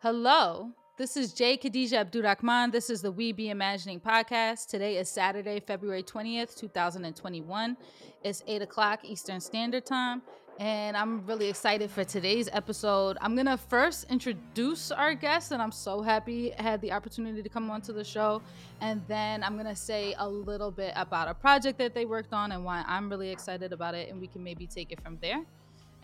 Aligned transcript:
Hello, 0.00 0.72
this 0.98 1.16
is 1.16 1.32
Jay 1.32 1.56
Khadija 1.56 1.94
Abdurrahman. 1.94 2.70
This 2.70 2.90
is 2.90 3.00
the 3.00 3.10
We 3.10 3.32
Be 3.32 3.48
Imagining 3.48 3.98
podcast. 3.98 4.68
Today 4.68 4.98
is 4.98 5.08
Saturday, 5.08 5.58
February 5.58 6.02
20th, 6.02 6.54
2021. 6.54 7.78
It's 8.22 8.44
8 8.46 8.60
o'clock 8.60 9.00
Eastern 9.04 9.40
Standard 9.40 9.86
Time, 9.86 10.20
and 10.58 10.98
I'm 10.98 11.24
really 11.24 11.48
excited 11.48 11.90
for 11.90 12.04
today's 12.04 12.50
episode. 12.52 13.16
I'm 13.22 13.34
going 13.34 13.46
to 13.46 13.56
first 13.56 14.04
introduce 14.10 14.90
our 14.90 15.14
guest, 15.14 15.52
and 15.52 15.62
I'm 15.62 15.72
so 15.72 16.02
happy 16.02 16.52
I 16.58 16.62
had 16.62 16.82
the 16.82 16.92
opportunity 16.92 17.42
to 17.42 17.48
come 17.48 17.70
onto 17.70 17.94
the 17.94 18.04
show. 18.04 18.42
And 18.82 19.00
then 19.08 19.42
I'm 19.42 19.54
going 19.54 19.64
to 19.64 19.74
say 19.74 20.14
a 20.18 20.28
little 20.28 20.70
bit 20.70 20.92
about 20.94 21.28
a 21.28 21.34
project 21.34 21.78
that 21.78 21.94
they 21.94 22.04
worked 22.04 22.34
on 22.34 22.52
and 22.52 22.66
why 22.66 22.84
I'm 22.86 23.08
really 23.08 23.30
excited 23.30 23.72
about 23.72 23.94
it, 23.94 24.10
and 24.10 24.20
we 24.20 24.26
can 24.26 24.44
maybe 24.44 24.66
take 24.66 24.92
it 24.92 25.00
from 25.00 25.16
there. 25.22 25.42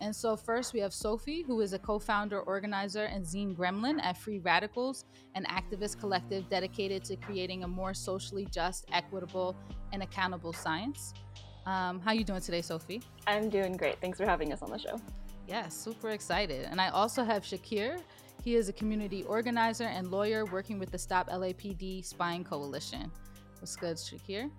And 0.02 0.14
so, 0.14 0.34
first, 0.36 0.72
we 0.72 0.80
have 0.80 0.92
Sophie, 0.92 1.42
who 1.42 1.60
is 1.60 1.74
a 1.74 1.78
co 1.78 2.00
founder, 2.00 2.40
organizer, 2.40 3.04
and 3.04 3.24
zine 3.24 3.54
gremlin 3.54 4.02
at 4.02 4.18
Free 4.18 4.40
Radicals, 4.40 5.04
an 5.36 5.44
activist 5.44 6.00
collective 6.00 6.48
dedicated 6.50 7.04
to 7.04 7.14
creating 7.14 7.62
a 7.62 7.68
more 7.68 7.94
socially 7.94 8.48
just, 8.50 8.84
equitable, 8.92 9.54
and 9.92 10.02
accountable 10.02 10.52
science. 10.52 11.14
Um, 11.66 12.00
how 12.00 12.10
are 12.10 12.14
you 12.14 12.24
doing 12.24 12.40
today, 12.40 12.62
Sophie? 12.62 13.00
I'm 13.28 13.48
doing 13.48 13.76
great. 13.76 14.00
Thanks 14.00 14.18
for 14.18 14.26
having 14.26 14.52
us 14.52 14.60
on 14.60 14.70
the 14.70 14.78
show. 14.78 15.00
Yeah, 15.46 15.68
super 15.68 16.10
excited. 16.10 16.66
And 16.68 16.80
I 16.80 16.88
also 16.88 17.22
have 17.22 17.44
Shakir. 17.44 18.00
He 18.42 18.56
is 18.56 18.68
a 18.68 18.72
community 18.72 19.22
organizer 19.22 19.84
and 19.84 20.10
lawyer 20.10 20.44
working 20.46 20.80
with 20.80 20.90
the 20.90 20.98
Stop 20.98 21.30
LAPD 21.30 22.04
Spying 22.04 22.42
Coalition. 22.42 23.08
What's 23.60 23.76
good, 23.76 23.98
Shakir? 23.98 24.50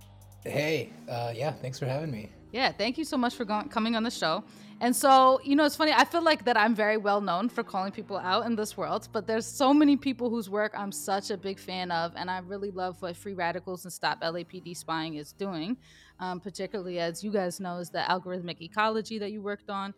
Hey, 0.45 0.93
uh, 1.09 1.33
yeah, 1.35 1.51
thanks 1.51 1.79
for 1.79 1.85
having 1.85 2.11
me. 2.11 2.29
Yeah, 2.53 2.71
thank 2.71 2.97
you 2.97 3.03
so 3.03 3.17
much 3.17 3.33
for 3.35 3.45
going, 3.45 3.67
coming 3.69 3.95
on 3.95 4.03
the 4.03 4.11
show. 4.11 4.43
And 4.83 4.93
so, 4.93 5.39
you 5.45 5.55
know, 5.55 5.63
it's 5.63 5.77
funny. 5.77 5.93
I 5.93 6.03
feel 6.03 6.23
like 6.23 6.43
that 6.43 6.57
I'm 6.57 6.75
very 6.75 6.97
well 6.97 7.21
known 7.21 7.47
for 7.47 7.63
calling 7.63 7.93
people 7.93 8.17
out 8.17 8.45
in 8.45 8.57
this 8.57 8.75
world, 8.75 9.07
but 9.13 9.25
there's 9.25 9.45
so 9.45 9.73
many 9.73 9.95
people 9.95 10.29
whose 10.29 10.49
work 10.49 10.73
I'm 10.77 10.91
such 10.91 11.31
a 11.31 11.37
big 11.37 11.57
fan 11.57 11.89
of, 11.89 12.11
and 12.17 12.29
I 12.29 12.39
really 12.39 12.69
love 12.69 13.01
what 13.01 13.15
Free 13.15 13.33
Radicals 13.33 13.85
and 13.85 13.93
Stop 13.93 14.19
LAPD 14.21 14.75
Spying 14.75 15.15
is 15.15 15.31
doing, 15.31 15.77
um, 16.19 16.41
particularly 16.41 16.99
as 16.99 17.23
you 17.23 17.31
guys 17.31 17.61
know 17.61 17.77
is 17.77 17.91
the 17.91 17.99
algorithmic 17.99 18.59
ecology 18.59 19.17
that 19.19 19.31
you 19.31 19.41
worked 19.41 19.69
on. 19.69 19.93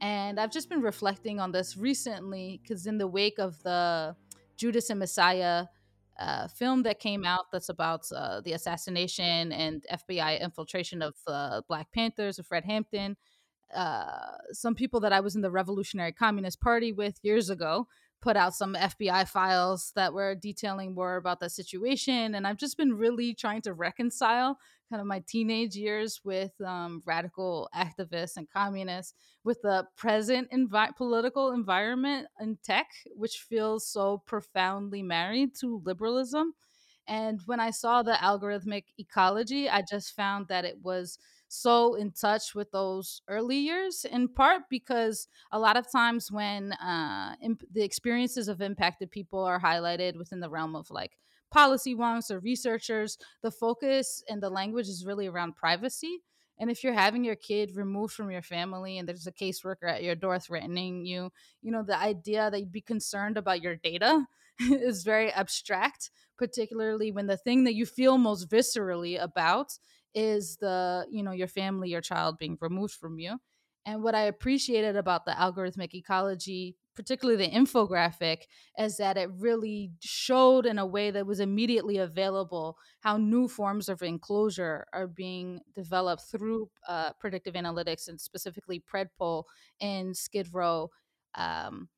And 0.00 0.40
I've 0.40 0.50
just 0.50 0.70
been 0.70 0.80
reflecting 0.80 1.38
on 1.38 1.52
this 1.52 1.76
recently 1.76 2.62
because 2.62 2.86
in 2.86 2.96
the 2.96 3.06
wake 3.06 3.38
of 3.38 3.62
the 3.62 4.16
Judas 4.56 4.88
and 4.88 5.00
Messiah 5.00 5.66
uh, 6.18 6.48
film 6.48 6.82
that 6.84 6.98
came 6.98 7.26
out 7.26 7.52
that's 7.52 7.68
about 7.68 8.10
uh, 8.16 8.40
the 8.40 8.54
assassination 8.54 9.52
and 9.52 9.84
FBI 9.92 10.40
infiltration 10.40 11.02
of 11.02 11.14
uh, 11.26 11.60
Black 11.68 11.92
Panthers 11.92 12.38
of 12.38 12.46
Fred 12.46 12.64
Hampton. 12.64 13.18
Uh, 13.74 14.36
some 14.52 14.74
people 14.74 15.00
that 15.00 15.12
I 15.12 15.20
was 15.20 15.36
in 15.36 15.42
the 15.42 15.50
Revolutionary 15.50 16.12
Communist 16.12 16.60
Party 16.60 16.92
with 16.92 17.18
years 17.22 17.50
ago 17.50 17.86
put 18.20 18.36
out 18.36 18.54
some 18.54 18.74
FBI 18.74 19.26
files 19.28 19.92
that 19.94 20.12
were 20.12 20.34
detailing 20.34 20.94
more 20.94 21.16
about 21.16 21.40
the 21.40 21.48
situation. 21.48 22.34
And 22.34 22.46
I've 22.46 22.58
just 22.58 22.76
been 22.76 22.92
really 22.92 23.34
trying 23.34 23.62
to 23.62 23.72
reconcile 23.72 24.58
kind 24.90 25.00
of 25.00 25.06
my 25.06 25.22
teenage 25.26 25.74
years 25.74 26.20
with 26.24 26.52
um, 26.60 27.02
radical 27.06 27.68
activists 27.74 28.36
and 28.36 28.50
communists 28.50 29.14
with 29.44 29.62
the 29.62 29.86
present 29.96 30.50
envi- 30.50 30.94
political 30.96 31.52
environment 31.52 32.26
in 32.40 32.58
tech, 32.62 32.88
which 33.14 33.46
feels 33.48 33.86
so 33.86 34.18
profoundly 34.26 35.02
married 35.02 35.54
to 35.60 35.80
liberalism. 35.84 36.52
And 37.06 37.40
when 37.46 37.60
I 37.60 37.70
saw 37.70 38.02
the 38.02 38.12
algorithmic 38.12 38.84
ecology, 38.98 39.68
I 39.68 39.82
just 39.82 40.14
found 40.14 40.48
that 40.48 40.64
it 40.64 40.78
was 40.82 41.18
so 41.52 41.94
in 41.94 42.12
touch 42.12 42.54
with 42.54 42.70
those 42.70 43.22
early 43.28 43.56
years, 43.58 44.04
in 44.04 44.28
part 44.28 44.62
because 44.70 45.26
a 45.50 45.58
lot 45.58 45.76
of 45.76 45.90
times 45.90 46.30
when 46.30 46.72
uh, 46.74 47.34
imp- 47.42 47.64
the 47.72 47.82
experiences 47.82 48.46
of 48.46 48.60
impacted 48.60 49.10
people 49.10 49.40
are 49.44 49.60
highlighted 49.60 50.16
within 50.16 50.38
the 50.38 50.48
realm 50.48 50.76
of 50.76 50.90
like 50.90 51.18
policy 51.50 51.94
wonks 51.94 52.30
or 52.30 52.38
researchers, 52.38 53.18
the 53.42 53.50
focus 53.50 54.22
and 54.28 54.40
the 54.40 54.48
language 54.50 54.86
is 54.88 55.04
really 55.04 55.26
around 55.26 55.56
privacy. 55.56 56.20
And 56.58 56.70
if 56.70 56.84
you're 56.84 56.92
having 56.92 57.24
your 57.24 57.36
kid 57.36 57.74
removed 57.74 58.12
from 58.14 58.30
your 58.30 58.42
family 58.42 58.98
and 58.98 59.08
there's 59.08 59.26
a 59.26 59.32
caseworker 59.32 59.88
at 59.90 60.04
your 60.04 60.14
door 60.14 60.38
threatening 60.38 61.04
you, 61.06 61.32
you 61.62 61.72
know, 61.72 61.82
the 61.82 61.98
idea 61.98 62.50
that 62.50 62.60
you'd 62.60 62.70
be 62.70 62.82
concerned 62.82 63.36
about 63.38 63.62
your 63.62 63.76
data 63.76 64.26
is 64.60 65.02
very 65.02 65.32
abstract, 65.32 66.10
particularly 66.36 67.10
when 67.10 67.26
the 67.26 67.36
thing 67.38 67.64
that 67.64 67.74
you 67.74 67.86
feel 67.86 68.18
most 68.18 68.48
viscerally 68.48 69.20
about 69.20 69.78
is 70.14 70.56
the 70.56 71.06
you 71.10 71.22
know 71.22 71.32
your 71.32 71.48
family 71.48 71.90
your 71.90 72.00
child 72.00 72.38
being 72.38 72.58
removed 72.60 72.94
from 72.94 73.18
you. 73.18 73.38
And 73.86 74.02
what 74.02 74.14
i 74.14 74.22
appreciated 74.22 74.96
about 74.96 75.24
the 75.24 75.32
algorithmic 75.32 75.94
ecology 75.94 76.76
particularly 76.94 77.46
the 77.46 77.56
infographic 77.56 78.42
is 78.78 78.98
that 78.98 79.16
it 79.16 79.30
really 79.38 79.92
showed 80.00 80.66
in 80.66 80.78
a 80.78 80.86
way 80.86 81.10
that 81.10 81.26
was 81.26 81.40
immediately 81.40 81.96
available 81.98 82.76
how 83.00 83.16
new 83.16 83.48
forms 83.48 83.88
of 83.88 84.02
enclosure 84.02 84.86
are 84.92 85.06
being 85.06 85.60
developed 85.74 86.24
through 86.30 86.68
uh, 86.88 87.10
predictive 87.18 87.54
analytics 87.54 88.08
and 88.08 88.20
specifically 88.20 88.82
predpol 88.92 89.44
and 89.80 90.16
skid 90.16 90.48
row 90.52 90.90
um, 91.36 91.88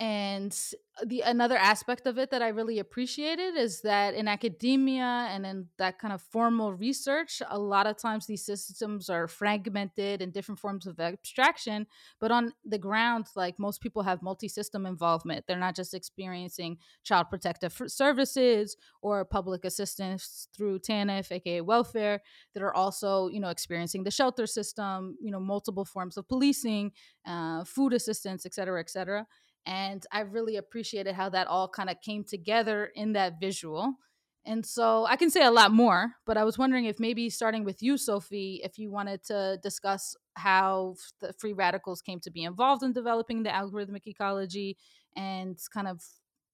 and 0.00 0.58
the 1.06 1.20
another 1.20 1.58
aspect 1.58 2.06
of 2.06 2.18
it 2.18 2.30
that 2.30 2.40
I 2.40 2.48
really 2.48 2.78
appreciated 2.78 3.54
is 3.54 3.82
that 3.82 4.14
in 4.14 4.28
academia 4.28 5.28
and 5.30 5.44
in 5.44 5.66
that 5.76 5.98
kind 5.98 6.12
of 6.14 6.22
formal 6.22 6.72
research, 6.72 7.42
a 7.48 7.58
lot 7.58 7.86
of 7.86 7.98
times 7.98 8.26
these 8.26 8.44
systems 8.44 9.10
are 9.10 9.28
fragmented 9.28 10.22
in 10.22 10.30
different 10.30 10.58
forms 10.58 10.86
of 10.86 10.98
abstraction. 11.00 11.86
But 12.18 12.32
on 12.32 12.54
the 12.64 12.78
ground, 12.78 13.26
like 13.36 13.58
most 13.58 13.82
people 13.82 14.02
have 14.02 14.22
multi-system 14.22 14.86
involvement. 14.86 15.44
They're 15.46 15.58
not 15.58 15.76
just 15.76 15.92
experiencing 15.92 16.78
child 17.02 17.28
protective 17.28 17.78
services 17.86 18.78
or 19.02 19.26
public 19.26 19.66
assistance 19.66 20.48
through 20.56 20.78
TANF, 20.78 21.30
aka 21.30 21.60
welfare. 21.60 22.22
That 22.54 22.62
are 22.62 22.74
also, 22.74 23.28
you 23.28 23.38
know, 23.38 23.50
experiencing 23.50 24.04
the 24.04 24.10
shelter 24.10 24.46
system, 24.46 25.16
you 25.20 25.30
know, 25.30 25.40
multiple 25.40 25.84
forms 25.84 26.16
of 26.16 26.26
policing, 26.26 26.92
uh, 27.26 27.64
food 27.64 27.92
assistance, 27.92 28.46
et 28.46 28.54
cetera, 28.54 28.80
et 28.80 28.88
cetera 28.88 29.26
and 29.66 30.04
I 30.12 30.20
really 30.20 30.56
appreciated 30.56 31.14
how 31.14 31.28
that 31.30 31.46
all 31.46 31.68
kind 31.68 31.90
of 31.90 32.00
came 32.00 32.24
together 32.24 32.90
in 32.94 33.12
that 33.12 33.40
visual. 33.40 33.94
And 34.46 34.64
so 34.64 35.04
I 35.04 35.16
can 35.16 35.30
say 35.30 35.44
a 35.44 35.50
lot 35.50 35.70
more, 35.70 36.12
but 36.24 36.38
I 36.38 36.44
was 36.44 36.56
wondering 36.56 36.86
if 36.86 36.98
maybe 36.98 37.28
starting 37.28 37.62
with 37.62 37.82
you, 37.82 37.98
Sophie, 37.98 38.60
if 38.64 38.78
you 38.78 38.90
wanted 38.90 39.22
to 39.24 39.58
discuss 39.62 40.16
how 40.34 40.94
the 41.20 41.34
free 41.34 41.52
radicals 41.52 42.00
came 42.00 42.20
to 42.20 42.30
be 42.30 42.44
involved 42.44 42.82
in 42.82 42.92
developing 42.92 43.42
the 43.42 43.50
algorithmic 43.50 44.06
ecology 44.06 44.78
and 45.14 45.58
kind 45.74 45.88
of 45.88 46.02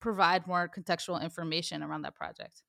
provide 0.00 0.47
more 0.47 0.69
contextual 0.69 1.22
information 1.22 1.83
around 1.83 2.03
that 2.03 2.16
project. 2.16 2.62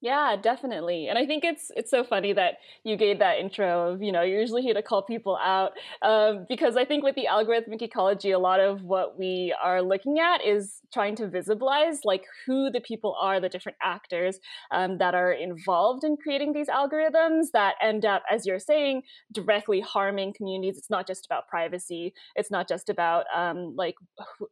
Yeah, 0.00 0.36
definitely. 0.40 1.08
And 1.08 1.18
I 1.18 1.26
think 1.26 1.42
it's 1.42 1.72
it's 1.74 1.90
so 1.90 2.04
funny 2.04 2.32
that 2.32 2.58
you 2.84 2.96
gave 2.96 3.18
that 3.18 3.38
intro 3.40 3.90
of, 3.94 4.00
you 4.00 4.12
know, 4.12 4.22
you're 4.22 4.38
usually 4.38 4.62
here 4.62 4.74
to 4.74 4.82
call 4.82 5.02
people 5.02 5.36
out. 5.42 5.72
Um, 6.02 6.46
because 6.48 6.76
I 6.76 6.84
think 6.84 7.02
with 7.02 7.16
the 7.16 7.26
algorithmic 7.28 7.82
ecology, 7.82 8.30
a 8.30 8.38
lot 8.38 8.60
of 8.60 8.84
what 8.84 9.18
we 9.18 9.52
are 9.60 9.82
looking 9.82 10.20
at 10.20 10.44
is 10.46 10.80
trying 10.94 11.16
to 11.16 11.26
visibilize 11.26 11.98
like 12.04 12.22
who 12.46 12.70
the 12.70 12.80
people 12.80 13.16
are, 13.20 13.40
the 13.40 13.48
different 13.48 13.76
actors 13.82 14.38
um, 14.70 14.98
that 14.98 15.16
are 15.16 15.32
involved 15.32 16.04
in 16.04 16.16
creating 16.16 16.52
these 16.52 16.68
algorithms 16.68 17.50
that 17.52 17.74
end 17.82 18.04
up, 18.04 18.22
as 18.30 18.46
you're 18.46 18.60
saying, 18.60 19.02
directly 19.32 19.80
harming 19.80 20.32
communities. 20.32 20.78
It's 20.78 20.90
not 20.90 21.08
just 21.08 21.26
about 21.26 21.48
privacy. 21.48 22.14
It's 22.36 22.52
not 22.52 22.68
just 22.68 22.88
about 22.88 23.26
um, 23.34 23.74
like 23.74 23.96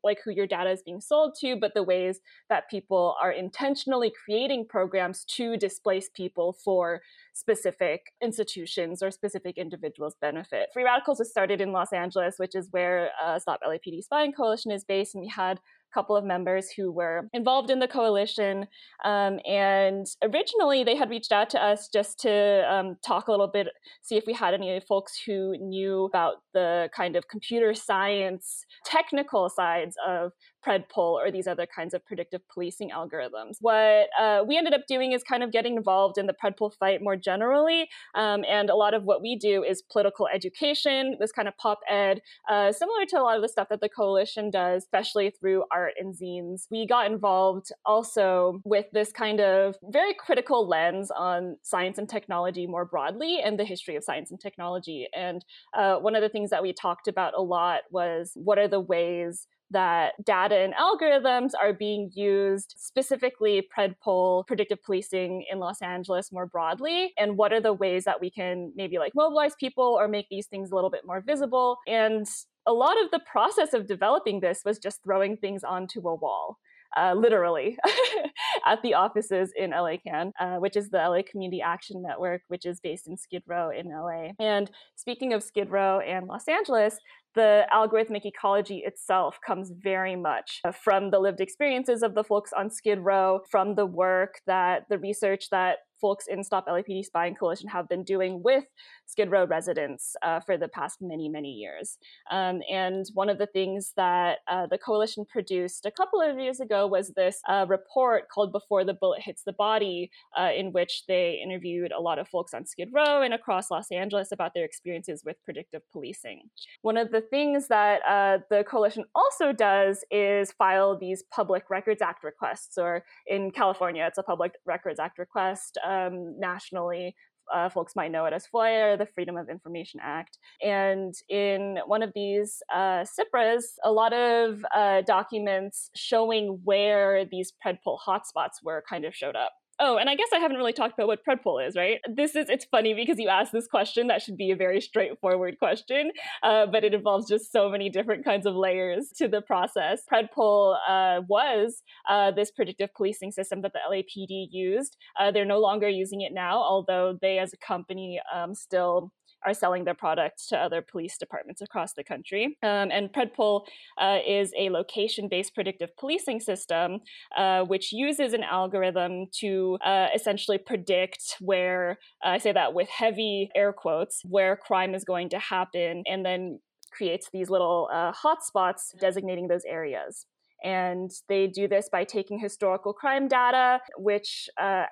like 0.03 0.19
who 0.25 0.31
your 0.31 0.47
data 0.47 0.71
is 0.71 0.83
being 0.83 1.01
sold 1.01 1.37
to, 1.41 1.57
but 1.57 1.75
the 1.75 1.83
ways 1.83 2.21
that 2.49 2.69
people 2.71 3.17
are 3.21 3.31
intentionally 3.33 4.13
creating 4.25 4.67
programs 4.69 5.25
to 5.37 5.57
displace 5.57 6.09
people 6.15 6.57
for 6.65 7.01
specific 7.33 8.13
institutions 8.23 9.03
or 9.03 9.11
specific 9.11 9.59
individuals' 9.59 10.17
benefit. 10.21 10.69
Free 10.73 10.85
Radicals 10.85 11.19
was 11.19 11.31
started 11.31 11.61
in 11.61 11.73
Los 11.73 11.93
Angeles, 11.93 12.37
which 12.39 12.55
is 12.55 12.69
where 12.71 13.11
uh, 13.23 13.39
Stop 13.39 13.61
LAPD 13.67 14.03
Spying 14.03 14.33
Coalition 14.33 14.71
is 14.71 14.85
based, 14.85 15.15
and 15.15 15.23
we 15.23 15.29
had 15.29 15.59
a 15.59 15.95
couple 15.95 16.17
of 16.17 16.25
members 16.25 16.71
who 16.71 16.91
were 16.91 17.29
involved 17.33 17.71
in 17.71 17.79
the 17.79 17.89
coalition. 17.89 18.67
Um, 19.05 19.39
and 19.47 20.07
originally, 20.23 20.83
they 20.83 20.97
had 20.97 21.11
reached 21.11 21.33
out 21.33 21.51
to 21.51 21.63
us 21.63 21.89
just 21.93 22.19
to 22.21 22.65
um, 22.73 22.97
talk 23.07 23.29
a 23.29 23.31
little 23.31 23.49
bit, 23.49 23.69
see 24.03 24.17
if 24.17 24.25
we 24.27 24.33
had 24.33 24.55
any 24.55 24.81
folks 24.81 25.21
who 25.27 25.57
knew 25.59 26.05
about 26.05 26.37
the 26.55 26.89
kind 26.97 27.17
of 27.17 27.29
computer 27.29 27.75
science 27.75 28.65
technical 28.85 29.51
sides 29.51 29.95
of 30.07 30.33
predpol 30.67 31.15
or 31.15 31.31
these 31.31 31.47
other 31.47 31.67
kinds 31.67 31.95
of 31.95 32.05
predictive 32.05 32.41
policing 32.49 32.91
algorithms. 32.91 33.57
What 33.61 34.09
uh, 34.19 34.43
we 34.47 34.57
ended 34.57 34.75
up 34.75 34.83
doing 34.89 35.13
is 35.13 35.23
kind 35.23 35.43
of 35.43 35.53
getting 35.53 35.77
involved 35.77 36.19
in 36.19 36.27
the 36.27 36.35
predpol 36.35 36.73
fight 36.75 37.03
more 37.03 37.17
generally, 37.17 37.89
um, 38.15 38.45
and 38.49 38.71
a 38.71 38.75
lot 38.75 38.95
of 38.95 39.05
what 39.05 39.23
we 39.23 39.37
do 39.37 39.63
is 39.63 39.83
political 39.83 40.29
education, 40.29 41.17
this 41.21 41.33
kind 41.33 41.49
of 41.49 41.57
pop 41.59 41.81
ed, 41.89 42.21
uh, 42.49 42.73
similar 42.73 43.05
to 43.07 43.19
a 43.19 43.23
lot 43.23 43.37
of 43.37 43.43
the 43.43 43.49
stuff 43.49 43.69
that 43.71 43.81
the 43.81 43.89
coalition 43.89 44.51
does, 44.51 44.83
especially 44.85 45.31
through 45.31 45.65
art 45.73 45.93
and 45.99 46.15
zines. 46.15 46.67
We 46.71 46.87
got 46.87 47.11
involved 47.11 47.71
also 47.85 48.61
with 48.65 48.87
this 48.93 49.13
kind 49.13 49.41
of 49.41 49.77
very 49.85 50.15
critical 50.15 50.69
lens 50.69 51.11
on 51.11 51.57
science 51.63 51.99
and 51.99 52.09
technology 52.09 52.67
more 52.67 52.85
broadly 52.85 53.41
and 53.45 53.59
the 53.59 53.65
history 53.65 53.97
of 53.97 54.05
science 54.05 54.31
and 54.31 54.41
technology. 54.41 55.07
And 55.15 55.45
uh, 55.77 55.97
one 55.97 56.15
of 56.15 56.23
the 56.23 56.29
things 56.29 56.51
that 56.51 56.63
we 56.63 56.73
talked 56.73 57.09
about 57.09 57.35
a 57.37 57.43
lot 57.43 57.83
was 57.91 58.33
what 58.35 58.59
are 58.59 58.69
the 58.69 58.81
ways 58.81 59.47
that 59.71 60.13
data 60.25 60.57
and 60.57 60.75
algorithms 60.75 61.51
are 61.61 61.73
being 61.73 62.11
used, 62.15 62.75
specifically 62.77 63.69
predpol, 63.77 64.47
predictive 64.47 64.83
policing 64.83 65.45
in 65.51 65.59
Los 65.59 65.83
Angeles 65.83 66.31
more 66.33 66.47
broadly, 66.47 67.13
and 67.19 67.37
what 67.37 67.53
are 67.53 67.61
the 67.61 67.73
ways 67.73 68.05
that 68.05 68.21
we 68.21 68.31
can 68.31 68.73
maybe 68.77 68.99
like 68.99 69.13
mobilize 69.15 69.55
people 69.59 69.97
or 69.99 70.09
make 70.09 70.29
these 70.31 70.47
things 70.47 70.71
a 70.71 70.75
little 70.75 70.91
bit 70.91 71.05
more 71.05 71.21
visible. 71.21 71.79
And 71.87 72.27
a 72.67 72.73
lot 72.73 73.01
of 73.03 73.11
the 73.11 73.21
process 73.21 73.75
of 73.75 73.87
developing 73.87 74.41
this 74.41 74.63
was 74.65 74.79
just 74.79 75.03
throwing 75.03 75.37
things 75.37 75.65
onto 75.65 76.07
a 76.09 76.15
wall. 76.15 76.59
Uh, 76.97 77.13
literally 77.13 77.77
at 78.67 78.81
the 78.83 78.95
offices 78.95 79.53
in 79.55 79.71
LA 79.71 79.97
CAN, 80.07 80.33
uh, 80.41 80.57
which 80.57 80.77
is 80.77 80.89
the 80.89 80.97
LA 80.97 81.21
Community 81.29 81.61
Action 81.61 82.01
Network, 82.01 82.41
which 82.49 82.65
is 82.65 82.81
based 82.81 83.07
in 83.07 83.19
Skid 83.19 83.43
Row 83.47 83.71
in 83.71 83.91
LA. 83.91 84.31
And 84.39 84.71
speaking 84.95 85.35
of 85.35 85.43
Skid 85.43 85.69
Row 85.69 85.99
and 86.01 86.27
Los 86.27 86.49
Angeles, 86.49 86.99
the 87.37 87.67
algorithmic 87.73 88.25
ecology 88.25 88.79
itself 88.79 89.39
comes 89.47 89.71
very 89.71 90.17
much 90.17 90.61
uh, 90.65 90.73
from 90.73 91.11
the 91.11 91.21
lived 91.21 91.41
experiences 91.41 92.03
of 92.03 92.15
the 92.15 92.25
folks 92.25 92.53
on 92.53 92.71
Skid 92.71 92.99
Row, 92.99 93.41
from 93.49 93.77
the 93.77 93.87
work 93.87 94.41
that 94.47 94.87
the 94.89 94.99
research 94.99 95.51
that 95.51 95.79
folks 96.01 96.27
in 96.27 96.45
Stop 96.45 96.67
LAPD 96.67 97.05
Spying 97.05 97.35
Coalition 97.35 97.69
have 97.69 97.89
been 97.89 98.03
doing 98.03 98.43
with 98.43 98.65
Skid 99.07 99.31
Row 99.31 99.47
residents 99.47 100.17
uh, 100.23 100.41
for 100.41 100.57
the 100.57 100.69
past 100.69 100.99
many, 101.01 101.29
many 101.29 101.51
years. 101.51 101.99
Um, 102.31 102.61
and 102.71 103.07
one 103.15 103.29
of 103.29 103.39
the 103.39 103.47
things 103.47 103.93
that 103.97 104.39
uh, 104.49 104.67
the 104.67 104.79
coalition 104.79 105.25
produced 105.25 105.87
a 105.87 105.91
couple 105.91 106.21
of 106.21 106.39
years 106.39 106.61
ago 106.61 106.87
was 106.87 107.11
this 107.11 107.41
uh, 107.49 107.67
report 107.69 108.29
called 108.29 108.53
Before 108.53 108.85
the 108.85 108.95
Bullet 108.95 109.23
Hits 109.23 109.43
the 109.45 109.53
Body, 109.53 110.11
uh, 110.39 110.51
in 110.57 110.73
which 110.73 111.05
they 111.07 111.41
interviewed 111.43 111.93
a 111.93 112.01
lot 112.01 112.19
of 112.19 112.29
folks 112.29 112.53
on 112.55 112.67
Skid 112.67 112.91
Row 112.93 113.23
and 113.23 113.35
across 113.35 113.71
Los 113.71 113.91
Angeles 113.91 114.33
about 114.33 114.55
their 114.55 114.65
experiences 114.65 115.23
with 115.25 115.37
predictive 115.45 115.83
policing. 115.93 116.43
One 116.83 116.97
of 116.97 117.11
the 117.11 117.21
things 117.21 117.69
that 117.69 118.01
uh, 118.09 118.39
the 118.51 118.65
coalition 118.65 119.05
also 119.15 119.53
does 119.53 120.05
is 120.11 120.53
file 120.53 120.99
these 120.99 121.23
Public 121.31 121.65
Records 121.71 122.03
Act 122.03 122.25
requests, 122.25 122.79
or 122.79 123.05
in 123.27 123.51
California, 123.51 124.05
it's 124.07 124.19
a 124.19 124.23
Public 124.23 124.53
Records 124.65 124.99
Act 124.99 125.19
request 125.19 125.79
um, 125.87 126.39
nationally. 126.39 127.15
Uh, 127.55 127.69
folks 127.69 127.95
might 127.95 128.11
know 128.11 128.25
it 128.25 128.33
as 128.33 128.47
FOIA, 128.53 128.99
the 128.99 129.07
Freedom 129.07 129.37
of 129.37 129.49
Information 129.49 130.01
Act. 130.03 130.39
And 130.63 131.15
in 131.29 131.79
one 131.87 132.03
of 132.03 132.11
these 132.15 132.61
uh, 132.75 133.05
CIPRAs, 133.05 133.63
a 133.85 133.93
lot 133.93 134.13
of 134.13 134.65
uh, 134.75 135.03
documents 135.03 135.91
showing 135.95 136.59
where 136.65 137.25
these 137.25 137.53
predpol 137.65 137.99
hotspots 138.05 138.65
were 138.65 138.83
kind 138.89 139.05
of 139.05 139.15
showed 139.15 139.37
up. 139.37 139.53
Oh, 139.79 139.99
and 139.99 140.09
I 140.09 140.15
guess 140.15 140.29
I 140.33 140.39
haven't 140.39 140.57
really 140.57 140.73
talked 140.73 140.95
about 140.95 141.07
what 141.07 141.21
predpol 141.23 141.67
is, 141.67 141.77
right? 141.77 142.01
This 142.11 142.35
is, 142.35 142.49
it's 142.49 142.65
funny 142.65 142.95
because 142.95 143.19
you 143.19 143.29
asked 143.29 143.53
this 143.53 143.67
question. 143.67 144.07
That 144.07 144.23
should 144.23 144.39
be 144.39 144.51
a 144.51 144.57
very 144.57 144.81
straightforward 144.81 145.59
question, 145.59 146.13
uh, 146.43 146.65
but 146.67 146.83
it 146.83 146.95
involves 146.95 147.29
just 147.29 147.53
so 147.53 147.69
many 147.69 147.91
different 147.91 148.25
kinds 148.25 148.47
of 148.47 148.55
layers 148.55 149.11
to 149.17 149.29
the 149.29 149.43
process. 149.43 150.01
Predpol 150.11 150.77
uh, 150.89 151.21
was 151.29 151.83
uh, 152.09 152.31
this 152.31 152.51
predictive 152.51 152.89
policing 152.95 153.33
system 153.33 153.61
that 153.63 153.75
the 153.75 153.81
LAPD 153.91 154.49
used. 154.51 154.97
Uh, 155.21 155.31
they're 155.31 155.45
no 155.45 155.61
longer 155.61 155.89
using 155.89 156.23
it 156.23 156.33
now, 156.33 156.57
although 156.57 157.19
they 157.21 157.39
as 157.39 157.53
a 157.53 157.59
company 157.59 158.19
um, 158.35 158.55
still 158.55 159.13
are 159.45 159.55
selling 159.55 159.85
their 159.85 159.95
products 159.95 160.47
to 160.49 160.57
other 160.57 160.83
police 160.83 161.17
departments 161.19 161.61
across 161.61 161.93
the 161.93 162.05
country. 162.05 162.57
Um, 162.63 162.91
and 162.91 163.13
Predpol 163.13 163.63
uh, 163.99 164.19
is 164.27 164.53
a 164.59 164.71
location 164.71 165.29
based 165.29 165.55
predictive 165.55 165.97
policing 165.97 166.41
system 166.41 167.01
uh, 167.37 167.63
which 167.65 167.93
uses 167.93 168.33
an 168.33 168.43
algorithm 168.43 169.27
to 169.41 169.79
uh, 169.85 170.09
essentially 170.15 170.59
predict 170.59 171.37
where, 171.41 171.99
uh, 172.25 172.31
I 172.31 172.39
say 172.39 172.53
that 172.53 172.75
with 172.75 172.89
heavy 172.89 173.51
air 173.55 173.73
quotes, 173.73 174.23
where 174.25 174.57
crime 174.57 174.95
is 174.95 175.05
going 175.05 175.29
to 175.31 175.39
happen 175.39 176.03
and 176.07 176.25
then 176.25 176.61
creates 176.93 177.29
these 177.33 177.51
little 177.51 177.89
uh, 177.93 178.13
hotspots 178.13 178.99
designating 179.01 179.49
those 179.49 179.65
areas. 179.67 180.27
And 180.65 181.11
they 181.29 181.47
do 181.47 181.69
this 181.69 181.89
by 181.91 182.05
taking 182.05 182.39
historical 182.39 182.93
crime 182.93 183.29
data, 183.29 183.81
which 183.99 184.49
uh, 184.61 184.85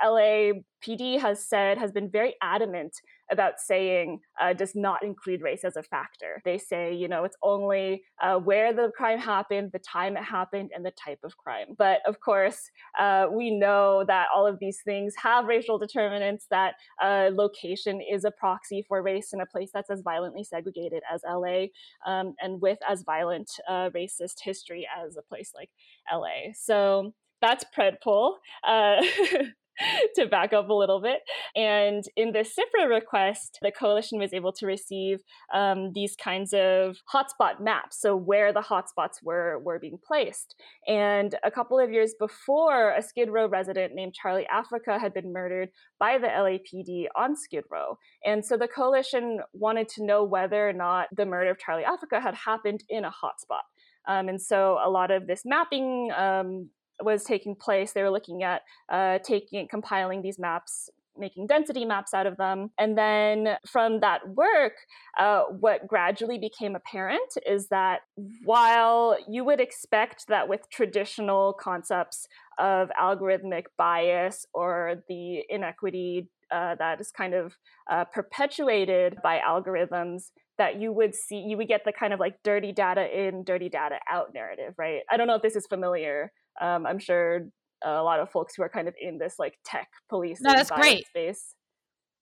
LAPD 0.85 1.21
has 1.21 1.45
said 1.45 1.79
has 1.79 1.93
been 1.93 2.09
very 2.09 2.35
adamant 2.43 3.01
about 3.31 3.59
saying 3.59 4.21
uh, 4.41 4.53
does 4.53 4.75
not 4.75 5.03
include 5.03 5.43
race 5.43 5.65
as 5.65 5.77
a 5.77 5.83
factor. 5.83 6.43
They 6.45 6.59
say, 6.59 6.95
you 6.95 7.09
know, 7.09 7.25
it's 7.25 7.37
only 7.43 8.03
uh, 8.23 8.37
where 8.37 8.73
the 8.73 8.91
crime 8.97 9.19
happened, 9.19 9.71
the 9.73 9.79
time 9.79 10.17
it 10.17 10.25
happened, 10.25 10.71
and 10.75 10.85
the 10.85 10.93
type 10.93 11.21
of 11.25 11.37
crime. 11.37 11.69
But 11.79 12.01
of 12.07 12.21
course, 12.21 12.71
uh, 12.99 13.27
we 13.33 13.51
know 13.51 14.05
that 14.07 14.29
all 14.35 14.47
of 14.47 14.59
these 14.59 14.81
things 14.85 15.15
have 15.23 15.47
racial 15.47 15.79
determinants, 15.79 16.47
that 16.51 16.75
uh, 17.03 17.31
location 17.33 18.01
is 18.01 18.25
a 18.25 18.31
proxy 18.31 18.85
for 18.87 19.03
race 19.03 19.33
in 19.33 19.41
a 19.41 19.47
place 19.47 19.71
that's 19.73 19.91
as 19.91 20.03
violently 20.03 20.45
segregated 20.45 21.03
as 21.13 21.23
LA, 21.27 21.67
um, 22.07 22.35
and 22.41 22.61
with 22.61 22.79
as 22.89 23.03
violent 23.03 23.51
uh, 23.69 23.91
racist 23.91 24.41
history 24.43 24.87
as 25.03 25.17
a 25.17 25.23
place 25.23 25.53
like 25.55 25.71
LA. 26.13 26.53
So 26.55 27.15
that's 27.41 27.65
Predpol. 27.77 28.35
To 30.17 30.27
back 30.27 30.53
up 30.53 30.69
a 30.69 30.75
little 30.75 31.01
bit. 31.01 31.21
And 31.57 32.05
in 32.17 32.33
the 32.33 32.41
CIFRA 32.41 32.89
request, 32.89 33.59
the 33.63 33.73
coalition 33.73 34.19
was 34.19 34.33
able 34.33 34.53
to 34.53 34.67
receive 34.67 35.19
um, 35.53 35.93
these 35.93 36.15
kinds 36.15 36.53
of 36.53 36.99
hotspot 37.13 37.61
maps, 37.61 38.01
so 38.01 38.15
where 38.15 38.53
the 38.53 38.61
hotspots 38.61 39.23
were 39.23 39.59
were 39.59 39.81
being 39.81 39.99
placed. 40.07 40.55
And 40.87 41.35
a 41.43 41.51
couple 41.51 41.79
of 41.79 41.91
years 41.91 42.15
before, 42.19 42.95
a 42.95 43.03
Skid 43.03 43.29
Row 43.29 43.49
resident 43.49 43.95
named 43.95 44.15
Charlie 44.15 44.47
Africa 44.47 44.99
had 44.99 45.13
been 45.13 45.33
murdered 45.33 45.71
by 45.99 46.19
the 46.19 46.29
LAPD 46.29 47.07
on 47.17 47.35
Skid 47.35 47.65
Row. 47.71 47.99
And 48.25 48.45
so 48.45 48.57
the 48.57 48.69
coalition 48.69 49.41
wanted 49.53 49.89
to 49.91 50.05
know 50.05 50.23
whether 50.23 50.69
or 50.69 50.73
not 50.73 51.09
the 51.17 51.27
murder 51.27 51.51
of 51.51 51.59
Charlie 51.59 51.85
Africa 51.85 52.21
had 52.21 52.35
happened 52.35 52.85
in 52.89 53.05
a 53.05 53.11
hotspot. 53.11 53.65
Um, 54.07 54.29
and 54.29 54.41
so 54.41 54.79
a 54.85 54.91
lot 54.91 55.11
of 55.11 55.27
this 55.27 55.43
mapping 55.45 56.11
um, 56.17 56.69
was 57.03 57.25
taking 57.25 57.55
place. 57.55 57.93
They 57.93 58.03
were 58.03 58.11
looking 58.11 58.43
at 58.43 58.63
uh, 58.89 59.19
taking 59.19 59.69
compiling 59.69 60.23
these 60.23 60.39
maps 60.39 60.91
making 61.17 61.47
density 61.47 61.85
maps 61.85 62.15
out 62.15 62.27
of 62.27 62.37
them. 62.37 62.71
And 62.79 62.97
then 62.99 63.57
from 63.67 64.01
that 64.01 64.29
work, 64.29 64.73
uh, 65.19 65.43
what 65.61 65.87
gradually 65.87 66.39
became 66.39 66.75
apparent 66.75 67.37
is 67.47 67.69
that 67.69 68.01
while 68.45 69.17
you 69.29 69.45
would 69.45 69.61
expect 69.61 70.27
that 70.29 70.49
with 70.49 70.69
traditional 70.71 71.53
concepts 71.53 72.27
of 72.59 72.91
algorithmic 73.01 73.65
bias 73.79 74.47
or 74.53 75.03
the 75.09 75.43
inequity 75.49 76.29
uh, 76.53 76.75
that 76.77 77.01
is 77.01 77.11
kind 77.11 77.35
of 77.35 77.55
uh, 77.91 78.05
perpetuated 78.05 79.17
by 79.23 79.41
algorithms, 79.41 80.31
that 80.57 80.81
you 80.81 80.93
would 80.93 81.15
see, 81.15 81.39
you 81.39 81.57
would 81.57 81.67
get 81.67 81.85
the 81.85 81.93
kind 81.93 82.13
of 82.13 82.21
like 82.21 82.37
dirty 82.45 82.71
data 82.71 83.07
in, 83.07 83.43
dirty 83.43 83.69
data 83.69 83.97
out 84.11 84.33
narrative, 84.35 84.75
right? 84.79 85.01
I 85.11 85.17
don't 85.17 85.27
know 85.27 85.35
if 85.35 85.43
this 85.43 85.57
is 85.57 85.67
familiar 85.67 86.31
um, 86.61 86.87
I'm 86.87 86.99
sure 86.99 87.49
a 87.85 88.03
lot 88.03 88.21
of 88.21 88.31
folks 88.31 88.55
who 88.55 88.63
are 88.63 88.69
kind 88.69 88.89
of 88.89 88.95
in 89.01 89.19
this 89.19 89.35
like 89.39 89.59
tech 89.65 89.89
police 90.09 90.41
no, 90.41 90.53
that's 90.53 90.71
great. 90.71 91.07
space. 91.07 91.55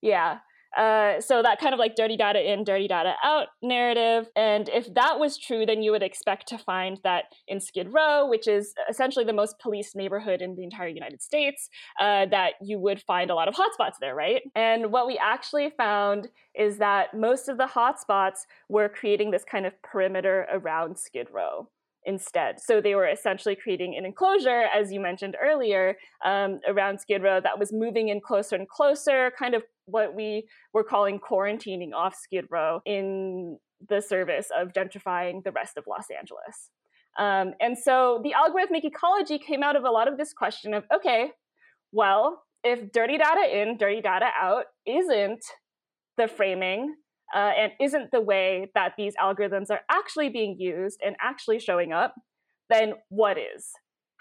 Yeah. 0.00 0.38
Uh, 0.76 1.20
so 1.20 1.42
that 1.42 1.60
kind 1.60 1.74
of 1.74 1.78
like 1.78 1.94
dirty 1.96 2.16
data 2.16 2.50
in, 2.50 2.64
dirty 2.64 2.88
data 2.88 3.14
out 3.22 3.48
narrative. 3.62 4.28
And 4.34 4.70
if 4.70 4.92
that 4.94 5.18
was 5.18 5.36
true, 5.36 5.66
then 5.66 5.82
you 5.82 5.90
would 5.90 6.02
expect 6.02 6.48
to 6.48 6.56
find 6.56 6.98
that 7.04 7.24
in 7.46 7.60
Skid 7.60 7.92
Row, 7.92 8.26
which 8.26 8.48
is 8.48 8.72
essentially 8.88 9.24
the 9.24 9.34
most 9.34 9.58
policed 9.58 9.94
neighborhood 9.94 10.40
in 10.40 10.54
the 10.54 10.64
entire 10.64 10.88
United 10.88 11.20
States, 11.20 11.68
uh, 12.00 12.24
that 12.26 12.54
you 12.62 12.78
would 12.78 13.02
find 13.02 13.30
a 13.30 13.34
lot 13.34 13.48
of 13.48 13.54
hotspots 13.54 13.96
there, 14.00 14.14
right? 14.14 14.42
And 14.54 14.90
what 14.90 15.06
we 15.06 15.18
actually 15.18 15.70
found 15.76 16.28
is 16.54 16.78
that 16.78 17.12
most 17.14 17.48
of 17.48 17.58
the 17.58 17.66
hotspots 17.66 18.46
were 18.70 18.88
creating 18.88 19.30
this 19.30 19.44
kind 19.44 19.66
of 19.66 19.74
perimeter 19.82 20.46
around 20.50 20.98
Skid 20.98 21.28
Row 21.30 21.68
instead. 22.04 22.60
So 22.60 22.80
they 22.80 22.94
were 22.94 23.06
essentially 23.06 23.56
creating 23.56 23.96
an 23.96 24.04
enclosure, 24.04 24.64
as 24.74 24.92
you 24.92 25.00
mentioned 25.00 25.36
earlier, 25.40 25.96
um, 26.24 26.60
around 26.66 27.00
Skid 27.00 27.22
Row 27.22 27.40
that 27.40 27.58
was 27.58 27.72
moving 27.72 28.08
in 28.08 28.20
closer 28.20 28.56
and 28.56 28.68
closer, 28.68 29.32
kind 29.38 29.54
of 29.54 29.62
what 29.86 30.14
we 30.14 30.46
were 30.72 30.84
calling 30.84 31.18
quarantining 31.20 31.92
off 31.94 32.14
Skid 32.14 32.46
Row 32.50 32.80
in 32.84 33.58
the 33.88 34.00
service 34.00 34.48
of 34.56 34.72
gentrifying 34.72 35.42
the 35.44 35.52
rest 35.52 35.76
of 35.76 35.84
Los 35.88 36.06
Angeles. 36.16 36.70
Um, 37.18 37.54
and 37.60 37.76
so 37.76 38.20
the 38.22 38.32
algorithmic 38.32 38.84
ecology 38.84 39.38
came 39.38 39.62
out 39.62 39.76
of 39.76 39.84
a 39.84 39.90
lot 39.90 40.08
of 40.08 40.16
this 40.16 40.32
question 40.32 40.72
of 40.72 40.84
okay, 40.94 41.30
well, 41.92 42.42
if 42.64 42.90
dirty 42.92 43.18
data 43.18 43.60
in, 43.60 43.76
dirty 43.76 44.00
data 44.00 44.28
out 44.40 44.64
isn't 44.86 45.44
the 46.16 46.28
framing 46.28 46.94
uh, 47.34 47.52
and 47.58 47.72
isn't 47.80 48.10
the 48.10 48.20
way 48.20 48.70
that 48.74 48.92
these 48.96 49.14
algorithms 49.22 49.70
are 49.70 49.80
actually 49.90 50.28
being 50.28 50.56
used 50.58 51.00
and 51.04 51.16
actually 51.20 51.58
showing 51.58 51.92
up, 51.92 52.14
then 52.68 52.94
what 53.08 53.38
is? 53.38 53.72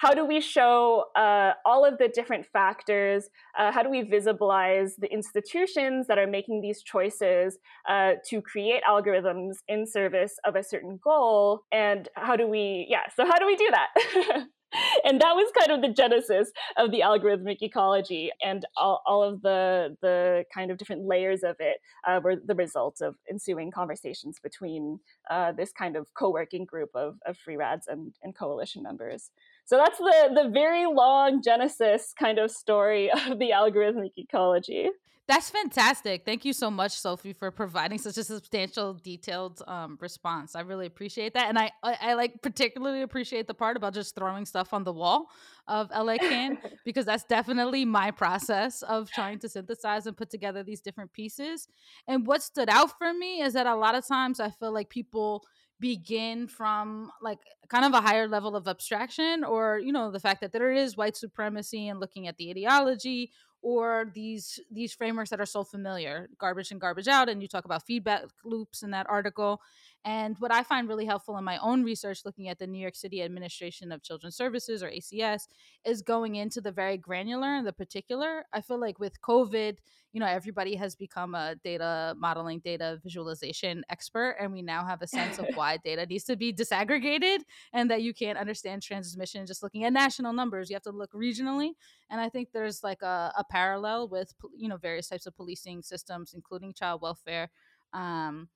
How 0.02 0.16
do 0.16 0.26
we 0.26 0.42
show 0.42 1.06
uh, 1.16 1.52
all 1.64 1.86
of 1.86 2.00
the 2.00 2.08
different 2.08 2.48
factors? 2.52 3.30
Uh, 3.58 3.72
how 3.72 3.84
do 3.84 3.90
we 3.90 4.02
visibilize 4.02 4.94
the 4.98 5.08
institutions 5.14 6.08
that 6.08 6.18
are 6.18 6.26
making 6.26 6.62
these 6.62 6.82
choices 6.82 7.60
uh, 7.88 8.14
to 8.28 8.42
create 8.42 8.82
algorithms 8.90 9.58
in 9.68 9.86
service 9.86 10.34
of 10.44 10.56
a 10.56 10.64
certain 10.64 11.00
goal? 11.04 11.62
And 11.72 12.10
how 12.16 12.36
do 12.36 12.48
we, 12.48 12.88
yeah, 12.90 13.04
so 13.16 13.28
how 13.28 13.38
do 13.38 13.46
we 13.46 13.56
do 13.56 13.70
that? 13.72 14.46
and 15.06 15.20
that 15.22 15.36
was 15.36 15.52
kind 15.58 15.72
of 15.72 15.82
the 15.82 15.94
genesis 15.94 16.52
of 16.78 16.92
the 16.92 17.02
algorithmic 17.02 17.62
ecology 17.62 18.32
and 18.44 18.66
all, 18.78 19.02
all 19.06 19.24
of 19.24 19.42
the 19.42 19.96
the 20.02 20.44
kind 20.54 20.72
of 20.72 20.78
different 20.78 21.06
layers 21.06 21.44
of 21.44 21.56
it 21.60 21.78
uh, 22.08 22.20
were 22.24 22.36
the 22.36 22.56
result 22.56 23.02
of 23.02 23.16
ensuing 23.30 23.72
conversations 23.72 24.40
between 24.42 25.00
uh, 25.30 25.52
this 25.52 25.72
kind 25.72 25.96
of 25.96 26.14
co-working 26.14 26.66
group 26.66 26.90
of, 26.96 27.18
of 27.26 27.38
free 27.38 27.58
rads 27.58 27.88
and, 27.88 28.14
and 28.24 28.36
coalition 28.36 28.84
members 28.84 29.32
so 29.66 29.78
that's 29.78 29.98
the 29.98 30.42
the 30.44 30.50
very 30.50 30.86
long 30.86 31.42
genesis 31.44 32.14
kind 32.18 32.40
of 32.40 32.52
story 32.52 33.12
of 33.28 33.40
the 33.40 33.52
algorithmic 33.52 34.12
ecology 34.18 34.90
that's 35.32 35.50
fantastic. 35.50 36.26
Thank 36.26 36.44
you 36.44 36.52
so 36.52 36.70
much, 36.70 36.92
Sophie, 36.92 37.32
for 37.32 37.52
providing 37.52 38.00
such 38.00 38.18
a 38.18 38.24
substantial, 38.26 38.96
detailed 38.96 39.62
um, 39.66 39.98
response. 40.02 40.58
I 40.58 40.60
really 40.60 40.88
appreciate 40.88 41.36
that, 41.36 41.48
and 41.48 41.58
I, 41.58 41.72
I, 41.82 41.98
I 42.02 42.14
like 42.16 42.42
particularly 42.42 43.02
appreciate 43.02 43.48
the 43.48 43.54
part 43.54 43.78
about 43.78 43.94
just 43.94 44.14
throwing 44.14 44.46
stuff 44.46 44.74
on 44.74 44.84
the 44.84 44.92
wall 44.92 45.28
of 45.70 45.90
LA 45.92 46.18
Can 46.20 46.58
because 46.84 47.06
that's 47.06 47.24
definitely 47.24 47.86
my 47.86 48.12
process 48.12 48.82
of 48.82 49.10
trying 49.10 49.40
to 49.40 49.48
synthesize 49.48 50.06
and 50.06 50.18
put 50.18 50.30
together 50.30 50.64
these 50.64 50.82
different 50.82 51.14
pieces. 51.14 51.70
And 52.10 52.28
what 52.28 52.44
stood 52.44 52.68
out 52.68 52.98
for 52.98 53.14
me 53.14 53.42
is 53.42 53.54
that 53.54 53.68
a 53.68 53.76
lot 53.76 53.96
of 53.96 54.06
times 54.06 54.42
I 54.42 54.50
feel 54.50 54.74
like 54.74 54.90
people 54.90 55.46
begin 55.82 56.48
from 56.48 57.12
like 57.22 57.40
kind 57.68 57.84
of 57.84 57.94
a 57.94 58.02
higher 58.02 58.28
level 58.28 58.56
of 58.56 58.68
abstraction 58.68 59.44
or 59.44 59.80
you 59.80 59.92
know 59.92 60.12
the 60.12 60.20
fact 60.22 60.42
that 60.42 60.54
there 60.54 60.72
is 60.72 60.96
white 60.96 61.18
supremacy 61.18 61.90
and 61.90 62.00
looking 62.00 62.28
at 62.28 62.38
the 62.38 62.52
ideology 62.52 63.32
or 63.64 64.12
these 64.14 64.60
these 64.72 64.94
frameworks 64.94 65.32
that 65.32 65.42
are 65.42 65.46
so 65.46 65.64
familiar 65.64 66.30
garbage 66.38 66.72
in 66.72 66.80
garbage 66.80 67.08
out 67.08 67.30
and 67.30 67.42
you 67.42 67.48
talk 67.48 67.66
about 67.66 67.86
feedback 67.86 68.24
loops 68.46 68.84
in 68.84 68.92
that 68.92 69.10
article 69.10 69.62
and 70.06 70.36
what 70.40 70.52
i 70.52 70.64
find 70.64 70.88
really 70.88 71.06
helpful 71.06 71.38
in 71.38 71.44
my 71.44 71.58
own 71.60 71.84
research 71.84 72.22
looking 72.26 72.48
at 72.48 72.58
the 72.60 72.68
new 72.68 72.80
york 72.80 72.96
city 72.96 73.22
administration 73.22 73.92
of 73.92 74.02
children's 74.02 74.36
services 74.36 74.82
or 74.82 74.90
acs 74.90 75.48
is 75.86 76.02
going 76.02 76.36
into 76.36 76.62
the 76.62 76.72
very 76.72 76.98
granular 76.98 77.48
and 77.48 77.66
the 77.66 77.74
particular. 77.74 78.46
I 78.54 78.62
feel 78.62 78.80
like 78.80 79.00
with 79.00 79.22
covid 79.22 79.78
you 80.14 80.20
know 80.20 80.26
everybody 80.26 80.76
has 80.76 80.96
become 80.96 81.36
a 81.36 81.56
data 81.64 82.14
modeling 82.18 82.60
data 82.60 83.00
visualization 83.04 83.84
expert 83.90 84.36
and 84.40 84.52
we 84.52 84.62
now 84.62 84.86
have 84.86 85.02
a 85.02 85.08
sense 85.08 85.40
of 85.40 85.46
why 85.56 85.78
data 85.78 86.06
needs 86.06 86.26
to 86.26 86.36
be 86.36 86.54
disaggregated 86.54 87.40
and 87.74 87.90
that 87.90 88.02
you 88.02 88.14
can't 88.14 88.38
understand 88.38 88.82
transmission 88.82 89.46
just 89.46 89.64
looking 89.64 89.86
at 89.86 89.94
national 89.94 90.34
numbers. 90.34 90.70
You 90.70 90.76
have 90.76 90.84
to 90.84 90.92
look 90.92 91.12
regionally. 91.14 91.72
And 92.10 92.20
i 92.20 92.30
think 92.30 92.50
there's 92.52 92.84
like 92.84 93.02
a, 93.02 93.32
a 93.38 93.44
parallel 93.50 94.10
with 94.10 94.34
you 94.56 94.68
know 94.68 94.78
various 94.78 95.08
types 95.08 95.26
of 95.26 95.36
policing 95.36 95.82
systems 95.82 96.34
including 96.34 96.74
child 96.74 97.02
welfare. 97.02 97.50
Um, 97.94 98.50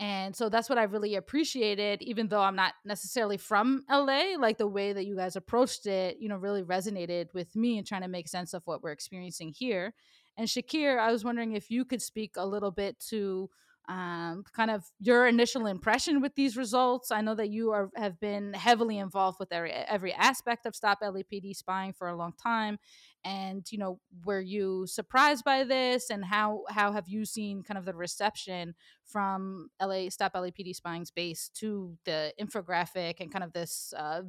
and 0.00 0.34
so 0.34 0.48
that's 0.48 0.70
what 0.70 0.78
I 0.78 0.84
really 0.84 1.14
appreciated, 1.16 2.00
even 2.00 2.28
though 2.28 2.40
I'm 2.40 2.56
not 2.56 2.72
necessarily 2.86 3.36
from 3.36 3.84
LA. 3.90 4.36
Like 4.38 4.56
the 4.56 4.66
way 4.66 4.94
that 4.94 5.04
you 5.04 5.14
guys 5.14 5.36
approached 5.36 5.86
it, 5.86 6.16
you 6.18 6.26
know, 6.30 6.36
really 6.36 6.62
resonated 6.62 7.26
with 7.34 7.54
me 7.54 7.76
and 7.76 7.86
trying 7.86 8.00
to 8.00 8.08
make 8.08 8.26
sense 8.26 8.54
of 8.54 8.62
what 8.64 8.82
we're 8.82 8.92
experiencing 8.92 9.52
here. 9.54 9.92
And 10.38 10.48
Shakir, 10.48 10.98
I 10.98 11.12
was 11.12 11.22
wondering 11.22 11.52
if 11.52 11.70
you 11.70 11.84
could 11.84 12.00
speak 12.00 12.32
a 12.38 12.46
little 12.46 12.70
bit 12.70 12.98
to 13.10 13.50
um, 13.90 14.44
kind 14.54 14.70
of 14.70 14.84
your 15.00 15.26
initial 15.26 15.66
impression 15.66 16.22
with 16.22 16.34
these 16.34 16.56
results. 16.56 17.10
I 17.10 17.20
know 17.20 17.34
that 17.34 17.50
you 17.50 17.72
are 17.72 17.90
have 17.96 18.18
been 18.20 18.54
heavily 18.54 18.96
involved 18.98 19.38
with 19.38 19.52
every 19.52 19.72
every 19.72 20.14
aspect 20.14 20.64
of 20.64 20.74
Stop 20.74 21.00
LAPD 21.02 21.54
spying 21.54 21.92
for 21.92 22.08
a 22.08 22.16
long 22.16 22.32
time, 22.42 22.78
and 23.24 23.70
you 23.70 23.78
know, 23.78 24.00
were 24.24 24.40
you 24.40 24.86
surprised 24.86 25.44
by 25.44 25.64
this, 25.64 26.10
and 26.10 26.24
how 26.24 26.64
how 26.68 26.92
have 26.92 27.08
you 27.08 27.24
seen 27.24 27.62
kind 27.62 27.78
of 27.78 27.84
the 27.84 27.94
reception 27.94 28.74
from 29.04 29.70
LA 29.80 30.08
Stop 30.08 30.34
LAPD 30.34 30.74
spying 30.74 31.04
space 31.04 31.50
to 31.54 31.96
the 32.04 32.32
infographic 32.40 33.20
and 33.20 33.32
kind 33.32 33.44
of 33.44 33.52
this 33.52 33.92
uh, 33.96 34.22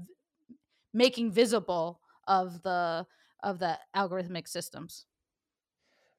making 0.93 1.31
visible 1.31 2.01
of 2.27 2.61
the 2.63 3.05
of 3.43 3.59
the 3.59 3.77
algorithmic 3.95 4.47
systems? 4.47 5.05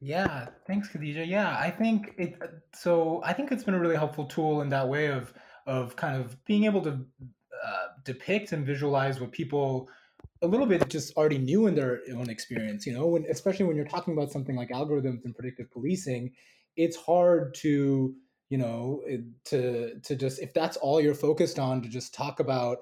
Yeah, 0.01 0.49
thanks, 0.67 0.89
Khadija. 0.89 1.27
Yeah, 1.29 1.57
I 1.57 1.71
think 1.71 2.15
it. 2.19 2.37
Uh, 2.43 2.47
so 2.75 3.23
I 3.25 3.33
think 3.33 3.53
it's 3.53 3.63
been 3.63 3.75
a 3.75 3.79
really 3.79 3.97
helpful 3.97 4.25
tool 4.25 4.61
in 4.63 4.69
that 4.71 4.89
way 4.89 5.07
of 5.07 5.33
of 5.67 5.95
kind 5.95 6.21
of 6.21 6.45
being 6.45 6.65
able 6.65 6.83
to 6.83 6.91
uh, 7.65 7.87
depict 8.05 8.51
and 8.51 8.67
visualize 8.67 9.21
what 9.21 9.31
people 9.31 9.89
a 10.43 10.47
little 10.47 10.67
bit 10.67 10.89
just 10.89 11.17
already 11.17 11.39
knew 11.39 11.67
in 11.67 11.75
their 11.75 12.01
own 12.15 12.29
experience. 12.29 12.87
You 12.87 12.95
know, 12.95 13.07
when 13.07 13.25
especially 13.31 13.67
when 13.67 13.77
you're 13.77 13.85
talking 13.85 14.15
about 14.15 14.33
something 14.33 14.57
like 14.57 14.71
algorithms 14.71 15.25
and 15.25 15.35
predictive 15.35 15.71
policing, 15.71 16.33
it's 16.77 16.97
hard 16.97 17.55
to 17.57 18.15
you 18.49 18.59
know 18.59 19.03
to 19.45 19.99
to 20.01 20.17
just 20.17 20.41
if 20.41 20.53
that's 20.53 20.77
all 20.77 21.01
you're 21.01 21.15
focused 21.15 21.59
on 21.59 21.83
to 21.83 21.89
just 21.89 22.15
talk 22.15 22.41
about 22.41 22.79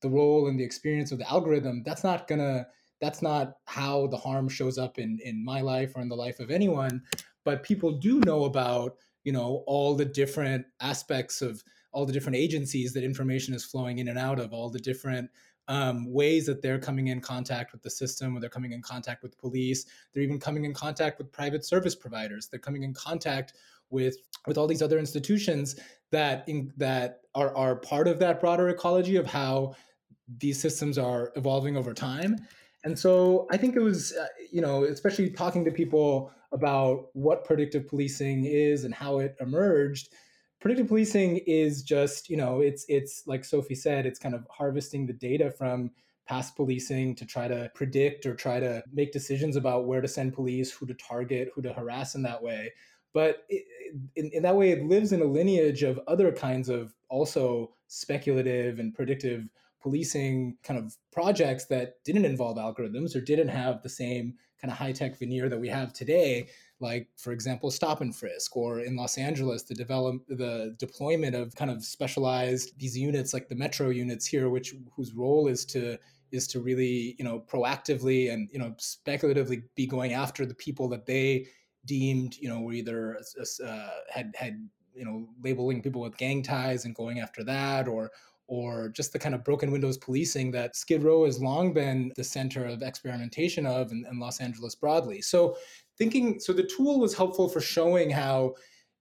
the 0.00 0.08
role 0.08 0.48
and 0.48 0.58
the 0.58 0.64
experience 0.64 1.12
of 1.12 1.18
the 1.18 1.30
algorithm. 1.30 1.82
That's 1.84 2.04
not 2.04 2.26
gonna 2.26 2.66
that's 3.00 3.20
not 3.20 3.54
how 3.66 4.06
the 4.06 4.16
harm 4.16 4.48
shows 4.48 4.78
up 4.78 4.98
in 4.98 5.18
in 5.24 5.44
my 5.44 5.60
life 5.60 5.92
or 5.96 6.02
in 6.02 6.08
the 6.08 6.16
life 6.16 6.40
of 6.40 6.50
anyone 6.50 7.02
but 7.44 7.62
people 7.62 7.92
do 7.92 8.20
know 8.20 8.44
about 8.44 8.96
you 9.24 9.32
know 9.32 9.62
all 9.66 9.94
the 9.94 10.04
different 10.04 10.66
aspects 10.80 11.42
of 11.42 11.62
all 11.92 12.06
the 12.06 12.12
different 12.12 12.36
agencies 12.36 12.92
that 12.92 13.04
information 13.04 13.54
is 13.54 13.64
flowing 13.64 13.98
in 13.98 14.08
and 14.08 14.18
out 14.18 14.38
of 14.38 14.52
all 14.52 14.70
the 14.70 14.78
different 14.78 15.28
um, 15.68 16.10
ways 16.12 16.46
that 16.46 16.60
they're 16.60 16.78
coming 16.78 17.08
in 17.08 17.20
contact 17.20 17.72
with 17.72 17.82
the 17.82 17.90
system 17.90 18.36
or 18.36 18.40
they're 18.40 18.50
coming 18.50 18.72
in 18.72 18.82
contact 18.82 19.22
with 19.22 19.38
police 19.38 19.86
they're 20.12 20.22
even 20.22 20.38
coming 20.38 20.64
in 20.64 20.74
contact 20.74 21.18
with 21.18 21.30
private 21.32 21.64
service 21.64 21.94
providers 21.94 22.48
they're 22.48 22.60
coming 22.60 22.82
in 22.82 22.92
contact 22.92 23.54
with 23.90 24.16
with 24.46 24.58
all 24.58 24.66
these 24.66 24.82
other 24.82 24.98
institutions 24.98 25.78
that 26.10 26.48
in, 26.48 26.72
that 26.76 27.20
are, 27.34 27.54
are 27.56 27.76
part 27.76 28.08
of 28.08 28.18
that 28.18 28.40
broader 28.40 28.68
ecology 28.68 29.16
of 29.16 29.26
how 29.26 29.74
these 30.38 30.60
systems 30.60 30.98
are 30.98 31.32
evolving 31.36 31.76
over 31.76 31.94
time 31.94 32.36
and 32.84 32.98
so 32.98 33.46
I 33.50 33.56
think 33.56 33.76
it 33.76 33.80
was, 33.80 34.12
uh, 34.12 34.26
you 34.50 34.60
know, 34.60 34.84
especially 34.84 35.30
talking 35.30 35.64
to 35.64 35.70
people 35.70 36.32
about 36.52 37.08
what 37.12 37.44
predictive 37.44 37.86
policing 37.86 38.44
is 38.44 38.84
and 38.84 38.92
how 38.92 39.18
it 39.18 39.36
emerged. 39.40 40.12
Predictive 40.62 40.86
policing 40.86 41.38
is 41.38 41.82
just, 41.82 42.30
you 42.30 42.36
know, 42.36 42.60
it's 42.60 42.86
it's 42.88 43.26
like 43.26 43.44
Sophie 43.44 43.74
said, 43.74 44.06
it's 44.06 44.20
kind 44.20 44.32
of 44.32 44.46
harvesting 44.48 45.06
the 45.06 45.12
data 45.12 45.50
from 45.50 45.90
past 46.28 46.54
policing 46.54 47.16
to 47.16 47.26
try 47.26 47.48
to 47.48 47.68
predict 47.74 48.26
or 48.26 48.36
try 48.36 48.60
to 48.60 48.80
make 48.92 49.10
decisions 49.10 49.56
about 49.56 49.88
where 49.88 50.00
to 50.00 50.06
send 50.06 50.34
police, 50.34 50.70
who 50.70 50.86
to 50.86 50.94
target, 50.94 51.50
who 51.52 51.62
to 51.62 51.72
harass 51.72 52.14
in 52.14 52.22
that 52.22 52.40
way. 52.40 52.72
But 53.12 53.44
in, 54.14 54.30
in 54.32 54.44
that 54.44 54.54
way, 54.54 54.70
it 54.70 54.84
lives 54.84 55.10
in 55.10 55.20
a 55.20 55.24
lineage 55.24 55.82
of 55.82 55.98
other 56.06 56.30
kinds 56.30 56.68
of 56.68 56.94
also 57.08 57.74
speculative 57.88 58.78
and 58.78 58.94
predictive 58.94 59.48
policing 59.80 60.58
kind 60.62 60.78
of 60.78 60.96
projects 61.10 61.64
that 61.64 61.96
didn't 62.04 62.24
involve 62.24 62.56
algorithms 62.56 63.16
or 63.16 63.20
didn't 63.20 63.48
have 63.48 63.82
the 63.82 63.88
same 63.88 64.34
kind 64.60 64.70
of 64.70 64.78
high 64.78 64.92
tech 64.92 65.18
veneer 65.18 65.48
that 65.48 65.58
we 65.58 65.68
have 65.68 65.92
today, 65.92 66.48
like 66.82 67.08
for 67.16 67.32
example, 67.32 67.70
stop 67.70 68.00
and 68.00 68.14
frisk, 68.14 68.56
or 68.56 68.80
in 68.80 68.96
Los 68.96 69.16
Angeles, 69.16 69.62
the 69.62 69.74
develop 69.74 70.26
the 70.28 70.74
deployment 70.78 71.34
of 71.34 71.54
kind 71.54 71.70
of 71.70 71.84
specialized 71.84 72.78
these 72.78 72.98
units 72.98 73.32
like 73.32 73.48
the 73.48 73.54
metro 73.54 73.88
units 73.88 74.26
here, 74.26 74.50
which 74.50 74.74
whose 74.94 75.14
role 75.14 75.48
is 75.48 75.64
to 75.66 75.98
is 76.32 76.46
to 76.48 76.60
really 76.60 77.14
you 77.18 77.24
know 77.24 77.40
proactively 77.40 78.32
and 78.32 78.48
you 78.52 78.58
know 78.58 78.74
speculatively 78.78 79.62
be 79.76 79.86
going 79.86 80.12
after 80.12 80.44
the 80.44 80.54
people 80.54 80.88
that 80.88 81.06
they 81.06 81.46
deemed 81.84 82.36
you 82.38 82.48
know 82.48 82.60
were 82.60 82.72
either 82.72 83.18
uh, 83.64 83.88
had 84.10 84.34
had 84.36 84.68
you 84.94 85.04
know 85.04 85.28
labeling 85.42 85.82
people 85.82 86.00
with 86.00 86.16
gang 86.16 86.42
ties 86.42 86.84
and 86.84 86.94
going 86.94 87.20
after 87.20 87.44
that 87.44 87.86
or 87.86 88.10
or 88.48 88.88
just 88.88 89.12
the 89.12 89.18
kind 89.18 89.34
of 89.34 89.44
broken 89.44 89.70
windows 89.70 89.96
policing 89.96 90.50
that 90.50 90.76
Skid 90.76 91.02
Row 91.02 91.24
has 91.24 91.40
long 91.40 91.72
been 91.72 92.12
the 92.16 92.24
center 92.24 92.66
of 92.66 92.82
experimentation 92.82 93.64
of 93.64 93.92
in, 93.92 94.04
in 94.10 94.18
Los 94.18 94.40
Angeles 94.40 94.74
broadly. 94.74 95.22
So 95.22 95.56
thinking 96.02 96.40
so 96.40 96.52
the 96.52 96.62
tool 96.76 96.98
was 96.98 97.14
helpful 97.14 97.48
for 97.48 97.60
showing 97.60 98.10
how 98.10 98.54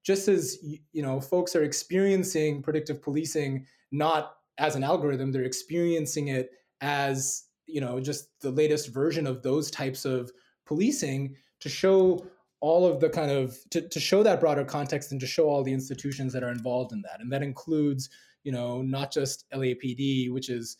just 0.03 0.27
as 0.27 0.57
you 0.91 1.01
know 1.01 1.19
folks 1.19 1.55
are 1.55 1.63
experiencing 1.63 2.61
predictive 2.61 3.01
policing 3.01 3.65
not 3.91 4.35
as 4.57 4.75
an 4.75 4.83
algorithm 4.83 5.31
they're 5.31 5.43
experiencing 5.43 6.27
it 6.27 6.51
as 6.81 7.45
you 7.67 7.81
know 7.81 7.99
just 7.99 8.39
the 8.41 8.51
latest 8.51 8.93
version 8.93 9.25
of 9.27 9.41
those 9.41 9.71
types 9.71 10.05
of 10.05 10.31
policing 10.65 11.35
to 11.59 11.69
show 11.69 12.25
all 12.59 12.85
of 12.85 12.99
the 12.99 13.09
kind 13.09 13.31
of 13.31 13.57
to, 13.71 13.81
to 13.89 13.99
show 13.99 14.21
that 14.21 14.39
broader 14.39 14.63
context 14.63 15.11
and 15.11 15.19
to 15.19 15.27
show 15.27 15.49
all 15.49 15.63
the 15.63 15.73
institutions 15.73 16.31
that 16.31 16.43
are 16.43 16.51
involved 16.51 16.91
in 16.91 17.01
that. 17.01 17.19
And 17.19 17.31
that 17.31 17.41
includes 17.41 18.09
you 18.43 18.51
know, 18.51 18.81
not 18.81 19.11
just 19.11 19.45
LAPD, 19.53 20.31
which 20.31 20.49
is 20.49 20.77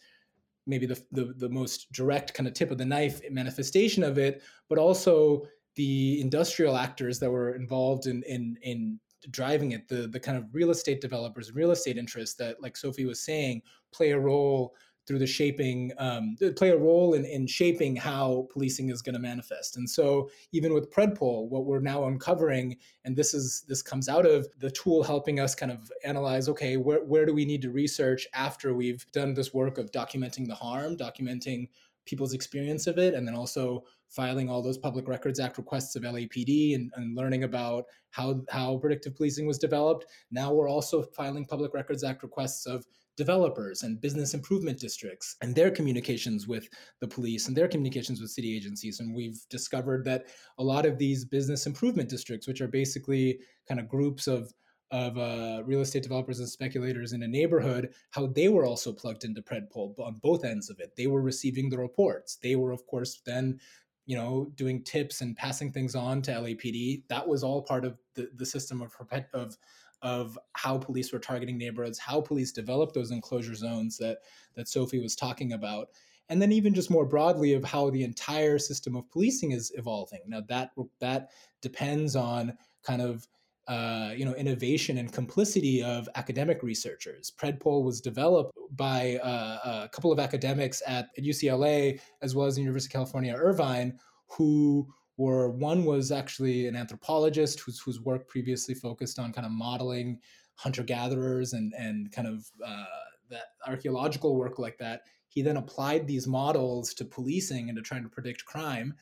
maybe 0.68 0.86
the, 0.86 1.02
the, 1.12 1.34
the 1.38 1.50
most 1.50 1.92
direct 1.92 2.34
kind 2.34 2.48
of 2.48 2.54
tip 2.54 2.72
of 2.72 2.78
the 2.78 2.86
knife 2.86 3.22
manifestation 3.30 4.04
of 4.04 4.18
it, 4.18 4.42
but 4.70 4.78
also 4.78 5.44
the 5.76 6.20
industrial 6.22 6.78
actors 6.78 7.20
that 7.20 7.32
were 7.32 7.56
involved 7.56 8.08
in 8.08 8.24
in 8.24 8.58
in 8.62 9.00
driving 9.30 9.72
it, 9.72 9.88
the 9.88 10.08
the 10.08 10.20
kind 10.20 10.38
of 10.38 10.46
real 10.54 10.72
estate 10.72 11.02
developers, 11.02 11.54
real 11.54 11.72
estate 11.72 11.98
interests 11.98 12.36
that, 12.38 12.62
like 12.62 12.76
Sophie 12.76 13.06
was 13.06 13.24
saying, 13.24 13.62
play 13.92 14.12
a 14.12 14.20
role 14.20 14.76
through 15.08 15.20
the 15.20 15.28
shaping 15.28 15.92
um, 15.98 16.38
play 16.56 16.70
a 16.70 16.78
role 16.78 17.16
in, 17.16 17.26
in 17.26 17.48
shaping 17.48 17.96
how 17.96 18.48
policing 18.52 18.90
is 18.90 19.02
going 19.02 19.14
to 19.14 19.20
manifest. 19.20 19.78
And 19.78 19.90
so 19.90 20.30
even 20.52 20.74
with 20.74 20.92
predpol 20.92 21.50
what 21.50 21.66
we're 21.66 21.80
now 21.80 22.06
uncovering 22.06 22.78
and 23.04 23.16
this 23.16 23.34
is 23.34 23.66
this 23.68 23.82
comes 23.82 24.08
out 24.08 24.26
of 24.26 24.48
the 24.60 24.72
tool 24.72 25.04
helping 25.04 25.40
us 25.40 25.56
kind 25.56 25.72
of 25.72 25.92
analyze 26.06 26.48
okay 26.50 26.78
where, 26.78 27.04
where 27.04 27.26
do 27.26 27.34
we 27.34 27.46
need 27.46 27.62
to 27.64 27.72
research 27.72 28.28
after 28.34 28.74
we've 28.74 29.06
done 29.12 29.34
this 29.34 29.54
work 29.54 29.78
of 29.78 29.92
documenting 29.92 30.48
the 30.48 30.56
harm 30.56 30.96
documenting 30.96 31.68
people's 32.06 32.34
experience 32.34 32.88
of 32.88 32.98
it 32.98 33.14
and 33.14 33.28
then 33.28 33.36
also 33.36 33.84
filing 34.10 34.50
all 34.50 34.62
those 34.62 34.78
public 34.78 35.08
records 35.08 35.40
act 35.40 35.58
requests 35.58 35.96
of 35.96 36.04
lapd 36.04 36.76
and, 36.76 36.92
and, 36.96 37.16
learning 37.16 37.44
about 37.44 37.86
how 38.10 38.42
how 38.50 38.78
predictive 38.78 39.16
policing 39.16 39.46
was 39.46 39.58
developed 39.58 40.06
now 40.32 40.52
we're 40.52 40.70
also 40.70 41.04
filing 41.16 41.46
public 41.46 41.74
records 41.74 42.04
act 42.04 42.24
requests 42.24 42.66
of 42.66 42.86
developers 43.18 43.84
and 43.84 44.02
business 44.02 44.34
improvement 44.34 44.80
districts 44.80 45.36
and 45.42 45.54
their 45.54 45.70
communications 45.70 46.48
with 46.48 46.68
the 47.02 47.08
police 47.08 47.48
and 47.48 47.56
their 47.56 47.68
communications 47.68 48.22
with 48.22 48.32
city 48.32 48.56
agencies. 48.56 49.00
And 49.00 49.14
we've 49.14 49.40
discovered 49.50 50.06
that 50.06 50.28
a 50.58 50.64
lot 50.64 50.86
of 50.86 50.98
these 50.98 51.26
business 51.26 51.68
improvement 51.68 52.10
districts, 52.10 52.48
which 52.48 52.62
are 52.62 52.68
basically 52.68 53.40
kind 53.68 53.80
of 53.80 53.90
groups 53.90 54.28
of 54.28 54.52
of 54.92 55.18
uh, 55.18 55.64
real 55.66 55.82
estate 55.82 56.04
developers 56.04 56.40
and 56.40 56.50
speculators 56.50 57.14
in 57.14 57.24
a 57.24 57.28
neighborhood, 57.28 57.94
how 58.10 58.28
they 58.28 58.50
were 58.50 58.66
also 58.66 58.92
plugged 58.92 59.24
into 59.24 59.42
Predpol 59.42 59.98
on 60.00 60.16
both 60.22 60.44
ends 60.44 60.70
of 60.70 60.80
it. 60.80 60.96
They 60.98 61.08
were 61.08 61.22
receiving 61.22 61.70
the 61.70 61.78
reports. 61.78 62.36
They 62.36 62.56
were, 62.56 62.72
of 62.72 62.86
course, 62.88 63.22
then 63.26 63.60
you 64.06 64.18
know 64.18 64.52
doing 64.56 64.84
tips 64.84 65.22
and 65.22 65.38
passing 65.38 65.72
things 65.72 65.96
on 65.96 66.22
to 66.24 66.32
LAPD. 66.32 67.04
That 67.08 67.28
was 67.28 67.44
all 67.44 67.62
part 67.62 67.86
of 67.86 67.98
the, 68.16 68.30
the 68.36 68.46
system 68.46 68.82
of 68.82 68.94
of 69.34 69.58
of 70.02 70.38
how 70.54 70.78
police 70.78 71.14
were 71.14 71.20
targeting 71.20 71.58
neighborhoods, 71.58 72.00
how 72.00 72.20
police 72.20 72.52
developed 72.52 72.94
those 72.94 73.12
enclosure 73.12 73.56
zones 73.56 73.98
that 73.98 74.20
that 74.56 74.68
Sophie 74.68 75.00
was 75.00 75.16
talking 75.16 75.54
about, 75.54 75.90
and 76.30 76.42
then 76.42 76.52
even 76.52 76.74
just 76.74 76.92
more 76.92 77.06
broadly 77.06 77.54
of 77.54 77.64
how 77.64 77.90
the 77.90 78.04
entire 78.04 78.60
system 78.60 78.96
of 78.96 79.10
policing 79.10 79.52
is 79.52 79.72
evolving. 79.76 80.22
Now 80.28 80.42
that 80.50 80.72
that 81.00 81.30
depends 81.62 82.16
on 82.16 82.58
kind 82.84 83.02
of 83.02 83.28
uh, 83.68 84.12
you 84.16 84.26
know 84.26 84.34
innovation 84.34 84.98
and 84.98 85.12
complicity 85.12 85.84
of 85.84 86.10
academic 86.16 86.64
researchers. 86.64 87.32
Predpol 87.40 87.84
was 87.84 88.02
developed 88.02 88.58
by 88.76 89.18
uh, 89.24 89.84
a 89.84 89.90
couple 89.90 90.12
of 90.12 90.20
academics 90.20 90.82
at, 90.88 91.10
at 91.18 91.24
UCLA 91.24 92.00
as 92.22 92.36
well 92.36 92.48
as 92.48 92.56
the 92.56 92.62
University 92.62 92.90
of 92.90 92.94
California 92.94 93.34
Irvine 93.36 94.00
who 94.28 94.88
were 95.18 95.50
one 95.50 95.86
was 95.86 96.12
actually 96.12 96.68
an 96.68 96.76
anthropologist 96.76 97.60
whose, 97.60 97.80
whose 97.80 98.02
work 98.02 98.28
previously 98.28 98.74
focused 98.74 99.20
on 99.20 99.32
kind 99.32 99.46
of 99.46 99.52
modeling 99.52 100.20
hunter 100.56 100.84
gatherers 100.84 101.54
and, 101.54 101.74
and 101.78 102.12
kind 102.12 102.28
of 102.28 102.50
uh, 102.66 102.86
that 103.30 103.46
archaeological 103.68 104.36
work 104.36 104.58
like 104.58 104.78
that. 104.78 105.02
He 105.28 105.42
then 105.42 105.58
applied 105.58 106.08
these 106.08 106.28
models 106.28 106.94
to 106.96 107.06
policing 107.06 107.70
and 107.70 107.78
to 107.78 107.82
trying 107.82 108.04
to 108.04 108.10
predict 108.10 108.46
crime. 108.46 108.94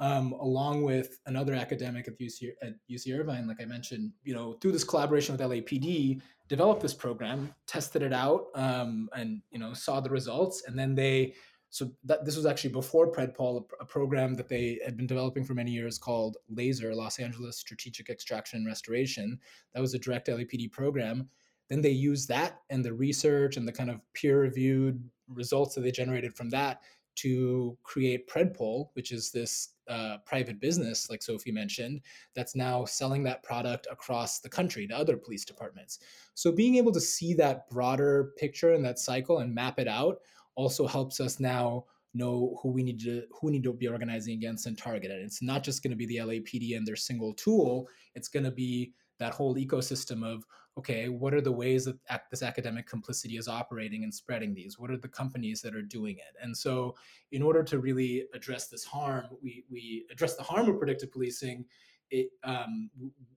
Um, 0.00 0.32
along 0.32 0.82
with 0.82 1.20
another 1.26 1.54
academic 1.54 2.08
at 2.08 2.18
UC, 2.18 2.50
at 2.62 2.74
UC 2.90 3.16
Irvine, 3.16 3.46
like 3.46 3.62
I 3.62 3.64
mentioned, 3.64 4.10
you 4.24 4.34
know, 4.34 4.54
through 4.54 4.72
this 4.72 4.82
collaboration 4.82 5.36
with 5.36 5.40
LAPD, 5.40 6.20
developed 6.48 6.82
this 6.82 6.92
program, 6.94 7.54
tested 7.66 8.02
it 8.02 8.12
out, 8.12 8.46
um, 8.56 9.08
and 9.16 9.40
you 9.50 9.58
know, 9.58 9.72
saw 9.72 10.00
the 10.00 10.10
results, 10.10 10.64
and 10.66 10.76
then 10.76 10.94
they 10.94 11.34
so 11.74 11.90
that 12.04 12.24
this 12.24 12.36
was 12.36 12.46
actually 12.46 12.70
before 12.70 13.10
Predpol, 13.10 13.64
a, 13.80 13.82
a 13.82 13.84
program 13.84 14.34
that 14.34 14.48
they 14.48 14.78
had 14.84 14.96
been 14.96 15.08
developing 15.08 15.42
for 15.42 15.54
many 15.54 15.72
years 15.72 15.98
called 15.98 16.36
LASER, 16.48 16.94
Los 16.94 17.18
Angeles 17.18 17.58
Strategic 17.58 18.08
Extraction 18.08 18.58
and 18.58 18.66
Restoration. 18.66 19.40
That 19.74 19.80
was 19.80 19.92
a 19.92 19.98
direct 19.98 20.28
LAPD 20.28 20.70
program. 20.70 21.28
Then 21.68 21.80
they 21.80 21.90
used 21.90 22.28
that 22.28 22.60
and 22.70 22.84
the 22.84 22.92
research 22.92 23.56
and 23.56 23.66
the 23.66 23.72
kind 23.72 23.90
of 23.90 24.00
peer-reviewed 24.12 25.02
results 25.26 25.74
that 25.74 25.80
they 25.80 25.90
generated 25.90 26.36
from 26.36 26.48
that 26.50 26.82
to 27.16 27.76
create 27.82 28.28
Predpol, 28.28 28.90
which 28.92 29.10
is 29.10 29.32
this 29.32 29.73
uh, 29.88 30.18
private 30.24 30.60
business, 30.60 31.10
like 31.10 31.22
Sophie 31.22 31.52
mentioned, 31.52 32.00
that's 32.34 32.56
now 32.56 32.84
selling 32.84 33.22
that 33.24 33.42
product 33.42 33.86
across 33.90 34.40
the 34.40 34.48
country 34.48 34.86
to 34.86 34.96
other 34.96 35.16
police 35.16 35.44
departments. 35.44 35.98
So 36.34 36.52
being 36.52 36.76
able 36.76 36.92
to 36.92 37.00
see 37.00 37.34
that 37.34 37.68
broader 37.70 38.32
picture 38.38 38.72
and 38.72 38.84
that 38.84 38.98
cycle 38.98 39.38
and 39.38 39.54
map 39.54 39.78
it 39.78 39.88
out 39.88 40.18
also 40.56 40.86
helps 40.86 41.20
us 41.20 41.40
now 41.40 41.84
know 42.14 42.56
who 42.62 42.70
we 42.70 42.82
need 42.82 43.00
to 43.00 43.24
who 43.40 43.50
need 43.50 43.64
to 43.64 43.72
be 43.72 43.88
organizing 43.88 44.34
against 44.34 44.66
and 44.66 44.78
target 44.78 45.10
it. 45.10 45.20
It's 45.20 45.42
not 45.42 45.64
just 45.64 45.82
going 45.82 45.90
to 45.90 45.96
be 45.96 46.06
the 46.06 46.18
LAPD 46.18 46.76
and 46.76 46.86
their 46.86 46.96
single 46.96 47.34
tool. 47.34 47.88
It's 48.14 48.28
going 48.28 48.44
to 48.44 48.52
be 48.52 48.92
that 49.18 49.34
whole 49.34 49.56
ecosystem 49.56 50.24
of 50.24 50.44
okay, 50.78 51.08
what 51.08 51.32
are 51.34 51.40
the 51.40 51.52
ways 51.52 51.84
that 51.84 52.24
this 52.30 52.42
academic 52.42 52.86
complicity 52.86 53.36
is 53.36 53.46
operating 53.46 54.02
and 54.02 54.12
spreading 54.12 54.54
these? 54.54 54.78
What 54.78 54.90
are 54.90 54.96
the 54.96 55.08
companies 55.08 55.62
that 55.62 55.74
are 55.74 55.82
doing 55.82 56.16
it? 56.16 56.34
And 56.42 56.56
so, 56.56 56.94
in 57.32 57.42
order 57.42 57.62
to 57.62 57.78
really 57.78 58.24
address 58.34 58.68
this 58.68 58.84
harm, 58.84 59.26
we 59.42 59.64
we 59.70 60.06
address 60.10 60.36
the 60.36 60.42
harm 60.42 60.68
of 60.68 60.78
predictive 60.78 61.12
policing. 61.12 61.64
It 62.10 62.30
um, 62.42 62.90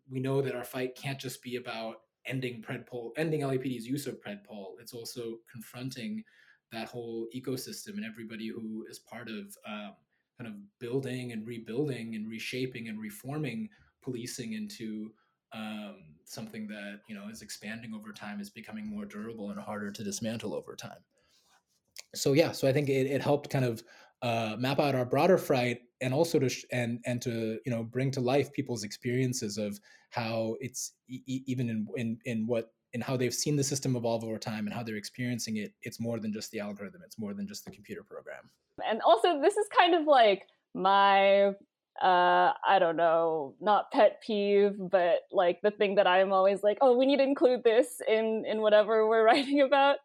we 0.09 0.19
know 0.19 0.41
that 0.41 0.55
our 0.55 0.63
fight 0.63 0.95
can't 0.95 1.19
just 1.19 1.41
be 1.43 1.57
about 1.57 1.97
ending 2.25 2.61
predpol, 2.61 3.11
ending 3.17 3.41
LAPD's 3.41 3.87
use 3.87 4.07
of 4.07 4.19
predpol. 4.21 4.73
It's 4.81 4.93
also 4.93 5.37
confronting 5.51 6.23
that 6.71 6.89
whole 6.89 7.27
ecosystem 7.35 7.95
and 7.95 8.05
everybody 8.05 8.49
who 8.49 8.85
is 8.89 8.99
part 8.99 9.29
of 9.29 9.55
um, 9.65 9.93
kind 10.37 10.47
of 10.47 10.53
building 10.79 11.31
and 11.31 11.47
rebuilding 11.47 12.15
and 12.15 12.29
reshaping 12.29 12.89
and 12.89 12.99
reforming 12.99 13.69
policing 14.03 14.53
into 14.53 15.11
um, 15.53 15.95
something 16.25 16.67
that 16.67 17.01
you 17.07 17.15
know 17.15 17.29
is 17.29 17.41
expanding 17.41 17.93
over 17.93 18.11
time 18.11 18.39
is 18.39 18.49
becoming 18.49 18.87
more 18.87 19.05
durable 19.05 19.51
and 19.51 19.59
harder 19.59 19.91
to 19.91 20.03
dismantle 20.03 20.53
over 20.53 20.75
time 20.75 20.99
so 22.15 22.33
yeah 22.33 22.51
so 22.51 22.67
i 22.67 22.73
think 22.73 22.89
it, 22.89 23.07
it 23.07 23.21
helped 23.21 23.49
kind 23.49 23.65
of 23.65 23.83
uh, 24.23 24.55
map 24.57 24.79
out 24.79 24.95
our 24.95 25.05
broader 25.05 25.37
fright 25.37 25.81
and 26.01 26.11
also 26.11 26.39
to 26.39 26.49
sh- 26.49 26.65
and 26.71 26.99
and 27.05 27.21
to 27.21 27.59
you 27.65 27.71
know 27.71 27.83
bring 27.83 28.09
to 28.09 28.19
life 28.19 28.51
people's 28.51 28.83
experiences 28.83 29.59
of 29.59 29.79
how 30.09 30.55
it's 30.59 30.93
e- 31.07 31.43
even 31.45 31.69
in, 31.69 31.87
in 31.95 32.19
in 32.25 32.47
what 32.47 32.71
and 32.93 33.03
how 33.03 33.17
they've 33.17 33.33
seen 33.33 33.55
the 33.55 33.63
system 33.63 33.95
evolve 33.95 34.23
over 34.23 34.37
time 34.37 34.65
and 34.65 34.73
how 34.73 34.81
they're 34.81 34.95
experiencing 34.95 35.57
it, 35.57 35.73
it's 35.81 35.99
more 35.99 36.19
than 36.19 36.31
just 36.31 36.51
the 36.51 36.59
algorithm. 36.59 37.01
It's 37.05 37.19
more 37.19 37.33
than 37.33 37.47
just 37.47 37.65
the 37.65 37.71
computer 37.71 38.03
program. 38.03 38.49
And 38.87 39.01
also, 39.01 39.41
this 39.41 39.57
is 39.57 39.67
kind 39.77 39.93
of 39.93 40.05
like 40.05 40.47
my 40.73 41.51
uh 42.01 42.53
i 42.67 42.77
don't 42.79 42.95
know 42.95 43.55
not 43.59 43.91
pet 43.91 44.21
peeve 44.25 44.73
but 44.77 45.21
like 45.31 45.59
the 45.61 45.71
thing 45.71 45.95
that 45.95 46.05
i'm 46.05 46.31
always 46.31 46.61
like 46.61 46.77
oh 46.81 46.95
we 46.97 47.05
need 47.05 47.17
to 47.17 47.23
include 47.23 47.63
this 47.63 48.01
in 48.07 48.43
in 48.47 48.61
whatever 48.61 49.07
we're 49.07 49.25
writing 49.25 49.61
about 49.61 49.97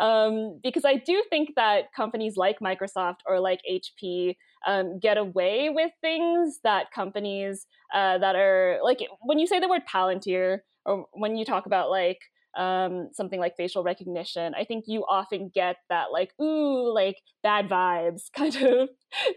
um 0.00 0.58
because 0.62 0.84
i 0.84 0.94
do 0.94 1.22
think 1.30 1.50
that 1.56 1.92
companies 1.94 2.36
like 2.36 2.58
microsoft 2.60 3.18
or 3.26 3.40
like 3.40 3.60
hp 3.70 4.36
um, 4.66 4.98
get 4.98 5.16
away 5.16 5.70
with 5.70 5.92
things 6.00 6.58
that 6.64 6.90
companies 6.90 7.66
uh, 7.94 8.18
that 8.18 8.34
are 8.34 8.80
like 8.82 8.98
when 9.20 9.38
you 9.38 9.46
say 9.46 9.60
the 9.60 9.68
word 9.68 9.82
palantir 9.92 10.58
or 10.84 11.06
when 11.12 11.36
you 11.36 11.44
talk 11.44 11.66
about 11.66 11.90
like 11.90 12.18
um, 12.58 13.10
something 13.12 13.38
like 13.38 13.56
facial 13.56 13.84
recognition, 13.84 14.52
I 14.54 14.64
think 14.64 14.84
you 14.88 15.04
often 15.08 15.50
get 15.54 15.76
that 15.88 16.06
like 16.12 16.32
ooh 16.40 16.92
like 16.92 17.16
bad 17.42 17.68
vibes 17.68 18.22
kind 18.36 18.56
of 18.56 18.88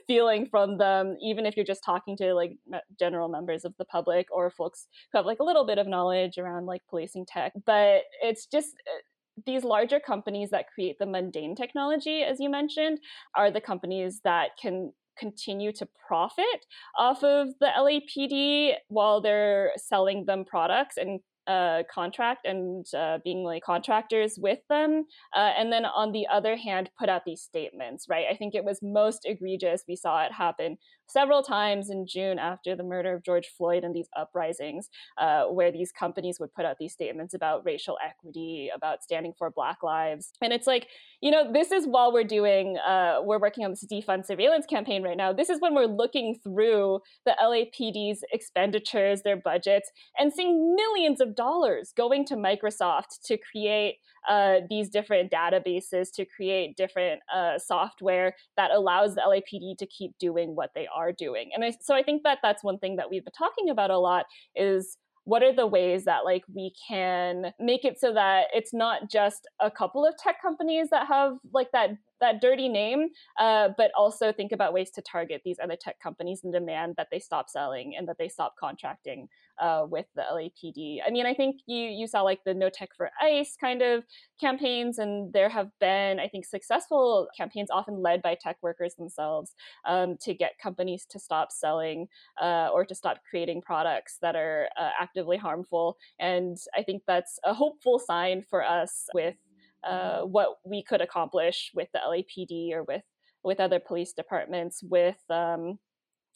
feeling 0.08 0.48
from 0.50 0.78
them, 0.78 1.16
even 1.22 1.46
if 1.46 1.56
you're 1.56 1.66
just 1.66 1.84
talking 1.84 2.18
to 2.18 2.34
like 2.34 2.58
general 3.00 3.30
members 3.30 3.64
of 3.64 3.74
the 3.78 3.86
public 3.86 4.28
or 4.32 4.50
folks 4.50 4.88
who 5.12 5.20
have 5.20 5.26
like 5.26 5.40
a 5.40 5.44
little 5.44 5.66
bit 5.66 5.78
of 5.78 5.88
knowledge 5.88 6.38
around 6.38 6.66
like 6.66 6.82
policing 6.90 7.26
tech. 7.28 7.54
But 7.66 8.02
it's 8.24 8.48
just 8.48 8.70
uh, 8.88 9.02
these 9.46 9.64
larger 9.64 10.00
companies 10.00 10.50
that 10.50 10.66
create 10.74 10.98
the 11.00 11.06
mundane 11.06 11.56
technology, 11.56 12.24
as 12.24 12.40
you 12.40 12.50
mentioned, 12.50 13.00
are 13.36 13.52
the 13.52 13.62
companies 13.62 14.22
that 14.24 14.50
can 14.60 14.92
continue 15.18 15.72
to 15.72 15.88
profit 16.08 16.66
off 16.98 17.24
of 17.24 17.50
the 17.60 17.68
LAPD 17.78 18.74
while 18.88 19.22
they're 19.22 19.72
selling 19.78 20.26
them 20.26 20.44
products 20.44 20.98
and 20.98 21.20
uh, 21.52 21.84
contract 21.94 22.46
and 22.46 22.86
uh, 22.96 23.18
being 23.24 23.44
like 23.44 23.64
contractors 23.64 24.38
with 24.38 24.60
them. 24.70 25.06
Uh, 25.36 25.52
and 25.58 25.72
then 25.72 25.86
on 25.86 26.12
the 26.12 26.26
other 26.32 26.56
hand, 26.56 26.90
put 27.00 27.10
out 27.10 27.24
these 27.26 27.42
statements, 27.42 28.06
right? 28.10 28.26
I 28.32 28.36
think 28.36 28.56
it 28.56 28.64
was 28.64 28.80
most 28.82 29.22
egregious. 29.26 29.84
We 29.88 29.96
saw 29.96 30.24
it 30.26 30.32
happen 30.32 30.78
several 31.12 31.44
times 31.44 31.90
in 31.90 32.06
June 32.08 32.40
after 32.40 32.76
the 32.76 32.84
murder 32.84 33.14
of 33.14 33.24
George 33.24 33.48
Floyd 33.58 33.84
and 33.84 33.94
these 33.94 34.08
uprisings, 34.18 34.90
uh, 35.18 35.44
where 35.46 35.72
these 35.72 35.92
companies 35.92 36.38
would 36.40 36.54
put 36.54 36.66
out 36.66 36.78
these 36.80 36.94
statements 36.94 37.34
about 37.34 37.66
racial 37.66 37.98
equity, 38.06 38.70
about 38.74 39.04
standing 39.04 39.34
for 39.38 39.50
Black 39.50 39.84
lives. 39.84 40.32
And 40.42 40.54
it's 40.54 40.68
like, 40.68 40.88
you 41.22 41.32
know, 41.32 41.52
this 41.52 41.72
is 41.72 41.86
while 41.86 42.14
we're 42.14 42.24
doing, 42.24 42.78
uh, 42.78 43.20
we're 43.24 43.40
working 43.40 43.66
on 43.66 43.72
this 43.72 43.86
defund 43.92 44.26
surveillance 44.26 44.66
campaign 44.66 45.04
right 45.04 45.18
now. 45.18 45.34
This 45.34 45.50
is 45.50 45.60
when 45.60 45.76
we're 45.76 45.86
looking 45.86 46.40
through 46.44 47.02
the 47.26 47.36
LAPD's 47.42 48.24
expenditures, 48.32 49.22
their 49.24 49.38
budgets, 49.38 49.92
and 50.18 50.32
seeing 50.34 50.76
millions 50.76 51.20
of 51.20 51.36
dollars 51.42 51.92
going 51.98 52.24
to 52.26 52.36
Microsoft 52.36 53.12
to 53.26 53.38
create 53.38 53.96
uh, 54.30 54.58
these 54.70 54.90
different 54.90 55.32
databases 55.32 56.14
to 56.14 56.26
create 56.26 56.78
different 56.78 57.20
uh, 57.34 57.58
software 57.58 58.36
that 58.58 58.70
allows 58.72 59.16
the 59.16 59.22
LAPD 59.22 59.78
to 59.78 59.88
keep 59.88 60.12
doing 60.20 60.56
what 60.56 60.70
they 60.76 60.88
are 60.94 61.12
doing. 61.12 61.50
And 61.54 61.66
I, 61.66 61.74
so 61.82 61.96
I 61.96 62.04
think 62.04 62.22
that 62.24 62.40
that's 62.44 62.64
one 62.64 62.78
thing 62.78 62.98
that 62.98 63.10
we've 63.10 63.26
been 63.26 63.34
talking 63.34 63.70
about 63.70 63.90
a 63.90 63.98
lot 63.98 64.26
is 64.56 64.98
what 65.24 65.44
are 65.44 65.54
the 65.54 65.68
ways 65.68 66.06
that 66.06 66.26
like 66.26 66.44
we 66.54 66.74
can 66.88 67.54
make 67.60 67.86
it 67.86 68.00
so 68.00 68.14
that 68.14 68.46
it's 68.54 68.74
not 68.74 69.10
just 69.10 69.48
a 69.60 69.70
couple 69.70 70.06
of 70.06 70.16
tech 70.18 70.42
companies 70.42 70.90
that 70.90 71.08
have 71.08 71.38
like 71.54 71.72
that 71.72 71.92
that 72.22 72.40
dirty 72.40 72.70
name, 72.70 73.10
uh, 73.40 73.70
but 73.78 73.92
also 73.98 74.32
think 74.32 74.52
about 74.52 74.74
ways 74.74 74.92
to 74.92 75.02
target 75.02 75.42
these 75.44 75.58
other 75.62 75.76
tech 75.76 76.00
companies 76.00 76.42
and 76.44 76.54
demand 76.54 76.94
that 76.98 77.08
they 77.12 77.20
stop 77.20 77.50
selling 77.50 77.96
and 77.98 78.08
that 78.08 78.18
they 78.20 78.30
stop 78.30 78.54
contracting 78.60 79.28
uh, 79.62 79.86
with 79.88 80.08
the 80.16 80.24
LAPD. 80.24 81.00
I 81.06 81.12
mean, 81.12 81.26
I 81.26 81.34
think 81.34 81.62
you 81.68 81.78
you 81.78 82.08
saw 82.08 82.22
like 82.22 82.44
the 82.44 82.54
No 82.54 82.70
Tech 82.70 82.90
for 82.98 83.10
ICE 83.22 83.56
kind 83.62 83.82
of 83.82 84.04
campaigns, 84.40 84.98
and 84.98 85.32
there 85.32 85.50
have 85.50 85.70
been, 85.80 86.20
I 86.20 86.28
think, 86.28 86.46
successful 86.46 87.30
campaigns, 87.38 87.70
often 87.72 88.02
led 88.02 88.22
by 88.22 88.36
tech 88.36 88.58
workers 88.62 88.96
themselves, 88.96 89.54
um, 89.86 90.18
to 90.22 90.34
get 90.34 90.58
companies 90.62 91.06
to 91.12 91.20
stop 91.20 91.52
selling 91.52 92.08
uh, 92.42 92.70
or 92.74 92.84
to 92.86 92.96
stop 92.96 93.20
creating 93.30 93.62
products 93.62 94.18
that 94.22 94.36
are 94.36 94.68
uh, 94.78 94.90
actively 95.00 95.38
harmful. 95.38 95.98
And 96.20 96.58
I 96.76 96.82
think 96.82 97.04
that's 97.06 97.40
a 97.44 97.54
hopeful 97.54 98.00
sign 98.00 98.44
for 98.50 98.64
us 98.64 99.08
with 99.14 99.36
uh, 99.84 100.22
what 100.22 100.58
we 100.66 100.84
could 100.84 101.02
accomplish 101.02 101.72
with 101.76 101.90
the 101.94 102.00
LAPD 102.00 102.74
or 102.74 102.84
with 102.84 103.04
with 103.44 103.60
other 103.60 103.80
police 103.80 104.14
departments 104.14 104.84
with 104.84 105.18
um, 105.32 105.80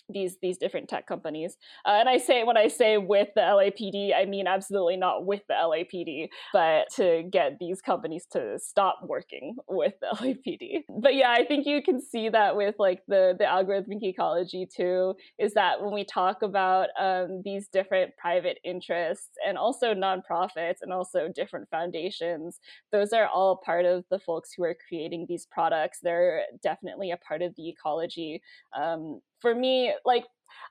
these 0.10 0.38
these 0.42 0.58
different 0.58 0.90
tech 0.90 1.08
companies. 1.08 1.58
Uh, 1.86 1.98
and 2.00 2.10
I 2.10 2.18
say 2.18 2.44
when 2.44 2.58
I 2.58 2.68
say 2.68 2.98
with 2.98 3.30
the 3.36 3.42
LAPD, 3.42 4.12
I 4.16 4.26
mean 4.26 4.48
absolutely 4.48 4.98
not 4.98 5.26
with 5.26 5.42
the 5.48 5.56
LAPD, 5.56 6.30
but 6.54 6.88
to 6.96 7.24
get 7.32 7.58
these 7.60 7.82
companies 7.82 8.26
to 8.32 8.60
stop 8.60 9.00
working 9.04 9.56
with 9.68 9.94
the 10.02 10.08
LAPD. 10.18 10.84
But 11.02 11.16
yeah, 11.16 11.32
I 11.32 11.46
think 11.46 11.66
you 11.66 11.82
can 11.82 12.02
see 12.02 12.30
that 12.30 12.56
with 12.56 12.76
like 12.80 13.02
the 13.08 13.36
the 13.38 13.46
algorithmic 13.46 14.04
ecology 14.04 14.68
too. 14.74 15.16
Is 15.40 15.54
that 15.54 15.82
when 15.82 15.94
we 15.94 16.04
talk 16.04 16.42
about 16.42 16.90
um, 17.00 17.42
these 17.44 17.68
different 17.68 18.16
private 18.18 18.60
interests 18.64 19.30
and 19.48 19.58
also 19.58 19.94
nonprofits 19.94 20.78
and 20.82 20.94
also 20.94 21.28
different 21.34 21.70
foundations, 21.70 22.60
those 22.92 23.14
are 23.14 23.28
all 23.28 23.62
part 23.66 23.86
of 23.86 24.06
the 24.12 24.20
folks 24.20 24.52
who 24.56 24.64
are 24.64 24.76
creating 24.88 25.26
these 25.28 25.48
products. 25.52 26.00
They're 26.02 26.44
definitely 26.64 27.12
a 27.12 27.18
part 27.18 27.42
of 27.42 27.54
the 27.56 27.70
ecology. 27.70 28.42
Um, 28.78 29.22
for 29.46 29.54
me, 29.54 29.94
like 30.06 30.24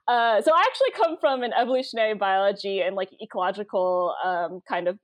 uh, 0.08 0.42
so 0.42 0.50
I 0.52 0.64
actually 0.66 0.90
come 0.96 1.16
from 1.20 1.44
an 1.44 1.52
evolutionary 1.52 2.14
biology 2.14 2.80
and 2.80 2.96
like 2.96 3.10
ecological 3.22 4.14
um, 4.24 4.60
kind 4.68 4.88
of 4.88 4.98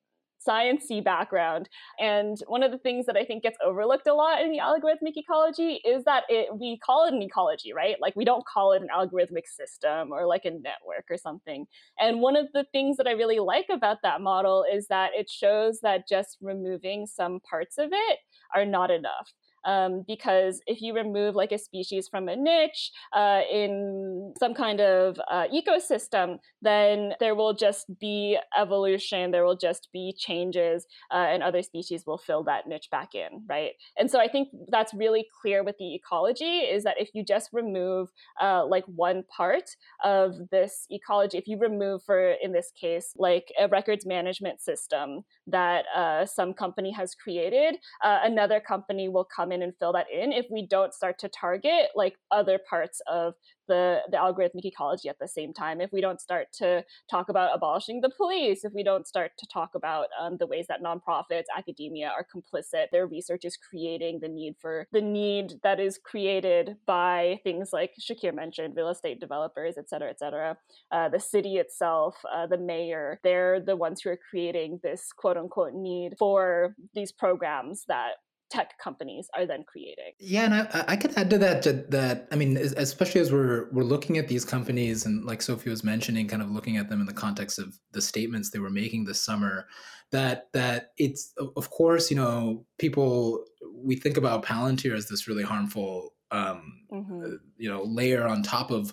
sciencey 0.47 1.05
background 1.05 1.69
and 1.99 2.39
one 2.47 2.63
of 2.63 2.73
the 2.73 2.79
things 2.79 3.05
that 3.05 3.15
i 3.15 3.23
think 3.23 3.43
gets 3.43 3.59
overlooked 3.63 4.07
a 4.07 4.15
lot 4.15 4.41
in 4.41 4.51
the 4.51 4.57
algorithmic 4.59 5.13
ecology 5.15 5.83
is 5.85 6.03
that 6.05 6.23
it 6.31 6.49
we 6.59 6.79
call 6.79 7.07
it 7.07 7.13
an 7.13 7.21
ecology 7.21 7.75
right? 7.75 7.97
Like 8.01 8.17
we 8.17 8.25
don't 8.25 8.43
call 8.47 8.73
it 8.73 8.81
an 8.81 8.89
algorithmic 8.89 9.47
system 9.47 10.13
or 10.13 10.27
like 10.27 10.47
a 10.47 10.51
network 10.51 11.05
or 11.11 11.19
something 11.19 11.67
and 11.99 12.23
one 12.23 12.37
of 12.37 12.47
the 12.55 12.65
things 12.73 12.97
that 12.97 13.07
i 13.07 13.13
really 13.13 13.39
like 13.39 13.67
about 13.71 13.99
that 14.03 14.23
model 14.23 14.65
is 14.73 14.87
that 14.87 15.11
it 15.15 15.29
shows 15.29 15.81
that 15.83 16.09
just 16.09 16.39
removing 16.41 17.07
some 17.07 17.41
parts 17.41 17.77
of 17.77 17.91
it 17.93 18.19
are 18.55 18.65
not 18.65 18.91
enough 18.91 19.35
um, 19.65 20.05
because 20.07 20.61
if 20.67 20.81
you 20.81 20.95
remove 20.95 21.35
like 21.35 21.53
a 21.53 21.59
species 21.59 22.09
from 22.09 22.29
a 22.29 22.37
niche 22.37 22.93
uh, 23.13 23.41
in 23.51 24.35
some 24.39 24.55
kind 24.55 24.81
of 24.81 25.19
uh, 25.31 25.47
ecosystem, 25.55 26.39
then 26.63 27.15
there 27.21 27.35
will 27.35 27.55
just 27.55 27.87
be 27.99 28.39
evolution, 28.59 29.31
there 29.31 29.45
will 29.45 29.57
just 29.57 29.89
be 29.93 30.15
changes, 30.17 30.87
uh, 31.11 31.27
and 31.29 31.43
other 31.43 31.63
species 31.63 32.05
will 32.07 32.19
fill 32.19 32.45
that 32.45 32.67
niche 32.67 32.89
back 32.91 33.15
in, 33.15 33.45
right? 33.49 33.73
And 33.97 34.11
so 34.11 34.19
I 34.21 34.29
think 34.29 34.49
that's 34.69 34.95
really 34.95 35.27
clear 35.41 35.63
with 35.63 35.77
the 35.79 35.95
ecology 35.95 36.61
is 36.61 36.85
that 36.85 37.01
if 37.01 37.11
you 37.15 37.25
just 37.25 37.51
remove 37.53 38.11
uh, 38.41 38.65
like 38.67 38.85
one 38.87 39.25
part 39.25 39.77
of 40.05 40.35
this 40.51 40.87
ecology, 40.91 41.39
if 41.39 41.47
you 41.47 41.59
remove, 41.59 42.03
for 42.05 42.33
in 42.43 42.53
this 42.53 42.73
case, 42.79 43.15
like 43.17 43.53
a 43.59 43.69
records 43.69 44.07
management 44.07 44.61
system 44.61 45.23
that 45.47 45.85
uh, 45.95 46.25
some 46.27 46.53
company 46.53 46.93
has 46.93 47.15
created, 47.15 47.77
uh, 48.03 48.21
another 48.23 48.61
company 48.61 49.09
will 49.09 49.25
come 49.25 49.50
come 49.51 49.55
in 49.55 49.63
and 49.63 49.75
fill 49.79 49.93
that 49.93 50.07
in 50.11 50.33
if 50.33 50.47
we 50.51 50.67
don't 50.67 50.95
start 50.95 51.19
to 51.19 51.29
target 51.29 51.89
like 51.95 52.17
other 52.31 52.59
parts 52.69 53.01
of 53.07 53.35
the, 53.69 54.01
the 54.11 54.17
algorithmic 54.17 54.65
ecology 54.65 55.09
at 55.09 55.19
the 55.21 55.29
same 55.29 55.53
time 55.53 55.81
if 55.81 55.93
we 55.93 56.01
don't 56.01 56.21
start 56.21 56.49
to 56.53 56.85
talk 57.09 57.29
about 57.29 57.55
abolishing 57.55 58.01
the 58.01 58.11
police 58.17 58.65
if 58.65 58.73
we 58.75 58.83
don't 58.83 59.07
start 59.07 59.33
to 59.39 59.47
talk 59.47 59.71
about 59.75 60.07
um, 60.21 60.37
the 60.39 60.47
ways 60.47 60.67
that 60.69 60.83
nonprofits 60.83 61.45
academia 61.57 62.09
are 62.09 62.27
complicit 62.35 62.87
their 62.91 63.07
research 63.07 63.45
is 63.45 63.57
creating 63.57 64.19
the 64.21 64.29
need 64.29 64.55
for 64.61 64.87
the 64.93 65.01
need 65.01 65.55
that 65.63 65.79
is 65.79 65.99
created 66.05 66.77
by 66.87 67.39
things 67.45 67.71
like 67.73 67.93
shakir 68.01 68.35
mentioned 68.35 68.75
real 68.77 68.89
estate 68.89 69.21
developers 69.21 69.77
et 69.79 69.89
cetera 69.89 70.11
et 70.11 70.19
cetera 70.19 70.57
uh, 70.91 71.09
the 71.09 71.21
city 71.21 71.57
itself 71.57 72.17
uh, 72.35 72.47
the 72.47 72.59
mayor 72.59 73.21
they're 73.23 73.61
the 73.61 73.77
ones 73.77 74.01
who 74.01 74.11
are 74.11 74.19
creating 74.31 74.81
this 74.83 75.13
quote 75.17 75.37
unquote 75.37 75.75
need 75.75 76.15
for 76.19 76.75
these 76.95 77.13
programs 77.13 77.85
that 77.87 78.15
tech 78.51 78.79
companies 78.79 79.29
are 79.37 79.47
then 79.47 79.65
creating. 79.65 80.13
Yeah, 80.19 80.45
and 80.45 80.55
I, 80.55 80.85
I 80.89 80.97
could 80.97 81.17
add 81.17 81.31
to 81.31 81.39
that 81.39 81.91
that 81.91 82.29
I 82.31 82.37
mean, 82.37 82.57
especially 82.57 83.21
as 83.21 83.33
we're 83.33 83.71
we're 83.73 83.85
looking 83.85 84.19
at 84.19 84.29
these 84.29 84.45
companies 84.45 85.07
and 85.07 85.25
like 85.25 85.43
Sophie 85.43 85.71
was 85.71 85.85
mentioning, 85.85 86.29
kind 86.29 86.43
of 86.43 86.51
looking 86.51 86.77
at 86.77 86.89
them 86.89 87.01
in 87.01 87.07
the 87.07 87.13
context 87.13 87.59
of 87.59 87.79
the 87.93 88.03
statements 88.03 88.51
they 88.51 88.59
were 88.59 88.71
making 88.71 89.05
this 89.05 89.21
summer, 89.21 89.67
that 90.11 90.49
that 90.53 90.93
it's 90.99 91.33
of 91.57 91.71
course 91.71 92.11
you 92.11 92.17
know 92.17 92.65
people 92.79 93.45
we 93.75 93.97
think 93.97 94.17
about 94.17 94.45
Palantir 94.45 94.95
as 94.95 95.09
this 95.09 95.29
really 95.29 95.45
harmful 95.45 96.15
um, 96.33 96.81
mm-hmm. 96.93 97.25
Uh, 97.25 97.37
you 97.57 97.69
know 97.69 97.83
layer 97.83 98.27
on 98.27 98.43
top 98.43 98.71
of 98.71 98.93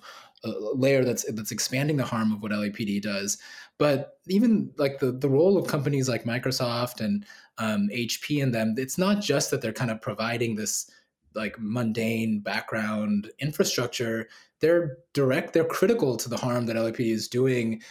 layer 0.76 1.04
that's 1.04 1.26
that's 1.34 1.52
expanding 1.52 1.98
the 1.98 2.06
harm 2.06 2.32
of 2.32 2.42
what 2.42 2.52
LAPD 2.52 3.02
does. 3.02 3.38
But 3.78 4.18
even 4.28 4.72
like 4.78 5.00
the 5.00 5.12
the 5.12 5.30
role 5.30 5.58
of 5.58 5.68
companies 5.68 6.10
like 6.10 6.24
Microsoft 6.24 7.02
and 7.02 7.26
um, 7.58 7.90
HP 7.94 8.42
and 8.42 8.54
them, 8.54 8.76
it's 8.78 8.98
not 8.98 9.22
just 9.22 9.52
that 9.52 9.62
they're 9.62 9.74
kind 9.74 9.92
of 9.92 10.02
providing 10.02 10.56
this 10.56 10.90
like 11.36 11.56
mundane 11.60 12.40
background 12.40 13.30
infrastructure. 13.40 14.28
They're 14.60 14.98
direct, 15.14 15.54
they're 15.54 15.66
critical 15.66 16.18
to 16.18 16.30
the 16.30 16.38
harm 16.38 16.66
that 16.66 16.76
LAPD 16.76 17.12
is 17.12 17.28
doing 17.28 17.82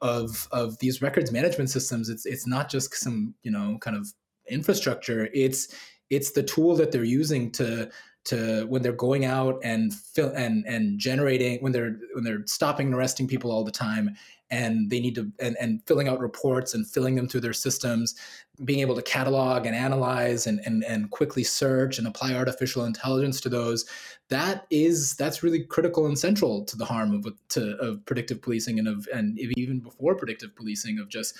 of 0.00 0.48
of 0.52 0.78
these 0.78 1.02
records 1.02 1.32
management 1.32 1.70
systems. 1.70 2.08
It's 2.08 2.26
it's 2.26 2.46
not 2.46 2.70
just 2.70 2.94
some 2.94 3.34
you 3.42 3.50
know 3.50 3.78
kind 3.80 3.96
of 3.96 4.12
infrastructure. 4.48 5.28
It's 5.32 5.74
it's 6.10 6.32
the 6.32 6.42
tool 6.42 6.76
that 6.76 6.92
they're 6.92 7.04
using 7.04 7.50
to 7.52 7.90
to 8.24 8.66
when 8.68 8.82
they're 8.82 8.92
going 8.92 9.24
out 9.24 9.58
and 9.64 9.92
fill 9.92 10.30
and 10.30 10.64
and 10.66 10.98
generating 10.98 11.58
when 11.60 11.72
they're 11.72 11.96
when 12.14 12.24
they're 12.24 12.46
stopping 12.46 12.86
and 12.86 12.94
arresting 12.94 13.26
people 13.26 13.50
all 13.50 13.64
the 13.64 13.72
time 13.72 14.16
and 14.50 14.90
they 14.90 15.00
need 15.00 15.14
to 15.14 15.32
and, 15.40 15.56
and 15.60 15.82
filling 15.86 16.08
out 16.08 16.20
reports 16.20 16.74
and 16.74 16.86
filling 16.86 17.14
them 17.16 17.26
through 17.26 17.40
their 17.40 17.52
systems 17.52 18.14
being 18.64 18.78
able 18.78 18.94
to 18.94 19.02
catalog 19.02 19.66
and 19.66 19.74
analyze 19.74 20.46
and, 20.46 20.60
and 20.64 20.84
and 20.84 21.10
quickly 21.10 21.42
search 21.42 21.98
and 21.98 22.06
apply 22.06 22.32
artificial 22.34 22.84
intelligence 22.84 23.40
to 23.40 23.48
those 23.48 23.84
that 24.28 24.66
is 24.70 25.16
that's 25.16 25.42
really 25.42 25.64
critical 25.64 26.06
and 26.06 26.18
central 26.18 26.64
to 26.64 26.76
the 26.76 26.84
harm 26.84 27.12
of 27.12 27.26
to 27.48 27.76
of 27.78 28.04
predictive 28.04 28.40
policing 28.40 28.78
and 28.78 28.86
of 28.86 29.08
and 29.12 29.38
even 29.56 29.80
before 29.80 30.14
predictive 30.14 30.54
policing 30.54 30.98
of 31.00 31.08
just 31.08 31.36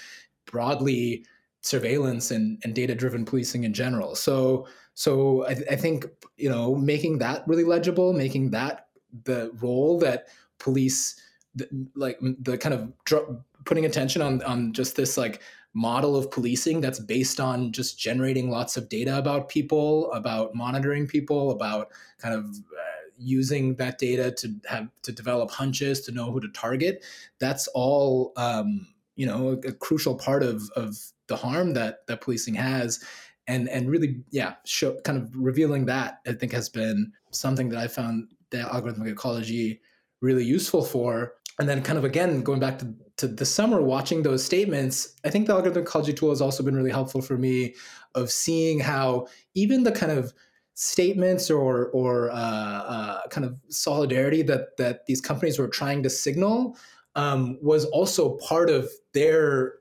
broadly 0.46 1.24
surveillance 1.62 2.30
and, 2.30 2.60
and 2.64 2.74
data 2.74 2.94
driven 2.94 3.24
policing 3.24 3.64
in 3.64 3.72
general. 3.72 4.14
So 4.14 4.66
so 4.94 5.46
I, 5.46 5.56
I 5.70 5.76
think 5.76 6.06
you 6.36 6.50
know 6.50 6.74
making 6.74 7.18
that 7.18 7.46
really 7.46 7.64
legible, 7.64 8.12
making 8.12 8.50
that 8.50 8.86
the 9.24 9.50
role 9.60 9.98
that 10.00 10.28
police 10.58 11.20
the, 11.54 11.68
like 11.94 12.18
the 12.20 12.56
kind 12.56 12.74
of 12.74 12.92
dr- 13.04 13.36
putting 13.64 13.84
attention 13.84 14.22
on 14.22 14.42
on 14.42 14.72
just 14.72 14.96
this 14.96 15.16
like 15.16 15.42
model 15.74 16.16
of 16.16 16.30
policing 16.30 16.80
that's 16.80 16.98
based 16.98 17.40
on 17.40 17.72
just 17.72 17.98
generating 17.98 18.50
lots 18.50 18.76
of 18.76 18.88
data 18.88 19.16
about 19.16 19.48
people, 19.48 20.12
about 20.12 20.54
monitoring 20.54 21.06
people, 21.06 21.50
about 21.50 21.88
kind 22.18 22.34
of 22.34 22.44
uh, 22.44 23.08
using 23.16 23.74
that 23.76 23.98
data 23.98 24.30
to 24.30 24.54
have 24.68 24.88
to 25.02 25.12
develop 25.12 25.50
hunches, 25.50 26.00
to 26.02 26.12
know 26.12 26.30
who 26.30 26.40
to 26.40 26.48
target. 26.48 27.04
That's 27.38 27.68
all 27.68 28.32
um, 28.36 28.86
you 29.16 29.26
know 29.26 29.48
a, 29.48 29.68
a, 29.68 29.72
crucial 29.72 30.14
part 30.14 30.42
of 30.42 30.70
of 30.76 30.98
the 31.28 31.36
harm 31.36 31.74
that 31.74 32.06
that 32.06 32.20
policing 32.20 32.54
has 32.54 33.02
and 33.46 33.68
and 33.68 33.90
really 33.90 34.22
yeah 34.30 34.54
show 34.64 34.98
kind 35.04 35.18
of 35.18 35.30
revealing 35.34 35.86
that 35.86 36.20
i 36.26 36.32
think 36.32 36.52
has 36.52 36.68
been 36.68 37.12
something 37.30 37.68
that 37.68 37.78
i 37.78 37.88
found 37.88 38.28
the 38.52 38.58
algorithmic 38.58 39.10
ecology 39.10 39.80
really 40.20 40.44
useful 40.44 40.84
for. 40.84 41.34
And 41.58 41.68
then 41.68 41.82
kind 41.82 41.98
of 41.98 42.04
again 42.04 42.42
going 42.42 42.60
back 42.60 42.78
to, 42.78 42.94
to 43.18 43.28
the 43.28 43.44
summer 43.44 43.82
watching 43.82 44.22
those 44.22 44.42
statements 44.42 45.14
i 45.24 45.28
think 45.28 45.46
the 45.46 45.52
algorithmic 45.52 45.82
ecology 45.82 46.14
tool 46.14 46.30
has 46.30 46.40
also 46.40 46.62
been 46.62 46.74
really 46.74 46.90
helpful 46.90 47.20
for 47.20 47.36
me 47.36 47.74
of 48.14 48.30
seeing 48.30 48.80
how 48.80 49.26
even 49.54 49.82
the 49.82 49.92
kind 49.92 50.10
of 50.10 50.32
statements 50.74 51.50
or 51.50 51.88
or 51.88 52.30
uh, 52.30 52.34
uh, 52.34 53.28
kind 53.28 53.44
of 53.44 53.54
solidarity 53.68 54.42
that 54.42 54.76
that 54.78 55.04
these 55.06 55.20
companies 55.20 55.58
were 55.58 55.68
trying 55.68 56.02
to 56.02 56.10
signal 56.10 56.76
um, 57.14 57.58
was 57.60 57.84
also 57.84 58.38
part 58.38 58.70
of 58.70 58.90
their 59.12 59.74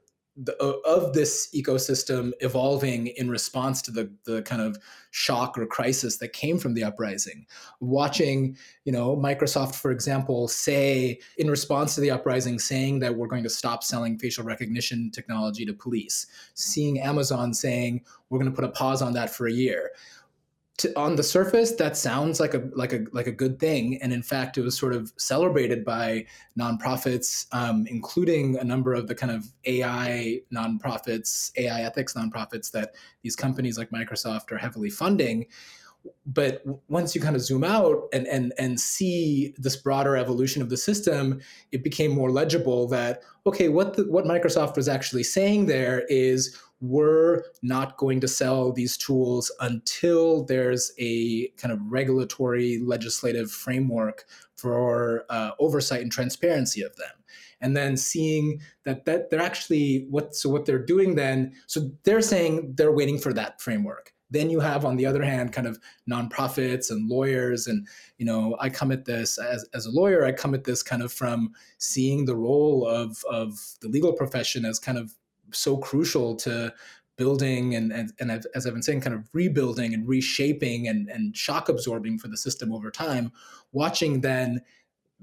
the, 0.43 0.57
uh, 0.61 0.77
of 0.85 1.13
this 1.13 1.49
ecosystem 1.53 2.31
evolving 2.39 3.07
in 3.07 3.29
response 3.29 3.81
to 3.83 3.91
the 3.91 4.11
the 4.23 4.41
kind 4.41 4.61
of 4.61 4.77
shock 5.11 5.57
or 5.57 5.65
crisis 5.65 6.17
that 6.17 6.33
came 6.33 6.57
from 6.57 6.73
the 6.73 6.83
uprising. 6.83 7.45
Watching, 7.79 8.57
you 8.85 8.91
know, 8.91 9.15
Microsoft, 9.15 9.75
for 9.75 9.91
example, 9.91 10.47
say 10.47 11.19
in 11.37 11.49
response 11.49 11.95
to 11.95 12.01
the 12.01 12.11
uprising, 12.11 12.59
saying 12.59 12.99
that 12.99 13.15
we're 13.15 13.27
going 13.27 13.43
to 13.43 13.49
stop 13.49 13.83
selling 13.83 14.17
facial 14.17 14.43
recognition 14.43 15.11
technology 15.11 15.65
to 15.65 15.73
police. 15.73 16.27
Seeing 16.55 16.99
Amazon 16.99 17.53
saying 17.53 18.01
we're 18.29 18.39
going 18.39 18.51
to 18.51 18.55
put 18.55 18.65
a 18.65 18.71
pause 18.71 19.01
on 19.01 19.13
that 19.13 19.29
for 19.29 19.47
a 19.47 19.51
year 19.51 19.91
to, 20.77 20.97
on 20.97 21.15
the 21.15 21.23
surface 21.23 21.73
that 21.73 21.97
sounds 21.97 22.39
like 22.39 22.53
a 22.53 22.63
like 22.73 22.93
a 22.93 23.05
like 23.11 23.27
a 23.27 23.31
good 23.31 23.59
thing. 23.59 24.01
And 24.01 24.11
in 24.11 24.23
fact 24.23 24.57
it 24.57 24.61
was 24.61 24.77
sort 24.77 24.93
of 24.93 25.11
celebrated 25.17 25.85
by 25.85 26.25
nonprofits 26.59 27.45
um, 27.51 27.85
including 27.87 28.57
a 28.57 28.63
number 28.63 28.93
of 28.93 29.07
the 29.07 29.15
kind 29.15 29.31
of 29.31 29.45
ai 29.65 30.39
nonprofits 30.53 31.51
ai 31.57 31.81
ethics 31.81 32.13
nonprofits 32.13 32.71
that 32.71 32.95
these 33.21 33.35
companies 33.35 33.77
like 33.77 33.91
microsoft 33.91 34.51
are 34.51 34.57
heavily 34.57 34.89
funding. 34.89 35.45
But 36.25 36.63
once 36.87 37.13
you 37.13 37.21
kind 37.21 37.35
of 37.35 37.43
zoom 37.43 37.63
out 37.63 38.05
and 38.11 38.25
and 38.25 38.53
and 38.57 38.79
see 38.79 39.53
this 39.57 39.75
broader 39.75 40.17
evolution 40.17 40.63
of 40.63 40.69
the 40.69 40.77
system 40.77 41.41
it 41.71 41.83
became 41.83 42.09
more 42.11 42.31
legible 42.31 42.87
that 42.87 43.21
okay 43.45 43.69
what 43.69 43.95
the, 43.95 44.09
what 44.09 44.25
microsoft 44.25 44.77
was 44.77 44.87
actually 44.87 45.21
saying 45.21 45.67
there 45.67 46.05
is 46.09 46.57
we're 46.81 47.43
not 47.61 47.97
going 47.97 48.19
to 48.19 48.27
sell 48.27 48.71
these 48.73 48.97
tools 48.97 49.51
until 49.59 50.43
there's 50.43 50.91
a 50.97 51.47
kind 51.49 51.71
of 51.71 51.79
regulatory 51.83 52.79
legislative 52.79 53.51
framework 53.51 54.25
for 54.55 55.25
uh, 55.29 55.51
oversight 55.59 56.01
and 56.01 56.11
transparency 56.11 56.81
of 56.81 56.95
them. 56.95 57.11
And 57.61 57.77
then 57.77 57.95
seeing 57.95 58.59
that 58.85 59.05
that 59.05 59.29
they're 59.29 59.39
actually 59.39 60.07
what 60.09 60.35
so 60.35 60.49
what 60.49 60.65
they're 60.65 60.83
doing 60.83 61.13
then 61.13 61.53
so 61.67 61.91
they're 62.03 62.21
saying 62.21 62.73
they're 62.75 62.91
waiting 62.91 63.19
for 63.19 63.31
that 63.33 63.61
framework. 63.61 64.13
Then 64.31 64.49
you 64.49 64.61
have 64.61 64.83
on 64.83 64.95
the 64.95 65.05
other 65.05 65.23
hand 65.23 65.53
kind 65.53 65.67
of 65.67 65.77
nonprofits 66.09 66.89
and 66.89 67.07
lawyers 67.07 67.67
and 67.67 67.87
you 68.17 68.25
know 68.25 68.55
i 68.59 68.69
come 68.69 68.91
at 68.91 69.05
this 69.05 69.37
as, 69.37 69.65
as 69.73 69.85
a 69.85 69.91
lawyer 69.91 70.25
i 70.25 70.31
come 70.31 70.55
at 70.55 70.63
this 70.63 70.81
kind 70.81 71.03
of 71.03 71.11
from 71.11 71.51
seeing 71.77 72.25
the 72.25 72.35
role 72.35 72.87
of 72.87 73.23
of 73.29 73.59
the 73.81 73.89
legal 73.89 74.13
profession 74.13 74.63
as 74.63 74.79
kind 74.79 74.97
of 74.97 75.13
so 75.53 75.77
crucial 75.77 76.35
to 76.37 76.73
building 77.17 77.75
and, 77.75 77.91
and, 77.91 78.11
and 78.19 78.31
as 78.31 78.65
I've 78.65 78.73
been 78.73 78.81
saying, 78.81 79.01
kind 79.01 79.15
of 79.15 79.29
rebuilding 79.33 79.93
and 79.93 80.07
reshaping 80.07 80.87
and, 80.87 81.07
and 81.09 81.35
shock 81.37 81.69
absorbing 81.69 82.17
for 82.17 82.27
the 82.27 82.37
system 82.37 82.73
over 82.73 82.89
time, 82.89 83.31
watching 83.71 84.21
then 84.21 84.61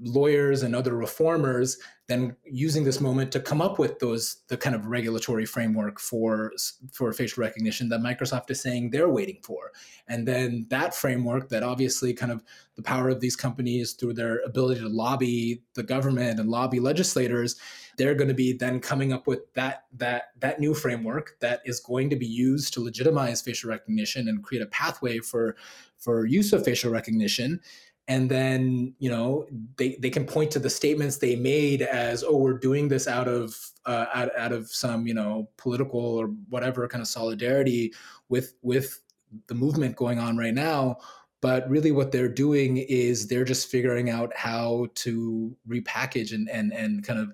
lawyers 0.01 0.63
and 0.63 0.75
other 0.75 0.95
reformers 0.95 1.77
then 2.07 2.35
using 2.43 2.83
this 2.83 2.99
moment 2.99 3.31
to 3.31 3.39
come 3.39 3.61
up 3.61 3.77
with 3.77 3.99
those 3.99 4.41
the 4.47 4.57
kind 4.57 4.75
of 4.75 4.87
regulatory 4.87 5.45
framework 5.45 5.99
for 5.99 6.51
for 6.91 7.13
facial 7.13 7.41
recognition 7.41 7.89
that 7.89 7.99
Microsoft 7.99 8.49
is 8.49 8.61
saying 8.61 8.89
they're 8.89 9.09
waiting 9.09 9.39
for. 9.43 9.71
And 10.07 10.27
then 10.27 10.65
that 10.69 10.95
framework 10.95 11.49
that 11.49 11.63
obviously 11.63 12.13
kind 12.13 12.31
of 12.31 12.43
the 12.75 12.81
power 12.81 13.09
of 13.09 13.19
these 13.19 13.35
companies 13.35 13.93
through 13.93 14.13
their 14.13 14.39
ability 14.45 14.81
to 14.81 14.89
lobby 14.89 15.63
the 15.75 15.83
government 15.83 16.39
and 16.39 16.49
lobby 16.49 16.79
legislators 16.79 17.57
they're 17.99 18.15
going 18.15 18.29
to 18.29 18.33
be 18.33 18.53
then 18.53 18.79
coming 18.79 19.11
up 19.11 19.27
with 19.27 19.53
that 19.53 19.83
that 19.93 20.29
that 20.39 20.59
new 20.59 20.73
framework 20.73 21.35
that 21.41 21.61
is 21.65 21.81
going 21.81 22.09
to 22.09 22.15
be 22.15 22.25
used 22.25 22.73
to 22.73 22.81
legitimize 22.81 23.41
facial 23.41 23.69
recognition 23.69 24.29
and 24.29 24.41
create 24.41 24.63
a 24.63 24.67
pathway 24.67 25.19
for 25.19 25.57
for 25.97 26.25
use 26.25 26.53
of 26.53 26.63
facial 26.63 26.91
recognition. 26.91 27.59
And 28.07 28.31
then 28.31 28.95
you 28.99 29.09
know 29.11 29.45
they, 29.75 29.97
they 29.99 30.09
can 30.09 30.25
point 30.25 30.49
to 30.51 30.59
the 30.59 30.69
statements 30.69 31.17
they 31.17 31.35
made 31.35 31.81
as 31.81 32.23
oh 32.23 32.37
we're 32.37 32.57
doing 32.57 32.87
this 32.87 33.05
out 33.05 33.27
of 33.27 33.53
uh, 33.85 34.05
out, 34.13 34.29
out 34.37 34.53
of 34.53 34.69
some 34.69 35.05
you 35.05 35.13
know 35.13 35.49
political 35.57 35.99
or 35.99 36.27
whatever 36.47 36.87
kind 36.87 37.01
of 37.01 37.07
solidarity 37.07 37.93
with 38.29 38.53
with 38.61 39.01
the 39.47 39.53
movement 39.53 39.97
going 39.97 40.19
on 40.19 40.37
right 40.37 40.53
now. 40.53 40.97
But 41.41 41.69
really 41.69 41.91
what 41.91 42.11
they're 42.11 42.27
doing 42.27 42.77
is 42.77 43.27
they're 43.27 43.45
just 43.45 43.69
figuring 43.69 44.09
out 44.09 44.35
how 44.35 44.87
to 44.95 45.55
repackage 45.67 46.33
and 46.33 46.49
and 46.49 46.71
and 46.71 47.03
kind 47.03 47.19
of 47.19 47.33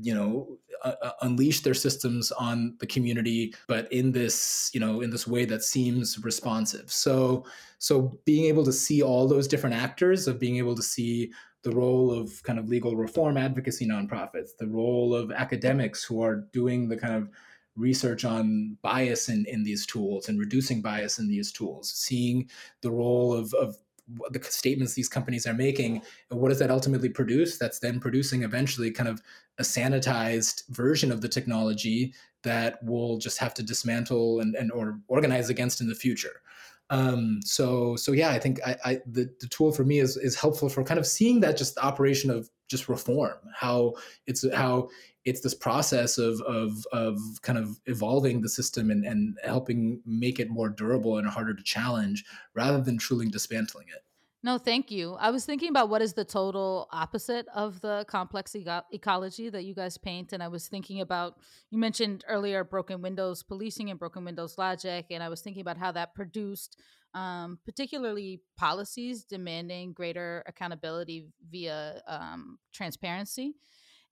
you 0.00 0.14
know 0.14 0.58
uh, 0.84 0.94
uh, 1.02 1.10
unleash 1.22 1.60
their 1.60 1.74
systems 1.74 2.30
on 2.32 2.76
the 2.78 2.86
community 2.86 3.52
but 3.66 3.90
in 3.92 4.12
this 4.12 4.70
you 4.72 4.80
know 4.80 5.00
in 5.00 5.10
this 5.10 5.26
way 5.26 5.44
that 5.44 5.62
seems 5.62 6.22
responsive. 6.24 6.90
So 6.90 7.44
so 7.78 8.18
being 8.24 8.46
able 8.46 8.64
to 8.64 8.72
see 8.72 9.02
all 9.02 9.26
those 9.26 9.48
different 9.48 9.76
actors 9.76 10.28
of 10.28 10.38
being 10.38 10.56
able 10.56 10.76
to 10.76 10.82
see 10.82 11.32
the 11.62 11.72
role 11.72 12.12
of 12.12 12.42
kind 12.44 12.58
of 12.58 12.68
legal 12.68 12.96
reform 12.96 13.36
advocacy 13.36 13.86
nonprofits 13.86 14.56
the 14.58 14.68
role 14.68 15.14
of 15.14 15.32
academics 15.32 16.04
who 16.04 16.22
are 16.22 16.46
doing 16.52 16.88
the 16.88 16.96
kind 16.96 17.14
of 17.14 17.28
research 17.76 18.24
on 18.24 18.76
bias 18.82 19.28
in, 19.28 19.44
in 19.46 19.62
these 19.62 19.86
tools 19.86 20.28
and 20.28 20.38
reducing 20.38 20.82
bias 20.82 21.18
in 21.18 21.28
these 21.28 21.52
tools 21.52 21.90
seeing 21.90 22.48
the 22.82 22.90
role 22.90 23.32
of, 23.32 23.52
of 23.54 23.76
the 24.30 24.42
statements 24.44 24.94
these 24.94 25.08
companies 25.08 25.46
are 25.46 25.54
making 25.54 26.02
and 26.30 26.40
what 26.40 26.48
does 26.48 26.58
that 26.58 26.70
ultimately 26.70 27.08
produce? 27.08 27.58
That's 27.58 27.78
then 27.78 28.00
producing 28.00 28.42
eventually 28.42 28.90
kind 28.90 29.08
of 29.08 29.22
a 29.58 29.62
sanitized 29.62 30.66
version 30.68 31.12
of 31.12 31.20
the 31.20 31.28
technology 31.28 32.14
that 32.42 32.78
we'll 32.82 33.18
just 33.18 33.38
have 33.38 33.54
to 33.54 33.62
dismantle 33.62 34.40
and, 34.40 34.54
and 34.54 34.72
or 34.72 34.98
organize 35.08 35.50
against 35.50 35.80
in 35.80 35.88
the 35.88 35.94
future. 35.94 36.40
Um, 36.90 37.40
so 37.44 37.96
so 37.96 38.12
yeah 38.12 38.30
i 38.30 38.38
think 38.38 38.60
I, 38.66 38.76
I 38.82 39.00
the, 39.04 39.30
the 39.40 39.46
tool 39.48 39.72
for 39.72 39.84
me 39.84 39.98
is 39.98 40.16
is 40.16 40.34
helpful 40.34 40.70
for 40.70 40.82
kind 40.82 40.98
of 40.98 41.06
seeing 41.06 41.40
that 41.40 41.58
just 41.58 41.74
the 41.74 41.84
operation 41.84 42.30
of 42.30 42.48
just 42.66 42.88
reform 42.88 43.36
how 43.54 43.92
it's 44.26 44.50
how 44.54 44.88
it's 45.28 45.40
this 45.40 45.54
process 45.54 46.18
of 46.18 46.40
of 46.42 46.86
of 46.92 47.18
kind 47.42 47.58
of 47.58 47.78
evolving 47.86 48.40
the 48.40 48.48
system 48.48 48.90
and, 48.90 49.04
and 49.04 49.38
helping 49.44 50.00
make 50.04 50.38
it 50.38 50.50
more 50.50 50.68
durable 50.68 51.18
and 51.18 51.28
harder 51.28 51.54
to 51.54 51.62
challenge 51.62 52.24
rather 52.54 52.80
than 52.80 52.98
truly 52.98 53.26
dismantling 53.28 53.86
it 53.88 54.02
no, 54.40 54.56
thank 54.56 54.92
you. 54.92 55.14
I 55.14 55.30
was 55.30 55.44
thinking 55.44 55.68
about 55.68 55.88
what 55.88 56.00
is 56.00 56.12
the 56.12 56.24
total 56.24 56.88
opposite 56.92 57.46
of 57.52 57.80
the 57.80 58.04
complex 58.06 58.54
ecology 58.54 59.50
that 59.50 59.64
you 59.64 59.74
guys 59.74 59.98
paint. 59.98 60.32
And 60.32 60.40
I 60.40 60.46
was 60.46 60.68
thinking 60.68 61.00
about, 61.00 61.34
you 61.70 61.78
mentioned 61.78 62.24
earlier 62.28 62.62
broken 62.62 63.02
windows 63.02 63.42
policing 63.42 63.90
and 63.90 63.98
broken 63.98 64.24
windows 64.24 64.56
logic. 64.56 65.06
And 65.10 65.24
I 65.24 65.28
was 65.28 65.40
thinking 65.40 65.60
about 65.60 65.76
how 65.76 65.90
that 65.90 66.14
produced 66.14 66.80
um, 67.14 67.58
particularly 67.64 68.40
policies 68.56 69.24
demanding 69.24 69.92
greater 69.92 70.44
accountability 70.46 71.26
via 71.50 72.00
um, 72.06 72.58
transparency. 72.72 73.54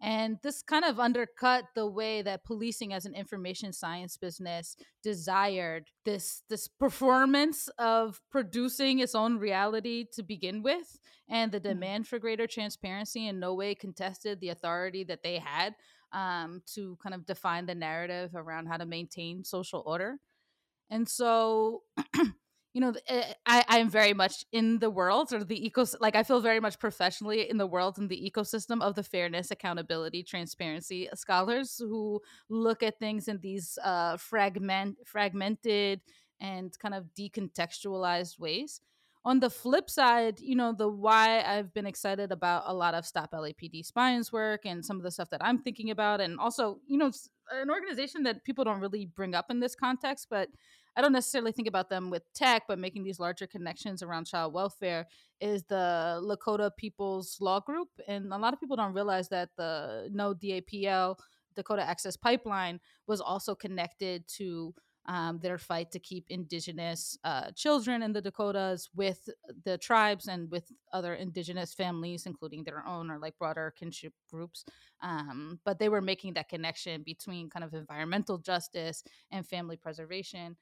And 0.01 0.39
this 0.43 0.61
kind 0.61 0.85
of 0.85 1.01
undercut 1.01 1.65
the 1.75 1.87
way 1.87 2.21
that 2.21 2.45
policing 2.45 2.93
as 2.93 3.07
an 3.07 3.15
information 3.15 3.73
science 3.73 4.19
business 4.19 4.77
desired 5.03 5.89
this 6.05 6.43
this 6.51 6.69
performance 6.69 7.69
of 7.79 8.21
producing 8.31 8.99
its 8.99 9.15
own 9.15 9.39
reality 9.39 10.05
to 10.13 10.23
begin 10.23 10.63
with 10.63 10.99
and 11.29 11.51
the 11.51 11.61
mm. 11.61 11.65
demand 11.65 12.07
for 12.07 12.19
greater 12.19 12.47
transparency 12.47 13.27
in 13.27 13.41
no 13.41 13.55
way 13.55 13.75
contested 13.75 14.41
the 14.41 14.51
authority 14.51 15.03
that 15.05 15.23
they 15.23 15.39
had 15.39 15.75
um, 16.13 16.63
to 16.75 16.99
kind 17.03 17.15
of 17.15 17.25
define 17.27 17.67
the 17.67 17.75
narrative 17.75 18.35
around 18.35 18.67
how 18.67 18.77
to 18.77 18.87
maintain 18.87 19.45
social 19.45 19.83
order. 19.87 20.19
And 20.91 21.09
so 21.09 21.83
you 22.77 22.81
know, 22.83 22.93
eh, 23.09 23.33
I, 23.47 23.65
I 23.69 23.79
am 23.79 23.89
very 23.89 24.13
much 24.13 24.45
in 24.53 24.81
the 24.81 24.91
world 24.91 25.33
or 25.33 25.43
the 25.43 25.59
ecosystem. 25.59 25.97
Like 25.99 26.15
I 26.15 26.23
feel 26.23 26.43
very 26.43 26.61
much 26.61 26.79
professionally 26.79 27.49
in 27.49 27.57
the 27.57 27.67
world 27.67 27.97
and 27.97 28.11
the 28.11 28.31
ecosystem 28.31 28.83
of 28.83 28.95
the 28.95 29.03
fairness, 29.03 29.51
accountability, 29.51 30.23
transparency 30.23 31.09
scholars 31.15 31.79
who 31.79 32.21
look 32.51 32.83
at 32.83 32.99
things 32.99 33.29
in 33.29 33.41
these 33.41 33.79
uh, 33.83 34.19
fragment, 34.19 34.99
fragmented 35.07 36.03
and 36.39 36.79
kind 36.79 36.93
of 36.95 37.07
decontextualized 37.19 38.39
ways. 38.39 38.83
On 39.25 39.41
the 39.41 39.49
flip 39.49 39.89
side, 39.89 40.39
you 40.39 40.55
know, 40.55 40.75
the 40.75 40.87
why 40.87 41.43
I've 41.47 41.73
been 41.73 41.87
excited 41.87 42.31
about 42.31 42.65
a 42.67 42.75
lot 42.75 42.93
of 42.93 43.07
Stop 43.07 43.33
LAPD 43.33 43.87
Spying's 43.87 44.31
work 44.31 44.67
and 44.67 44.85
some 44.85 44.99
of 44.99 45.03
the 45.03 45.11
stuff 45.11 45.31
that 45.31 45.43
I'm 45.43 45.63
thinking 45.63 45.91
about, 45.91 46.21
and 46.21 46.39
also, 46.39 46.79
you 46.87 46.99
know, 46.99 47.11
an 47.53 47.71
organization 47.71 48.23
that 48.25 48.45
people 48.45 48.65
don't 48.65 48.81
really 48.81 49.07
bring 49.07 49.35
up 49.35 49.47
in 49.51 49.61
this 49.61 49.75
context, 49.75 50.27
but 50.29 50.51
I 50.97 51.03
don't 51.03 51.13
necessarily 51.13 51.53
think 51.53 51.69
about 51.69 51.91
them 51.91 52.09
with 52.11 52.23
tech, 52.33 52.63
but 52.67 52.79
making 52.79 53.05
these 53.05 53.21
larger 53.21 53.47
connections 53.47 54.03
around 54.03 54.25
child 54.25 54.55
welfare 54.55 55.07
is 55.41 55.63
the 55.65 56.21
Lakota 56.23 56.71
People's 56.75 57.37
Law 57.41 57.61
Group. 57.61 57.89
And 58.09 58.33
a 58.33 58.39
lot 58.39 58.55
of 58.55 58.61
people 58.61 58.77
don't 58.77 58.95
realize 58.95 59.29
that 59.29 59.51
the 59.57 60.09
No 60.11 60.35
DAPL, 60.35 61.17
Dakota 61.55 61.83
Access 61.83 62.17
Pipeline, 62.17 62.81
was 63.07 63.21
also 63.21 63.55
connected 63.55 64.27
to 64.37 64.75
um, 65.09 65.39
their 65.41 65.59
fight 65.59 65.93
to 65.93 65.99
keep 65.99 66.25
indigenous 66.29 67.17
uh, 67.25 67.51
children 67.53 68.03
in 68.03 68.13
the 68.13 68.21
Dakotas 68.21 68.89
with 68.95 69.29
the 69.65 69.79
tribes 69.79 70.27
and 70.27 70.51
with 70.51 70.73
other 70.93 71.15
indigenous 71.15 71.75
families, 71.75 72.27
including 72.27 72.65
their 72.65 72.85
own 72.87 73.11
or 73.11 73.19
like 73.19 73.39
broader 73.39 73.73
kinship 73.79 74.13
groups. 74.31 74.65
Um, 75.03 75.61
but 75.65 75.79
they 75.79 75.89
were 75.89 76.01
making 76.01 76.35
that 76.35 76.49
connection 76.49 77.03
between 77.03 77.51
kind 77.51 77.65
of 77.65 77.75
environmental 77.75 78.39
justice 78.39 79.05
and 79.31 79.47
family 79.47 79.77
preservation. 79.77 80.57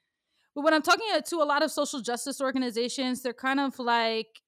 But 0.54 0.62
when 0.62 0.74
I'm 0.74 0.82
talking 0.82 1.06
to 1.24 1.36
a 1.36 1.44
lot 1.44 1.62
of 1.62 1.70
social 1.70 2.00
justice 2.00 2.40
organizations, 2.40 3.22
they're 3.22 3.32
kind 3.32 3.60
of 3.60 3.78
like 3.78 4.40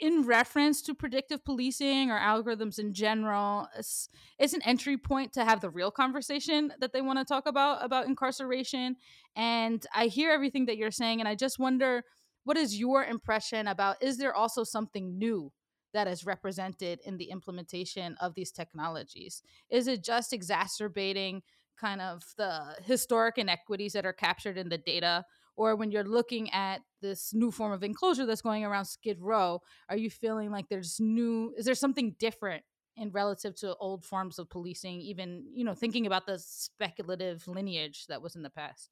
in 0.00 0.22
reference 0.22 0.82
to 0.82 0.94
predictive 0.94 1.44
policing 1.44 2.10
or 2.10 2.18
algorithms 2.18 2.80
in 2.80 2.92
general 2.92 3.68
it's, 3.78 4.08
it's 4.40 4.52
an 4.52 4.60
entry 4.62 4.98
point 4.98 5.32
to 5.32 5.44
have 5.44 5.60
the 5.60 5.70
real 5.70 5.90
conversation 5.90 6.72
that 6.80 6.92
they 6.92 7.00
want 7.00 7.16
to 7.16 7.24
talk 7.24 7.46
about 7.46 7.82
about 7.84 8.06
incarceration. 8.06 8.96
And 9.36 9.86
i 9.94 10.06
hear 10.06 10.32
everything 10.32 10.66
that 10.66 10.76
you're 10.76 10.90
saying 10.90 11.20
and 11.20 11.28
i 11.28 11.36
just 11.36 11.60
wonder 11.60 12.02
what 12.42 12.56
is 12.56 12.78
your 12.78 13.04
impression 13.04 13.68
about 13.68 14.02
is 14.02 14.18
there 14.18 14.34
also 14.34 14.64
something 14.64 15.16
new 15.16 15.52
that 15.94 16.08
is 16.08 16.26
represented 16.26 17.00
in 17.06 17.16
the 17.16 17.30
implementation 17.30 18.16
of 18.20 18.34
these 18.34 18.50
technologies? 18.50 19.42
Is 19.70 19.86
it 19.86 20.04
just 20.04 20.32
exacerbating 20.32 21.42
kind 21.80 22.02
of 22.02 22.22
the 22.36 22.76
historic 22.82 23.38
inequities 23.38 23.94
that 23.94 24.04
are 24.04 24.12
captured 24.12 24.58
in 24.58 24.68
the 24.68 24.78
data 24.78 25.24
or 25.56 25.76
when 25.76 25.90
you're 25.90 26.04
looking 26.04 26.50
at 26.52 26.80
this 27.00 27.32
new 27.34 27.50
form 27.50 27.72
of 27.72 27.82
enclosure 27.82 28.26
that's 28.26 28.42
going 28.42 28.64
around 28.64 28.84
skid 28.84 29.18
row 29.20 29.60
are 29.88 29.96
you 29.96 30.10
feeling 30.10 30.50
like 30.50 30.68
there's 30.68 30.98
new 31.00 31.52
is 31.56 31.64
there 31.64 31.74
something 31.74 32.14
different 32.18 32.64
in 32.96 33.10
relative 33.10 33.54
to 33.54 33.74
old 33.76 34.04
forms 34.04 34.38
of 34.38 34.48
policing 34.48 35.00
even 35.00 35.44
you 35.52 35.64
know 35.64 35.74
thinking 35.74 36.06
about 36.06 36.26
the 36.26 36.38
speculative 36.38 37.46
lineage 37.48 38.06
that 38.08 38.22
was 38.22 38.36
in 38.36 38.42
the 38.42 38.50
past? 38.50 38.90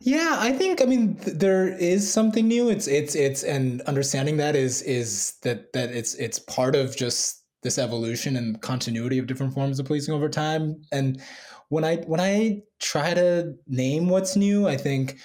Yeah 0.00 0.36
i 0.38 0.52
think 0.52 0.82
i 0.82 0.84
mean 0.84 1.16
th- 1.16 1.38
there 1.38 1.68
is 1.68 2.10
something 2.12 2.46
new. 2.46 2.68
It's 2.68 2.86
it's 2.86 3.14
it's 3.14 3.42
and 3.42 3.80
understanding 3.82 4.36
that 4.36 4.54
is 4.54 4.82
is 4.82 5.34
that 5.42 5.72
that 5.72 5.90
it's 5.90 6.14
it's 6.14 6.38
part 6.38 6.76
of 6.76 6.96
just 6.96 7.42
this 7.62 7.78
evolution 7.78 8.36
and 8.36 8.60
continuity 8.60 9.18
of 9.18 9.26
different 9.26 9.52
forms 9.52 9.80
of 9.80 9.86
policing 9.86 10.14
over 10.14 10.28
time. 10.28 10.82
And 10.92 11.20
when 11.68 11.84
I 11.84 11.96
when 11.96 12.20
I 12.20 12.62
try 12.80 13.14
to 13.14 13.54
name 13.66 14.08
what's 14.08 14.36
new, 14.36 14.68
I 14.68 14.76
think 14.76 15.18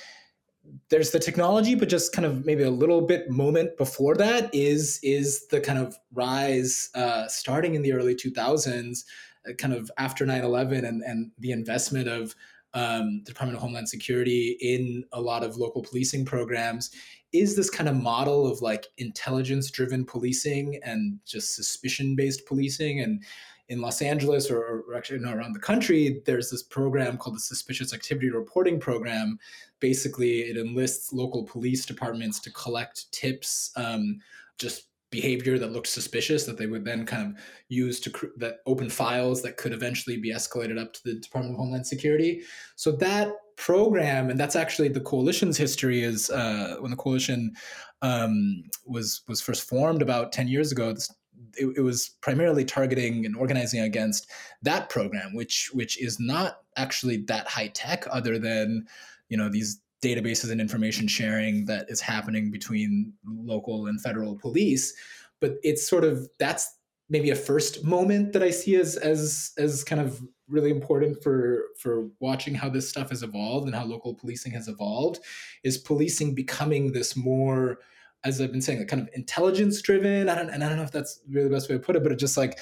there's 0.89 1.11
the 1.11 1.19
technology, 1.19 1.75
but 1.75 1.89
just 1.89 2.13
kind 2.13 2.25
of 2.25 2.45
maybe 2.45 2.63
a 2.63 2.69
little 2.69 3.01
bit 3.01 3.29
moment 3.29 3.77
before 3.77 4.15
that 4.15 4.53
is 4.53 4.99
is 5.03 5.47
the 5.47 5.59
kind 5.59 5.79
of 5.79 5.95
rise 6.13 6.89
uh, 6.95 7.27
starting 7.27 7.75
in 7.75 7.81
the 7.81 7.93
early 7.93 8.15
2000s, 8.15 9.03
uh, 9.47 9.53
kind 9.53 9.73
of 9.73 9.91
after 9.97 10.25
9/11 10.25 10.87
and 10.87 11.03
and 11.03 11.31
the 11.39 11.51
investment 11.51 12.07
of 12.07 12.35
um, 12.73 13.21
the 13.25 13.31
Department 13.31 13.57
of 13.57 13.61
Homeland 13.61 13.89
Security 13.89 14.57
in 14.61 15.03
a 15.11 15.19
lot 15.19 15.43
of 15.43 15.57
local 15.57 15.83
policing 15.83 16.23
programs 16.25 16.89
is 17.33 17.55
this 17.55 17.69
kind 17.69 17.89
of 17.89 17.95
model 17.95 18.49
of 18.49 18.61
like 18.61 18.87
intelligence 18.97 19.71
driven 19.71 20.05
policing 20.05 20.79
and 20.83 21.19
just 21.25 21.55
suspicion 21.55 22.15
based 22.15 22.45
policing 22.45 23.01
and 23.01 23.23
in 23.71 23.79
Los 23.79 24.01
Angeles 24.01 24.51
or, 24.51 24.83
or 24.85 24.95
actually 24.95 25.19
no, 25.19 25.31
around 25.33 25.53
the 25.53 25.59
country, 25.59 26.21
there's 26.25 26.49
this 26.51 26.61
program 26.61 27.17
called 27.17 27.37
the 27.37 27.39
Suspicious 27.39 27.93
Activity 27.93 28.29
Reporting 28.29 28.79
Program. 28.79 29.39
Basically, 29.79 30.41
it 30.41 30.57
enlists 30.57 31.13
local 31.13 31.43
police 31.43 31.85
departments 31.85 32.41
to 32.41 32.51
collect 32.51 33.09
tips, 33.13 33.71
um, 33.77 34.19
just 34.57 34.89
behavior 35.09 35.57
that 35.57 35.71
looked 35.71 35.87
suspicious 35.87 36.45
that 36.45 36.57
they 36.57 36.67
would 36.67 36.83
then 36.83 37.05
kind 37.05 37.27
of 37.35 37.41
use 37.69 37.99
to 38.01 38.09
cr- 38.09 38.35
that 38.37 38.57
open 38.65 38.89
files 38.89 39.41
that 39.41 39.55
could 39.57 39.73
eventually 39.73 40.17
be 40.17 40.33
escalated 40.33 40.77
up 40.77 40.91
to 40.93 41.01
the 41.05 41.13
Department 41.15 41.55
of 41.55 41.59
Homeland 41.59 41.87
Security. 41.87 42.41
So 42.75 42.91
that 42.93 43.31
program, 43.55 44.29
and 44.29 44.39
that's 44.39 44.55
actually 44.55 44.89
the 44.89 44.99
coalition's 45.01 45.57
history 45.57 46.03
is 46.03 46.29
uh, 46.29 46.75
when 46.79 46.91
the 46.91 46.97
coalition 46.97 47.53
um, 48.01 48.63
was 48.85 49.21
was 49.29 49.39
first 49.39 49.63
formed 49.69 50.01
about 50.01 50.33
ten 50.33 50.47
years 50.47 50.71
ago. 50.71 50.91
This 50.91 51.09
it, 51.57 51.77
it, 51.77 51.81
was 51.81 52.09
primarily 52.21 52.65
targeting 52.65 53.25
and 53.25 53.35
organizing 53.35 53.81
against 53.81 54.29
that 54.61 54.89
program, 54.89 55.33
which 55.33 55.69
which 55.73 56.01
is 56.01 56.19
not 56.19 56.59
actually 56.77 57.17
that 57.17 57.47
high 57.47 57.67
tech, 57.69 58.05
other 58.09 58.37
than 58.39 58.87
you 59.29 59.37
know 59.37 59.49
these 59.49 59.81
databases 60.03 60.51
and 60.51 60.59
information 60.59 61.07
sharing 61.07 61.65
that 61.65 61.85
is 61.89 62.01
happening 62.01 62.51
between 62.51 63.13
local 63.25 63.87
and 63.87 64.01
federal 64.01 64.35
police. 64.35 64.93
But 65.39 65.55
it's 65.63 65.87
sort 65.87 66.03
of 66.03 66.27
that's 66.39 66.77
maybe 67.09 67.29
a 67.29 67.35
first 67.35 67.83
moment 67.83 68.33
that 68.33 68.41
I 68.41 68.49
see 68.49 68.75
as 68.75 68.95
as 68.97 69.51
as 69.57 69.83
kind 69.83 70.01
of 70.01 70.21
really 70.47 70.71
important 70.71 71.21
for 71.21 71.63
for 71.77 72.09
watching 72.19 72.55
how 72.55 72.69
this 72.69 72.89
stuff 72.89 73.09
has 73.09 73.23
evolved 73.23 73.67
and 73.67 73.75
how 73.75 73.85
local 73.85 74.15
policing 74.15 74.51
has 74.53 74.67
evolved 74.67 75.19
is 75.63 75.77
policing 75.77 76.35
becoming 76.35 76.91
this 76.91 77.15
more 77.15 77.79
as 78.23 78.39
I've 78.39 78.51
been 78.51 78.61
saying, 78.61 78.79
like 78.79 78.87
kind 78.87 79.01
of 79.01 79.09
intelligence 79.13 79.81
driven. 79.81 80.29
I 80.29 80.35
don't, 80.35 80.49
and 80.49 80.63
I 80.63 80.69
don't 80.69 80.77
know 80.77 80.83
if 80.83 80.91
that's 80.91 81.21
really 81.29 81.47
the 81.47 81.55
best 81.55 81.69
way 81.69 81.75
to 81.75 81.81
put 81.81 81.95
it, 81.95 82.03
but 82.03 82.11
it's 82.11 82.19
just 82.19 82.37
like, 82.37 82.59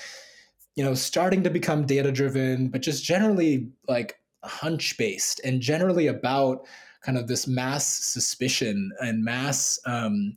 you 0.76 0.84
know, 0.84 0.94
starting 0.94 1.44
to 1.44 1.50
become 1.50 1.86
data 1.86 2.12
driven, 2.12 2.70
but 2.70 2.82
just 2.82 3.04
generally 3.04 3.70
like 3.88 4.20
hunch 4.44 4.98
based 4.98 5.42
and 5.44 5.62
generally 5.62 6.08
about 6.08 6.66
kind 7.02 7.18
of 7.18 7.28
this 7.28 7.48
mass 7.48 7.86
suspicion 7.88 8.92
and 9.02 9.24
mass, 9.24 9.80
um, 9.86 10.36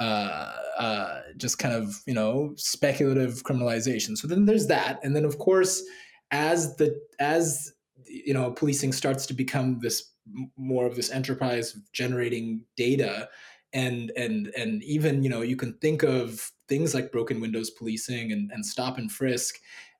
uh, 0.00 0.52
uh, 0.78 1.20
just 1.36 1.58
kind 1.58 1.74
of 1.74 2.02
you 2.06 2.14
know 2.14 2.52
speculative 2.56 3.42
criminalization. 3.42 4.16
So 4.16 4.28
then 4.28 4.46
there's 4.46 4.66
that, 4.68 5.00
and 5.02 5.16
then 5.16 5.24
of 5.24 5.38
course, 5.38 5.82
as 6.30 6.76
the 6.76 7.00
as 7.18 7.72
you 8.04 8.34
know 8.34 8.50
policing 8.50 8.92
starts 8.92 9.26
to 9.26 9.34
become 9.34 9.80
this 9.80 10.12
more 10.56 10.86
of 10.86 10.94
this 10.94 11.10
enterprise 11.10 11.76
generating 11.92 12.64
data 12.76 13.28
and 13.72 14.10
and 14.16 14.48
and 14.56 14.82
even 14.82 15.22
you 15.22 15.28
know 15.28 15.42
you 15.42 15.56
can 15.56 15.74
think 15.74 16.02
of 16.02 16.50
things 16.68 16.94
like 16.94 17.12
broken 17.12 17.40
windows 17.40 17.70
policing 17.70 18.32
and, 18.32 18.50
and 18.50 18.64
stop 18.64 18.98
and 18.98 19.12
frisk 19.12 19.56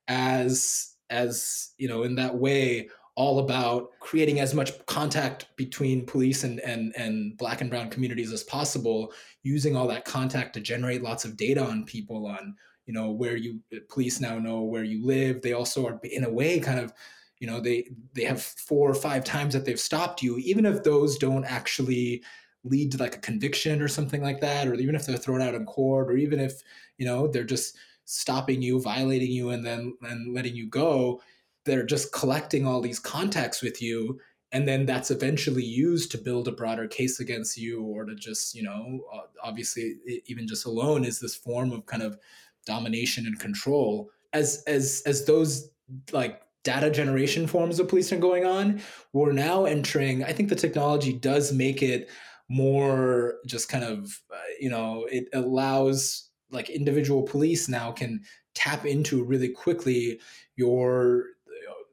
as 0.09 0.95
as 1.11 1.71
you 1.79 1.89
know 1.89 2.03
in 2.03 2.15
that 2.15 2.35
way 2.35 2.89
all 3.15 3.41
about 3.41 3.91
creating 3.99 4.39
as 4.39 4.55
much 4.55 4.71
contact 4.87 5.49
between 5.57 6.07
police 6.07 6.45
and, 6.45 6.61
and, 6.61 6.95
and 6.97 7.37
black 7.37 7.61
and 7.61 7.69
brown 7.69 7.91
communities 7.91 8.33
as 8.33 8.45
possible 8.45 9.13
using 9.43 9.75
all 9.75 9.89
that 9.89 10.05
contact 10.05 10.55
to 10.55 10.61
generate 10.61 11.03
lots 11.03 11.25
of 11.25 11.37
data 11.37 11.61
on 11.61 11.85
people 11.85 12.29
on 12.29 12.55
you 12.87 12.95
know 12.95 13.11
where 13.11 13.37
you 13.37 13.61
police 13.89 14.19
now 14.21 14.39
know 14.39 14.63
where 14.63 14.83
you 14.83 15.05
live. 15.05 15.43
They 15.43 15.53
also 15.53 15.87
are 15.87 16.01
in 16.05 16.25
a 16.25 16.31
way 16.31 16.59
kind 16.59 16.81
of 16.81 16.93
you 17.39 17.47
know 17.47 17.61
they 17.61 17.91
they 18.15 18.25
have 18.25 18.41
four 18.41 18.91
or 18.91 18.95
five 18.95 19.25
times 19.25 19.53
that 19.53 19.65
they've 19.65 19.79
stopped 19.79 20.23
you 20.23 20.39
even 20.39 20.65
if 20.65 20.83
those 20.83 21.19
don't 21.19 21.45
actually 21.45 22.23
lead 22.69 22.93
to 22.93 22.99
like 22.99 23.17
a 23.17 23.21
conviction 23.21 23.83
or 23.83 23.89
something 23.89 24.23
like 24.23 24.41
that 24.41 24.67
or 24.67 24.75
even 24.75 24.95
if 24.95 25.07
they're 25.07 25.17
thrown 25.17 25.43
out 25.43 25.55
in 25.55 25.65
court 25.67 26.09
or 26.09 26.17
even 26.17 26.41
if 26.41 26.63
you 26.97 27.07
know 27.07 27.27
they're 27.27 27.45
just 27.45 27.77
stopping 28.05 28.63
you 28.63 28.81
violating 28.81 29.31
you 29.31 29.51
and 29.51 29.65
then 29.65 29.95
and 30.03 30.35
letting 30.35 30.55
you 30.55 30.67
go 30.67 31.21
they're 31.65 31.85
just 31.85 32.13
collecting 32.13 32.67
all 32.67 32.81
these 32.81 32.99
contacts 32.99 33.63
with 33.63 33.83
you 33.83 34.19
and 34.53 34.67
then 34.67 34.87
that's 34.87 35.11
eventually 35.11 35.65
used 35.65 36.11
to 36.11 36.19
build 36.19 36.49
a 36.49 36.53
broader 36.53 36.89
case 36.89 37.21
against 37.21 37.59
you 37.59 37.83
or 37.83 38.05
to 38.05 38.15
just 38.15 38.55
you 38.55 38.63
know 38.63 39.01
obviously 39.43 39.97
even 40.27 40.47
just 40.47 40.65
alone 40.65 41.05
is 41.05 41.21
this 41.21 41.35
form 41.35 41.71
of 41.73 41.85
kind 41.87 42.03
of 42.03 42.19
domination 42.67 43.27
and 43.27 43.39
control. 43.41 44.11
As 44.33 44.63
as 44.67 45.03
as 45.07 45.25
those 45.25 45.71
like 46.13 46.43
data 46.65 46.91
generation 46.91 47.47
forms 47.47 47.81
of 47.81 47.89
policing 47.89 48.21
going 48.21 48.45
on 48.45 48.81
we're 49.15 49.33
now 49.33 49.65
entering 49.65 50.23
i 50.25 50.33
think 50.33 50.49
the 50.51 50.55
technology 50.55 51.13
does 51.13 51.53
make 51.53 51.83
it 51.83 52.11
more 52.49 53.35
just 53.47 53.69
kind 53.69 53.85
of 53.85 54.21
uh, 54.33 54.39
you 54.59 54.71
know 54.71 55.07
it 55.11 55.29
allows 55.33 56.31
like 56.51 56.71
individual 56.71 57.23
police 57.23 57.69
now 57.69 57.93
can 57.93 58.21
tap 58.55 58.87
into 58.87 59.23
really 59.23 59.51
quickly 59.51 60.19
your 60.57 61.25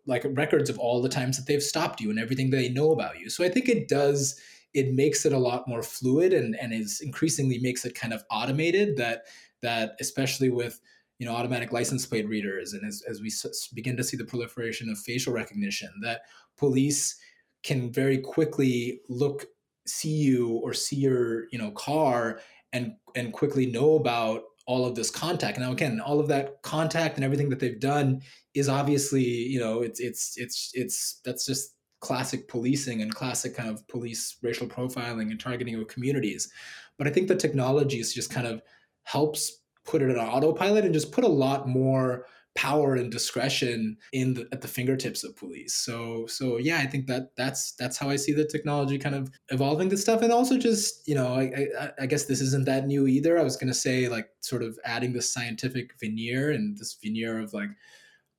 like 0.08 0.26
records 0.32 0.70
of 0.70 0.78
all 0.80 1.02
the 1.02 1.10
times 1.10 1.36
that 1.36 1.48
they've 1.48 1.64
stopped 1.64 2.00
you 2.00 2.10
and 2.10 2.20
everything 2.20 2.50
they 2.50 2.70
know 2.70 2.92
about 2.92 3.20
you. 3.20 3.30
So 3.30 3.44
i 3.44 3.50
think 3.50 3.68
it 3.68 3.88
does 3.88 4.40
it 4.74 4.94
makes 4.94 5.26
it 5.26 5.32
a 5.34 5.38
lot 5.38 5.68
more 5.68 5.82
fluid 5.82 6.34
and 6.34 6.56
and 6.56 6.74
is 6.74 7.02
increasingly 7.02 7.58
makes 7.60 7.86
it 7.86 7.96
kind 7.96 8.14
of 8.14 8.24
automated 8.30 8.98
that 8.98 9.24
that 9.62 9.96
especially 10.00 10.50
with 10.50 10.80
you 11.18 11.26
know 11.26 11.34
automatic 11.34 11.72
license 11.72 12.06
plate 12.06 12.28
readers 12.28 12.74
and 12.74 12.86
as, 12.86 13.02
as 13.10 13.22
we 13.22 13.32
begin 13.74 13.98
to 13.98 14.04
see 14.04 14.18
the 14.18 14.26
proliferation 14.26 14.90
of 14.90 15.00
facial 15.00 15.34
recognition 15.34 15.90
that 16.02 16.22
police 16.58 17.18
can 17.64 17.92
very 17.92 18.18
quickly 18.20 19.00
look 19.10 19.46
see 19.88 20.10
you 20.10 20.50
or 20.64 20.74
see 20.74 20.96
your 20.96 21.48
you 21.52 21.60
know 21.60 21.72
car 21.72 22.40
and 22.74 22.94
and 23.16 23.34
quickly 23.34 23.66
know 23.66 23.96
about 23.96 24.44
all 24.68 24.86
of 24.86 24.96
this 24.96 25.12
contact. 25.12 25.60
Now 25.60 25.72
again 25.72 26.00
all 26.00 26.20
of 26.20 26.28
that 26.30 26.62
contact 26.62 27.16
and 27.16 27.24
everything 27.24 27.50
that 27.50 27.60
they've 27.60 27.80
done 27.80 28.22
is 28.54 28.70
obviously 28.70 29.24
you 29.24 29.60
know 29.60 29.82
it's 29.82 30.00
it's 30.00 30.36
it's 30.38 30.72
it's 30.74 31.22
that's 31.24 31.46
just 31.46 31.76
classic 32.02 32.48
policing 32.48 33.02
and 33.02 33.14
classic 33.14 33.56
kind 33.56 33.70
of 33.70 33.88
police 33.88 34.38
racial 34.42 34.68
profiling 34.68 35.32
and 35.32 35.40
targeting 35.40 35.76
of 35.76 35.88
communities. 35.88 36.52
But 36.98 37.08
i 37.08 37.10
think 37.10 37.28
the 37.28 37.36
technology 37.36 38.00
is 38.00 38.14
just 38.14 38.30
kind 38.30 38.48
of 38.48 38.62
helps 39.04 39.62
put 39.86 40.02
it 40.02 40.18
on 40.18 40.28
autopilot 40.28 40.84
and 40.86 40.94
just 40.94 41.12
put 41.12 41.24
a 41.24 41.28
lot 41.28 41.68
more 41.68 42.26
power 42.56 42.96
and 42.96 43.12
discretion 43.12 43.98
in 44.14 44.34
the, 44.34 44.48
at 44.54 44.62
the 44.62 44.68
fingertips 44.68 45.24
of 45.24 45.36
police. 45.36 45.74
So 45.74 46.26
so 46.28 46.58
yeah, 46.58 46.78
I 46.78 46.88
think 46.88 47.08
that 47.08 47.36
that's 47.36 47.74
that's 47.74 47.98
how 47.98 48.10
I 48.10 48.16
see 48.16 48.32
the 48.32 48.46
technology 48.46 48.98
kind 48.98 49.16
of 49.16 49.30
evolving 49.50 49.90
this 49.90 50.02
stuff, 50.02 50.22
and 50.22 50.32
also 50.32 50.58
just 50.58 51.08
you 51.08 51.16
know 51.16 51.28
I 51.28 51.68
I, 51.80 51.92
I 52.02 52.06
guess 52.06 52.26
this 52.26 52.42
isn't 52.42 52.66
that 52.66 52.88
new 52.88 53.08
either. 53.08 53.38
I 53.38 53.44
was 53.44 53.58
gonna 53.58 53.74
say 53.74 54.08
like 54.08 54.30
sort 54.40 54.64
of 54.64 54.80
adding 54.86 55.14
this 55.14 55.32
scientific 55.32 55.94
veneer 56.00 56.52
and 56.52 56.78
this 56.78 56.98
veneer 57.04 57.40
of 57.40 57.54
like 57.54 57.70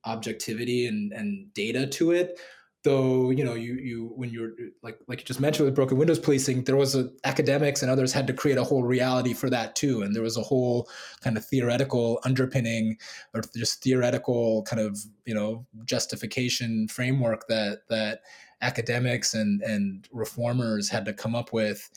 objectivity 0.05 0.87
and 0.87 1.13
and 1.13 1.53
data 1.53 1.85
to 1.87 2.11
it. 2.11 2.39
Though 2.87 3.31
you 3.31 3.43
know 3.43 3.53
you 3.53 3.73
you 3.73 4.11
when 4.15 4.29
you're 4.29 4.51
like 4.81 4.97
like 5.07 5.19
you 5.19 5.25
just 5.25 5.41
mentioned 5.41 5.65
with 5.65 5.75
broken 5.75 5.97
windows 5.97 6.19
policing 6.19 6.63
there 6.63 6.77
was 6.77 6.95
a, 6.95 7.09
academics 7.25 7.81
and 7.81 7.91
others 7.91 8.13
had 8.13 8.25
to 8.27 8.33
create 8.33 8.57
a 8.57 8.63
whole 8.63 8.83
reality 8.83 9.33
for 9.33 9.49
that 9.49 9.75
too. 9.75 10.01
And 10.03 10.15
there 10.15 10.23
was 10.23 10.37
a 10.37 10.41
whole 10.41 10.89
kind 11.21 11.35
of 11.35 11.43
theoretical 11.43 12.19
underpinning 12.23 12.97
or 13.33 13.41
just 13.55 13.83
theoretical 13.83 14.63
kind 14.63 14.81
of 14.81 14.97
you 15.25 15.33
know 15.33 15.65
justification 15.83 16.87
framework 16.87 17.47
that 17.47 17.81
that 17.89 18.21
academics 18.61 19.33
and 19.33 19.61
and 19.61 20.07
reformers 20.11 20.89
had 20.89 21.03
to 21.05 21.13
come 21.13 21.35
up 21.35 21.51
with 21.51 21.89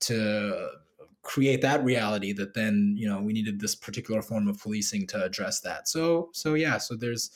to 0.00 0.68
create 1.22 1.60
that 1.60 1.84
reality 1.84 2.32
that 2.32 2.54
then 2.54 2.94
you 2.96 3.06
know 3.06 3.20
we 3.20 3.34
needed 3.34 3.60
this 3.60 3.74
particular 3.74 4.22
form 4.22 4.48
of 4.48 4.58
policing 4.58 5.06
to 5.08 5.22
address 5.22 5.60
that. 5.60 5.88
So 5.88 6.30
so 6.32 6.54
yeah 6.54 6.78
so 6.78 6.96
there's 6.96 7.30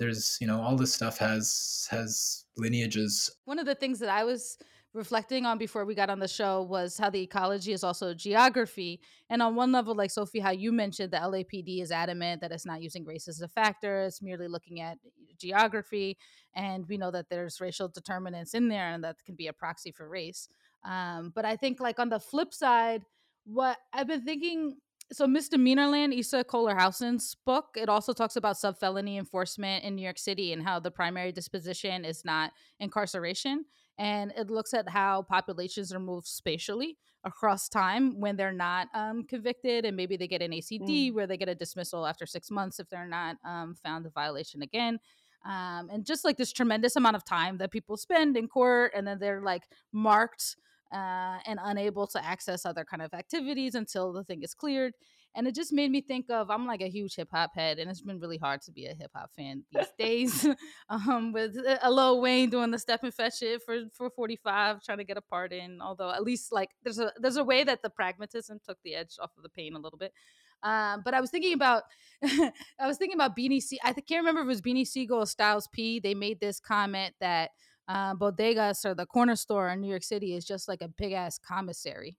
there's 0.00 0.38
you 0.40 0.46
know 0.46 0.60
all 0.60 0.76
this 0.76 0.92
stuff 0.92 1.18
has 1.18 1.86
has 1.90 2.44
lineages. 2.56 3.30
One 3.44 3.60
of 3.60 3.66
the 3.66 3.76
things 3.76 4.00
that 4.00 4.08
i 4.08 4.24
was 4.24 4.58
reflecting 4.92 5.46
on 5.46 5.56
before 5.56 5.84
we 5.84 5.94
got 5.94 6.10
on 6.10 6.18
the 6.18 6.26
show 6.26 6.62
was 6.62 6.98
how 6.98 7.08
the 7.08 7.20
ecology 7.20 7.72
is 7.72 7.84
also 7.84 8.12
geography. 8.12 9.00
And 9.28 9.40
on 9.40 9.54
one 9.54 9.70
level 9.70 9.94
like 9.94 10.10
sophie 10.10 10.40
how 10.40 10.50
you 10.50 10.72
mentioned 10.72 11.12
the 11.12 11.18
lapd 11.18 11.82
is 11.82 11.92
adamant 11.92 12.40
that 12.40 12.50
it's 12.50 12.66
not 12.66 12.82
using 12.82 13.04
race 13.04 13.28
as 13.28 13.40
a 13.40 13.46
factor 13.46 14.02
it's 14.02 14.20
merely 14.20 14.48
looking 14.48 14.80
at 14.80 14.98
geography. 15.38 16.18
And 16.54 16.88
we 16.88 16.96
know 16.96 17.12
that 17.12 17.28
there's 17.28 17.60
racial 17.60 17.88
determinants 17.88 18.54
in 18.54 18.68
there 18.68 18.90
and 18.90 19.04
that 19.04 19.24
can 19.24 19.36
be 19.36 19.46
a 19.46 19.52
proxy 19.52 19.92
for 19.92 20.08
race. 20.08 20.48
Um, 20.82 21.30
but 21.34 21.44
i 21.44 21.56
think 21.56 21.78
like 21.78 21.98
on 22.00 22.08
the 22.08 22.18
flip 22.18 22.54
side 22.54 23.02
what 23.44 23.76
i've 23.92 24.06
been 24.06 24.24
thinking 24.24 24.76
so 25.12 25.26
Misdemeanorland, 25.26 26.16
Issa 26.16 26.44
Kohler-Hausmann's 26.44 27.36
book, 27.44 27.76
it 27.76 27.88
also 27.88 28.12
talks 28.12 28.36
about 28.36 28.56
sub 28.56 28.78
felony 28.78 29.18
enforcement 29.18 29.84
in 29.84 29.96
New 29.96 30.02
York 30.02 30.18
City 30.18 30.52
and 30.52 30.62
how 30.62 30.78
the 30.78 30.90
primary 30.90 31.32
disposition 31.32 32.04
is 32.04 32.24
not 32.24 32.52
incarceration. 32.78 33.64
And 33.98 34.32
it 34.36 34.50
looks 34.50 34.72
at 34.72 34.88
how 34.88 35.22
populations 35.22 35.92
are 35.92 35.98
moved 35.98 36.26
spatially 36.26 36.96
across 37.24 37.68
time 37.68 38.20
when 38.20 38.36
they're 38.36 38.52
not 38.52 38.88
um, 38.94 39.24
convicted, 39.24 39.84
and 39.84 39.96
maybe 39.96 40.16
they 40.16 40.28
get 40.28 40.42
an 40.42 40.52
ACD 40.52 41.10
mm. 41.10 41.14
where 41.14 41.26
they 41.26 41.36
get 41.36 41.48
a 41.48 41.54
dismissal 41.54 42.06
after 42.06 42.24
six 42.24 42.50
months 42.50 42.78
if 42.80 42.88
they're 42.88 43.06
not 43.06 43.36
um, 43.44 43.74
found 43.74 44.06
a 44.06 44.10
violation 44.10 44.62
again. 44.62 44.98
Um, 45.44 45.88
and 45.90 46.04
just 46.04 46.24
like 46.24 46.36
this 46.36 46.52
tremendous 46.52 46.96
amount 46.96 47.16
of 47.16 47.24
time 47.24 47.58
that 47.58 47.70
people 47.70 47.96
spend 47.96 48.36
in 48.36 48.46
court, 48.46 48.92
and 48.94 49.06
then 49.06 49.18
they're 49.18 49.42
like 49.42 49.64
marked 49.92 50.56
uh, 50.92 51.38
and 51.46 51.58
unable 51.62 52.06
to 52.08 52.24
access 52.24 52.66
other 52.66 52.84
kind 52.84 53.02
of 53.02 53.14
activities 53.14 53.74
until 53.74 54.12
the 54.12 54.24
thing 54.24 54.42
is 54.42 54.54
cleared. 54.54 54.94
And 55.36 55.46
it 55.46 55.54
just 55.54 55.72
made 55.72 55.92
me 55.92 56.00
think 56.00 56.28
of 56.28 56.50
I'm 56.50 56.66
like 56.66 56.80
a 56.80 56.88
huge 56.88 57.14
hip 57.14 57.28
hop 57.32 57.54
head, 57.54 57.78
and 57.78 57.88
it's 57.88 58.00
been 58.00 58.18
really 58.18 58.36
hard 58.36 58.62
to 58.62 58.72
be 58.72 58.86
a 58.86 58.94
hip 58.94 59.12
hop 59.14 59.30
fan 59.36 59.62
these 59.72 59.86
days. 59.98 60.46
um, 60.88 61.32
with 61.32 61.56
uh, 61.56 61.78
a 61.82 61.90
Lil 61.90 62.20
Wayne 62.20 62.50
doing 62.50 62.72
the 62.72 62.78
step 62.80 63.04
and 63.04 63.14
fetch 63.14 63.40
it 63.42 63.62
for 63.62 63.82
for 63.92 64.10
45, 64.10 64.82
trying 64.82 64.98
to 64.98 65.04
get 65.04 65.16
a 65.16 65.20
pardon. 65.20 65.80
Although 65.80 66.10
at 66.10 66.24
least 66.24 66.50
like 66.50 66.70
there's 66.82 66.98
a 66.98 67.12
there's 67.16 67.36
a 67.36 67.44
way 67.44 67.62
that 67.62 67.80
the 67.82 67.90
pragmatism 67.90 68.58
took 68.66 68.78
the 68.82 68.96
edge 68.96 69.16
off 69.20 69.30
of 69.36 69.44
the 69.44 69.48
pain 69.48 69.76
a 69.76 69.78
little 69.78 69.98
bit. 69.98 70.12
Um, 70.62 71.02
but 71.04 71.14
I 71.14 71.20
was 71.20 71.30
thinking 71.30 71.54
about, 71.54 71.84
I 72.22 72.86
was 72.86 72.98
thinking 72.98 73.16
about 73.16 73.36
Beanie 73.36 73.62
C. 73.62 73.78
I 73.82 73.92
can't 73.92 74.20
remember 74.20 74.40
if 74.40 74.44
it 74.44 74.48
was 74.48 74.60
Beanie 74.60 74.86
Sigel 74.86 75.18
or 75.18 75.26
Styles 75.26 75.68
P. 75.72 76.00
They 76.00 76.14
made 76.14 76.40
this 76.40 76.60
comment 76.60 77.14
that 77.20 77.50
uh, 77.90 78.14
bodegas 78.14 78.84
or 78.84 78.94
the 78.94 79.04
corner 79.04 79.34
store 79.34 79.68
in 79.68 79.80
New 79.80 79.88
York 79.88 80.04
City 80.04 80.34
is 80.34 80.44
just 80.44 80.68
like 80.68 80.80
a 80.80 80.88
big 80.88 81.12
ass 81.12 81.38
commissary. 81.38 82.16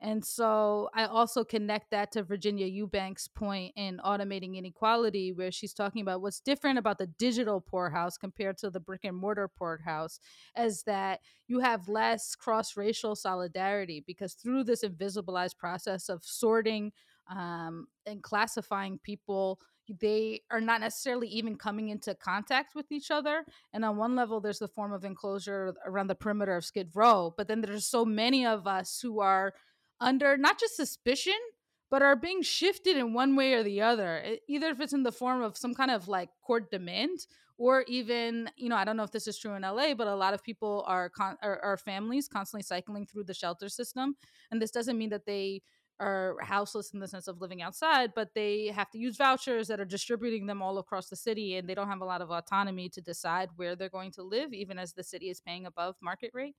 And 0.00 0.24
so 0.24 0.90
I 0.94 1.06
also 1.06 1.42
connect 1.42 1.90
that 1.90 2.12
to 2.12 2.22
Virginia 2.22 2.66
Eubanks' 2.66 3.26
point 3.26 3.72
in 3.76 4.00
automating 4.04 4.56
inequality, 4.56 5.32
where 5.32 5.50
she's 5.50 5.74
talking 5.74 6.02
about 6.02 6.20
what's 6.20 6.40
different 6.40 6.78
about 6.78 6.98
the 6.98 7.08
digital 7.18 7.60
poorhouse 7.60 8.16
compared 8.16 8.58
to 8.58 8.70
the 8.70 8.78
brick 8.78 9.04
and 9.04 9.16
mortar 9.16 9.48
poorhouse, 9.48 10.20
is 10.56 10.84
that 10.84 11.20
you 11.48 11.60
have 11.60 11.88
less 11.88 12.36
cross 12.36 12.76
racial 12.76 13.16
solidarity 13.16 14.02
because 14.06 14.34
through 14.34 14.64
this 14.64 14.84
invisibilized 14.84 15.58
process 15.58 16.08
of 16.08 16.24
sorting 16.24 16.92
um, 17.28 17.86
and 18.06 18.22
classifying 18.22 18.98
people 19.02 19.60
they 20.00 20.42
are 20.50 20.60
not 20.60 20.80
necessarily 20.80 21.28
even 21.28 21.56
coming 21.56 21.88
into 21.88 22.14
contact 22.14 22.74
with 22.74 22.90
each 22.92 23.10
other. 23.10 23.44
And 23.72 23.84
on 23.84 23.96
one 23.96 24.14
level, 24.14 24.40
there's 24.40 24.58
the 24.58 24.68
form 24.68 24.92
of 24.92 25.04
enclosure 25.04 25.74
around 25.86 26.08
the 26.08 26.14
perimeter 26.14 26.56
of 26.56 26.64
Skid 26.64 26.90
Row, 26.94 27.34
but 27.36 27.48
then 27.48 27.60
there's 27.60 27.86
so 27.86 28.04
many 28.04 28.44
of 28.44 28.66
us 28.66 29.00
who 29.00 29.20
are 29.20 29.54
under 30.00 30.36
not 30.36 30.60
just 30.60 30.76
suspicion, 30.76 31.38
but 31.90 32.02
are 32.02 32.16
being 32.16 32.42
shifted 32.42 32.96
in 32.96 33.14
one 33.14 33.34
way 33.34 33.54
or 33.54 33.62
the 33.62 33.80
other. 33.80 34.22
Either 34.46 34.68
if 34.68 34.80
it's 34.80 34.92
in 34.92 35.04
the 35.04 35.12
form 35.12 35.42
of 35.42 35.56
some 35.56 35.74
kind 35.74 35.90
of 35.90 36.06
like 36.06 36.28
court 36.42 36.70
demand, 36.70 37.26
or 37.56 37.84
even 37.88 38.48
you 38.56 38.68
know 38.68 38.76
I 38.76 38.84
don't 38.84 38.96
know 38.96 39.02
if 39.02 39.10
this 39.10 39.26
is 39.26 39.38
true 39.38 39.54
in 39.54 39.62
LA, 39.62 39.94
but 39.94 40.06
a 40.06 40.14
lot 40.14 40.34
of 40.34 40.44
people 40.44 40.84
are 40.86 41.08
con- 41.08 41.38
are, 41.42 41.60
are 41.64 41.76
families 41.76 42.28
constantly 42.28 42.62
cycling 42.62 43.06
through 43.06 43.24
the 43.24 43.34
shelter 43.34 43.68
system, 43.68 44.16
and 44.50 44.60
this 44.60 44.70
doesn't 44.70 44.98
mean 44.98 45.10
that 45.10 45.26
they 45.26 45.62
are 46.00 46.36
houseless 46.42 46.90
in 46.92 47.00
the 47.00 47.08
sense 47.08 47.28
of 47.28 47.40
living 47.40 47.62
outside, 47.62 48.12
but 48.14 48.30
they 48.34 48.66
have 48.68 48.90
to 48.90 48.98
use 48.98 49.16
vouchers 49.16 49.68
that 49.68 49.80
are 49.80 49.84
distributing 49.84 50.46
them 50.46 50.62
all 50.62 50.78
across 50.78 51.08
the 51.08 51.16
city, 51.16 51.56
and 51.56 51.68
they 51.68 51.74
don't 51.74 51.88
have 51.88 52.00
a 52.00 52.04
lot 52.04 52.22
of 52.22 52.30
autonomy 52.30 52.88
to 52.90 53.00
decide 53.00 53.50
where 53.56 53.74
they're 53.76 53.88
going 53.88 54.12
to 54.12 54.22
live, 54.22 54.52
even 54.52 54.78
as 54.78 54.92
the 54.92 55.02
city 55.04 55.28
is 55.28 55.40
paying 55.40 55.66
above 55.66 55.96
market 56.00 56.30
rate. 56.34 56.54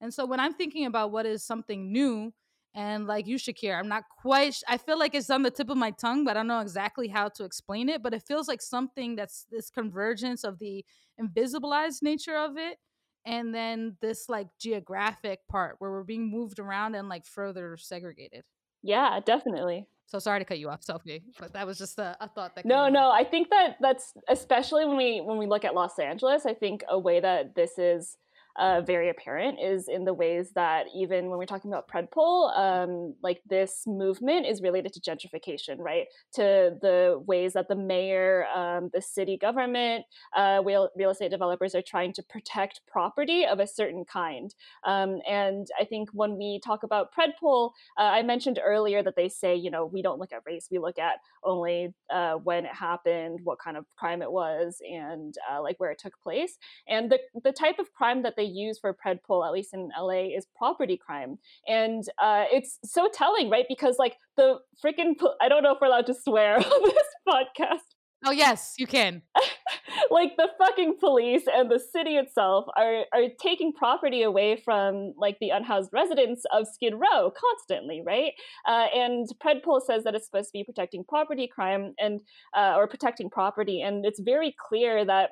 And 0.00 0.12
so 0.12 0.26
when 0.26 0.40
I'm 0.40 0.54
thinking 0.54 0.86
about 0.86 1.12
what 1.12 1.26
is 1.26 1.44
something 1.44 1.92
new, 1.92 2.32
and 2.74 3.06
like 3.06 3.26
you, 3.26 3.36
Shakir, 3.36 3.78
I'm 3.78 3.88
not 3.88 4.04
quite. 4.20 4.56
I 4.66 4.78
feel 4.78 4.98
like 4.98 5.14
it's 5.14 5.28
on 5.30 5.42
the 5.42 5.50
tip 5.50 5.68
of 5.68 5.76
my 5.76 5.90
tongue, 5.90 6.24
but 6.24 6.32
I 6.36 6.40
don't 6.40 6.46
know 6.46 6.60
exactly 6.60 7.08
how 7.08 7.28
to 7.28 7.44
explain 7.44 7.88
it. 7.90 8.02
But 8.02 8.14
it 8.14 8.22
feels 8.22 8.48
like 8.48 8.62
something 8.62 9.14
that's 9.14 9.46
this 9.50 9.68
convergence 9.70 10.42
of 10.42 10.58
the 10.58 10.84
invisibilized 11.20 12.02
nature 12.02 12.36
of 12.36 12.56
it 12.56 12.78
and 13.24 13.54
then 13.54 13.96
this 14.00 14.28
like 14.28 14.48
geographic 14.58 15.40
part 15.48 15.76
where 15.78 15.90
we're 15.90 16.02
being 16.02 16.30
moved 16.30 16.58
around 16.58 16.94
and 16.94 17.08
like 17.08 17.26
further 17.26 17.76
segregated. 17.76 18.42
Yeah, 18.82 19.20
definitely. 19.24 19.86
So 20.06 20.18
sorry 20.18 20.40
to 20.40 20.44
cut 20.44 20.58
you 20.58 20.68
off, 20.68 20.82
Sophie, 20.82 21.22
but 21.40 21.54
that 21.54 21.66
was 21.66 21.78
just 21.78 21.98
a, 21.98 22.16
a 22.20 22.28
thought 22.28 22.54
that. 22.56 22.66
No, 22.66 22.88
no, 22.88 23.10
I 23.10 23.24
think 23.24 23.48
that 23.48 23.76
that's 23.80 24.12
especially 24.28 24.84
when 24.84 24.96
we 24.98 25.22
when 25.22 25.38
we 25.38 25.46
look 25.46 25.64
at 25.64 25.74
Los 25.74 25.98
Angeles. 25.98 26.44
I 26.44 26.52
think 26.52 26.84
a 26.88 26.98
way 26.98 27.18
that 27.20 27.54
this 27.54 27.78
is 27.78 28.18
uh, 28.56 28.82
very 28.82 29.08
apparent 29.08 29.58
is 29.60 29.88
in 29.88 30.04
the 30.04 30.12
ways 30.14 30.52
that 30.54 30.86
even 30.94 31.28
when 31.28 31.38
we're 31.38 31.46
talking 31.46 31.72
about 31.72 31.88
predpol, 31.88 32.56
um, 32.58 33.14
like 33.22 33.40
this 33.48 33.84
movement 33.86 34.46
is 34.46 34.60
related 34.60 34.92
to 34.92 35.00
gentrification, 35.00 35.78
right? 35.78 36.06
To 36.34 36.76
the 36.80 37.22
ways 37.26 37.54
that 37.54 37.68
the 37.68 37.76
mayor, 37.76 38.46
um, 38.54 38.90
the 38.92 39.00
city 39.00 39.36
government, 39.36 40.04
uh, 40.36 40.60
real, 40.64 40.90
real 40.96 41.10
estate 41.10 41.30
developers 41.30 41.74
are 41.74 41.82
trying 41.82 42.12
to 42.14 42.22
protect 42.22 42.80
property 42.86 43.46
of 43.46 43.58
a 43.60 43.66
certain 43.66 44.04
kind. 44.04 44.54
Um, 44.84 45.20
and 45.28 45.66
I 45.80 45.84
think 45.84 46.10
when 46.12 46.36
we 46.36 46.60
talk 46.64 46.82
about 46.82 47.12
predpol, 47.14 47.70
uh, 47.98 48.02
I 48.02 48.22
mentioned 48.22 48.60
earlier 48.62 49.02
that 49.02 49.16
they 49.16 49.28
say, 49.28 49.56
you 49.56 49.70
know, 49.70 49.86
we 49.86 50.02
don't 50.02 50.18
look 50.18 50.32
at 50.32 50.42
race, 50.46 50.68
we 50.70 50.78
look 50.78 50.98
at 50.98 51.16
only 51.42 51.94
uh, 52.12 52.34
when 52.34 52.66
it 52.66 52.74
happened, 52.74 53.40
what 53.44 53.58
kind 53.58 53.76
of 53.76 53.86
crime 53.96 54.22
it 54.22 54.30
was, 54.30 54.80
and 54.88 55.34
uh, 55.50 55.62
like 55.62 55.80
where 55.80 55.90
it 55.90 55.98
took 55.98 56.20
place. 56.20 56.58
And 56.86 57.10
the, 57.10 57.18
the 57.42 57.52
type 57.52 57.78
of 57.78 57.92
crime 57.92 58.22
that 58.22 58.36
they 58.36 58.41
they 58.42 58.48
use 58.48 58.78
for 58.78 58.94
predpol, 58.94 59.46
at 59.46 59.52
least 59.52 59.72
in 59.72 59.90
LA, 59.98 60.36
is 60.36 60.46
property 60.56 60.96
crime. 60.96 61.38
And 61.68 62.04
uh, 62.20 62.44
it's 62.52 62.78
so 62.84 63.08
telling, 63.12 63.50
right? 63.50 63.66
Because 63.68 63.96
like 63.98 64.16
the 64.36 64.58
freaking, 64.84 65.14
I 65.40 65.48
don't 65.48 65.62
know 65.62 65.72
if 65.72 65.78
we're 65.80 65.88
allowed 65.88 66.06
to 66.06 66.14
swear 66.14 66.56
on 66.56 66.82
this 66.82 67.08
podcast. 67.28 67.78
Oh 68.24 68.30
yes, 68.30 68.74
you 68.78 68.86
can. 68.86 69.22
like 70.10 70.36
the 70.36 70.48
fucking 70.56 70.98
police 71.00 71.42
and 71.52 71.68
the 71.68 71.80
city 71.80 72.12
itself 72.12 72.66
are 72.76 73.04
are 73.12 73.26
taking 73.40 73.72
property 73.72 74.22
away 74.22 74.60
from 74.64 75.12
like 75.16 75.38
the 75.40 75.48
unhoused 75.48 75.90
residents 75.92 76.44
of 76.52 76.68
Skid 76.72 76.94
Row 76.94 77.32
constantly, 77.36 78.00
right? 78.06 78.32
Uh, 78.64 78.86
and 78.94 79.26
Predpol 79.44 79.82
says 79.84 80.04
that 80.04 80.14
it's 80.14 80.26
supposed 80.26 80.50
to 80.50 80.52
be 80.52 80.62
protecting 80.62 81.02
property 81.02 81.48
crime 81.52 81.94
and 81.98 82.20
uh, 82.56 82.74
or 82.76 82.86
protecting 82.86 83.28
property, 83.28 83.82
and 83.82 84.06
it's 84.06 84.20
very 84.20 84.54
clear 84.68 85.04
that 85.04 85.30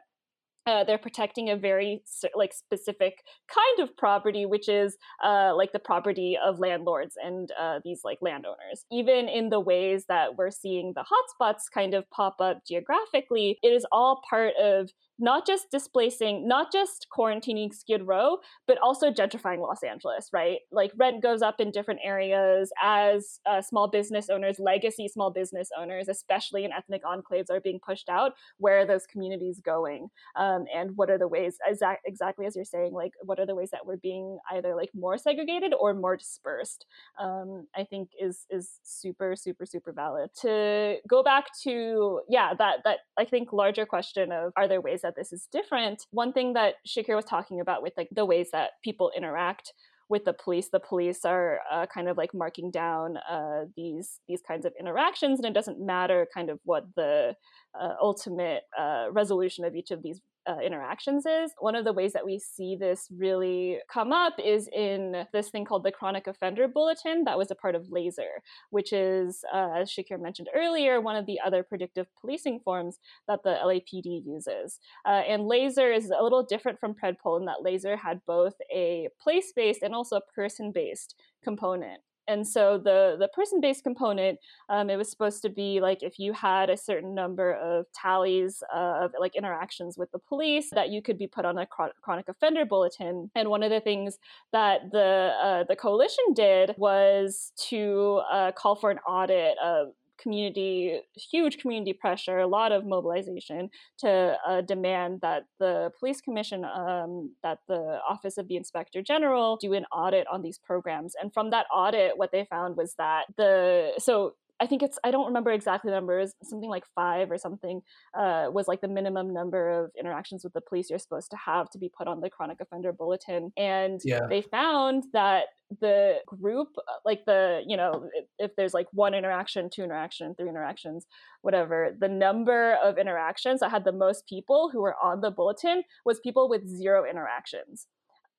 uh, 0.67 0.85
they're 0.85 0.99
protecting 0.99 1.51
a 1.51 1.57
very 1.57 2.03
like 2.35 2.53
specific 2.53 3.25
kind 3.49 3.89
of 3.89 3.97
property, 3.97 4.47
which 4.47 4.69
is 4.69 4.97
uh, 5.25 5.53
like 5.57 5.73
the 5.73 5.79
property 5.79 6.37
of 6.43 6.59
landlords 6.59 7.15
and 7.23 7.51
uh, 7.59 7.81
these 7.85 8.01
like 8.05 8.19
landowners. 8.21 8.85
Even 8.93 9.29
in 9.29 9.49
the 9.49 9.61
ways 9.61 10.05
that 10.09 10.37
we're 10.37 10.51
seeing 10.51 10.93
the 10.95 11.05
hotspots 11.05 11.63
kind 11.73 11.95
of 11.95 12.09
pop 12.11 12.37
up 12.41 12.59
geographically, 12.67 13.59
it 13.63 13.69
is 13.69 13.87
all 13.91 14.23
part 14.29 14.53
of 14.61 14.91
not 15.21 15.47
just 15.47 15.71
displacing, 15.71 16.49
not 16.49 16.73
just 16.73 17.07
quarantining 17.16 17.73
Skid 17.73 18.07
Row, 18.07 18.39
but 18.66 18.79
also 18.79 19.11
gentrifying 19.11 19.61
Los 19.61 19.83
Angeles, 19.83 20.31
right? 20.33 20.59
Like 20.73 20.93
rent 20.97 21.23
goes 21.23 21.43
up 21.43 21.61
in 21.61 21.71
different 21.71 22.01
areas 22.03 22.71
as 22.83 23.41
uh, 23.47 23.62
small 23.62 23.89
business 23.89 24.29
owners, 24.31 24.59
legacy 24.59 25.09
small 25.09 25.31
business 25.31 25.68
owners, 25.79 26.09
especially 26.09 26.64
in 26.64 26.73
ethnic 26.73 27.03
enclaves, 27.05 27.51
are 27.51 27.61
being 27.61 27.81
pushed 27.85 28.09
out. 28.09 28.33
Where 28.59 28.81
are 28.81 28.87
those 28.87 29.07
communities 29.07 29.61
going? 29.64 30.09
Um, 30.37 30.64
and 30.75 30.97
what 30.97 31.11
are 31.11 31.18
the 31.18 31.29
ways 31.29 31.57
exact, 31.66 32.03
exactly 32.07 32.47
as 32.47 32.57
you're 32.57 32.64
saying 32.64 32.93
like 32.93 33.12
what 33.23 33.39
are 33.39 33.47
the 33.47 33.55
ways 33.55 33.71
that 33.71 33.87
we're 33.87 33.97
being 33.97 34.39
either 34.53 34.75
like 34.75 34.91
more 34.95 35.18
segregated 35.18 35.73
or 35.79 35.95
more 35.95 36.16
dispersed 36.16 36.87
um, 37.18 37.66
i 37.77 37.85
think 37.85 38.11
is 38.21 38.47
is 38.51 38.81
super 38.83 39.35
super 39.37 39.66
super 39.66 39.93
valid 39.93 40.31
to 40.41 40.97
go 41.09 41.23
back 41.23 41.47
to 41.62 42.21
yeah 42.29 42.53
that 42.57 42.79
that 42.85 42.99
i 43.18 43.25
think 43.25 43.53
larger 43.53 43.87
question 43.87 44.33
of 44.33 44.53
are 44.57 44.68
there 44.68 44.81
ways 44.81 45.03
that 45.03 45.10
this 45.17 45.33
is 45.33 45.49
different 45.53 46.07
one 46.11 46.33
thing 46.33 46.55
that 46.55 46.75
shakir 46.87 47.17
was 47.17 47.25
talking 47.25 47.61
about 47.61 47.83
with 47.83 47.93
like 47.97 48.09
the 48.11 48.25
ways 48.25 48.51
that 48.53 48.71
people 48.83 49.11
interact 49.17 49.73
with 50.11 50.25
the 50.25 50.33
police. 50.35 50.69
The 50.71 50.81
police 50.81 51.25
are 51.25 51.61
uh, 51.71 51.87
kind 51.87 52.09
of 52.09 52.19
like 52.19 52.35
marking 52.35 52.71
down 52.71 53.17
uh, 53.19 53.67
these 53.77 54.21
these 54.29 54.43
kinds 54.43 54.67
of 54.67 54.75
interactions, 54.79 55.39
and 55.39 55.47
it 55.47 55.55
doesn't 55.55 55.81
matter 55.81 56.27
kind 56.35 56.51
of 56.51 56.59
what 56.65 56.85
the 56.97 57.35
uh, 57.81 57.95
ultimate 58.03 58.65
uh, 58.79 59.07
resolution 59.13 59.65
of 59.65 59.75
each 59.75 59.93
of 59.93 60.03
these 60.03 60.21
uh, 60.49 60.59
interactions 60.64 61.26
is. 61.26 61.53
One 61.59 61.74
of 61.74 61.84
the 61.84 61.93
ways 61.93 62.12
that 62.12 62.24
we 62.24 62.38
see 62.38 62.76
this 62.76 63.09
really 63.11 63.78
come 63.93 64.12
up 64.12 64.34
is 64.43 64.68
in 64.72 65.24
this 65.32 65.51
thing 65.51 65.64
called 65.64 65.84
the 65.84 65.93
Chronic 65.93 66.26
Offender 66.26 66.68
Bulletin 66.68 67.24
that 67.24 67.38
was 67.38 67.51
a 67.51 67.55
part 67.55 67.74
of 67.74 67.91
LASER, 67.91 68.41
which 68.70 68.93
is, 68.93 69.45
uh, 69.53 69.70
as 69.76 69.91
Shakir 69.91 70.20
mentioned 70.20 70.49
earlier, 70.55 71.01
one 71.01 71.16
of 71.16 71.26
the 71.26 71.41
other 71.45 71.62
predictive 71.62 72.07
policing 72.20 72.61
forms 72.61 72.99
that 73.28 73.43
the 73.43 73.57
LAPD 73.62 74.22
uses. 74.26 74.78
Uh, 75.07 75.22
and 75.28 75.43
LASER 75.43 75.93
is 75.93 76.11
a 76.11 76.22
little 76.22 76.45
different 76.45 76.78
from 76.78 76.95
PredPol 76.95 77.38
in 77.38 77.47
that 77.47 77.62
LASER 77.64 77.97
had 77.99 78.20
both 78.26 78.55
a 78.74 79.09
place 79.20 79.53
based 79.55 79.82
and 79.82 79.95
also 79.95 80.16
a 80.16 80.32
person 80.34 80.72
based 80.72 81.14
component 81.43 82.01
and 82.31 82.47
so 82.47 82.78
the 82.78 83.16
the 83.18 83.28
person 83.28 83.61
based 83.61 83.83
component 83.83 84.39
um, 84.68 84.89
it 84.89 84.97
was 84.97 85.11
supposed 85.11 85.43
to 85.43 85.49
be 85.49 85.81
like 85.81 86.03
if 86.03 86.18
you 86.18 86.33
had 86.33 86.70
a 86.70 86.76
certain 86.76 87.14
number 87.14 87.53
of 87.55 87.87
tallies 87.93 88.62
uh, 88.74 89.05
of 89.05 89.12
like 89.18 89.35
interactions 89.37 89.99
with 89.99 90.11
the 90.12 90.18
police 90.18 90.70
that 90.72 90.91
you 90.91 91.03
could 91.03 91.18
be 91.18 91.26
put 91.26 91.45
on 91.45 91.59
a 91.59 91.66
chronic 91.66 92.28
offender 92.28 92.64
bulletin. 92.64 93.31
And 93.35 93.49
one 93.49 93.62
of 93.62 93.70
the 93.70 93.81
things 93.81 94.18
that 94.53 94.91
the 94.93 95.33
uh, 95.43 95.64
the 95.68 95.76
coalition 95.76 96.24
did 96.35 96.74
was 96.78 97.53
to 97.68 98.20
uh, 98.31 98.53
call 98.53 98.76
for 98.76 98.91
an 98.91 98.99
audit 99.01 99.57
of 99.62 99.89
community, 100.21 101.01
huge 101.14 101.59
community 101.59 101.93
pressure, 101.93 102.39
a 102.39 102.47
lot 102.47 102.73
of 102.73 102.85
mobilization 102.85 103.71
to 103.99 104.37
uh, 104.47 104.61
demand 104.61 105.21
that 105.23 105.45
the 105.59 105.91
police 105.99 106.21
commission, 106.21 106.64
um, 106.64 107.35
that 107.43 107.59
the 107.68 107.99
Office 108.09 108.39
of 108.39 108.49
the 108.49 108.57
Inspector 108.57 109.01
General 109.03 109.57
do 109.57 109.73
an 109.73 109.87
audit 109.93 110.27
on 110.27 110.43
these 110.43 110.59
programs. 110.59 111.14
And 111.21 111.33
from 111.33 111.51
that 111.51 111.66
audit, 111.73 112.16
what 112.16 112.33
they 112.33 112.45
found 112.45 112.77
was 112.77 112.95
that 112.99 113.25
the, 113.37 113.93
so 113.99 114.35
I 114.61 114.67
think 114.67 114.83
it's 114.83 114.99
I 115.05 115.11
don't 115.11 115.27
remember 115.27 115.51
exactly 115.51 115.91
the 115.91 115.97
numbers, 115.97 116.35
something 116.43 116.69
like 116.69 116.85
five 116.95 117.31
or 117.31 117.39
something 117.39 117.81
uh, 118.17 118.49
was 118.53 118.69
like 118.69 118.81
the 118.81 118.89
minimum 118.89 119.33
number 119.33 119.71
of 119.71 119.91
interactions 119.99 120.45
with 120.45 120.53
the 120.53 120.61
police 120.61 120.91
you're 120.91 120.99
supposed 120.99 121.31
to 121.31 121.37
have 121.37 121.71
to 121.71 121.79
be 121.79 121.91
put 121.97 122.07
on 122.07 122.21
the 122.21 122.29
chronic 122.29 122.61
offender 122.61 122.93
bulletin. 122.93 123.53
And 123.57 124.01
yeah. 124.05 124.21
they 124.29 124.43
found 124.43 125.05
that 125.13 125.45
the 125.81 126.17
group, 126.27 126.69
uh, 126.77 126.93
like 127.05 127.25
the 127.25 127.63
you 127.67 127.77
know, 127.77 128.09
if, 128.15 128.27
if 128.39 128.57
there's 128.57 128.75
like 128.75 128.87
one 128.93 129.15
interaction, 129.15 129.71
two 129.73 129.83
interaction, 129.83 130.35
three 130.35 130.49
interactions, 130.49 131.07
whatever, 131.43 131.97
the 131.99 132.09
number 132.09 132.77
of 132.85 132.99
interactions 132.99 133.61
that 133.61 133.71
had 133.71 133.85
the 133.85 133.93
most 133.93 134.27
people 134.29 134.71
who 134.73 134.83
were 134.83 134.97
on 135.03 135.21
the 135.21 135.31
bulletin 135.31 135.83
was 136.05 136.21
people 136.21 136.49
with 136.49 136.69
zero 136.69 137.09
interactions 137.09 137.87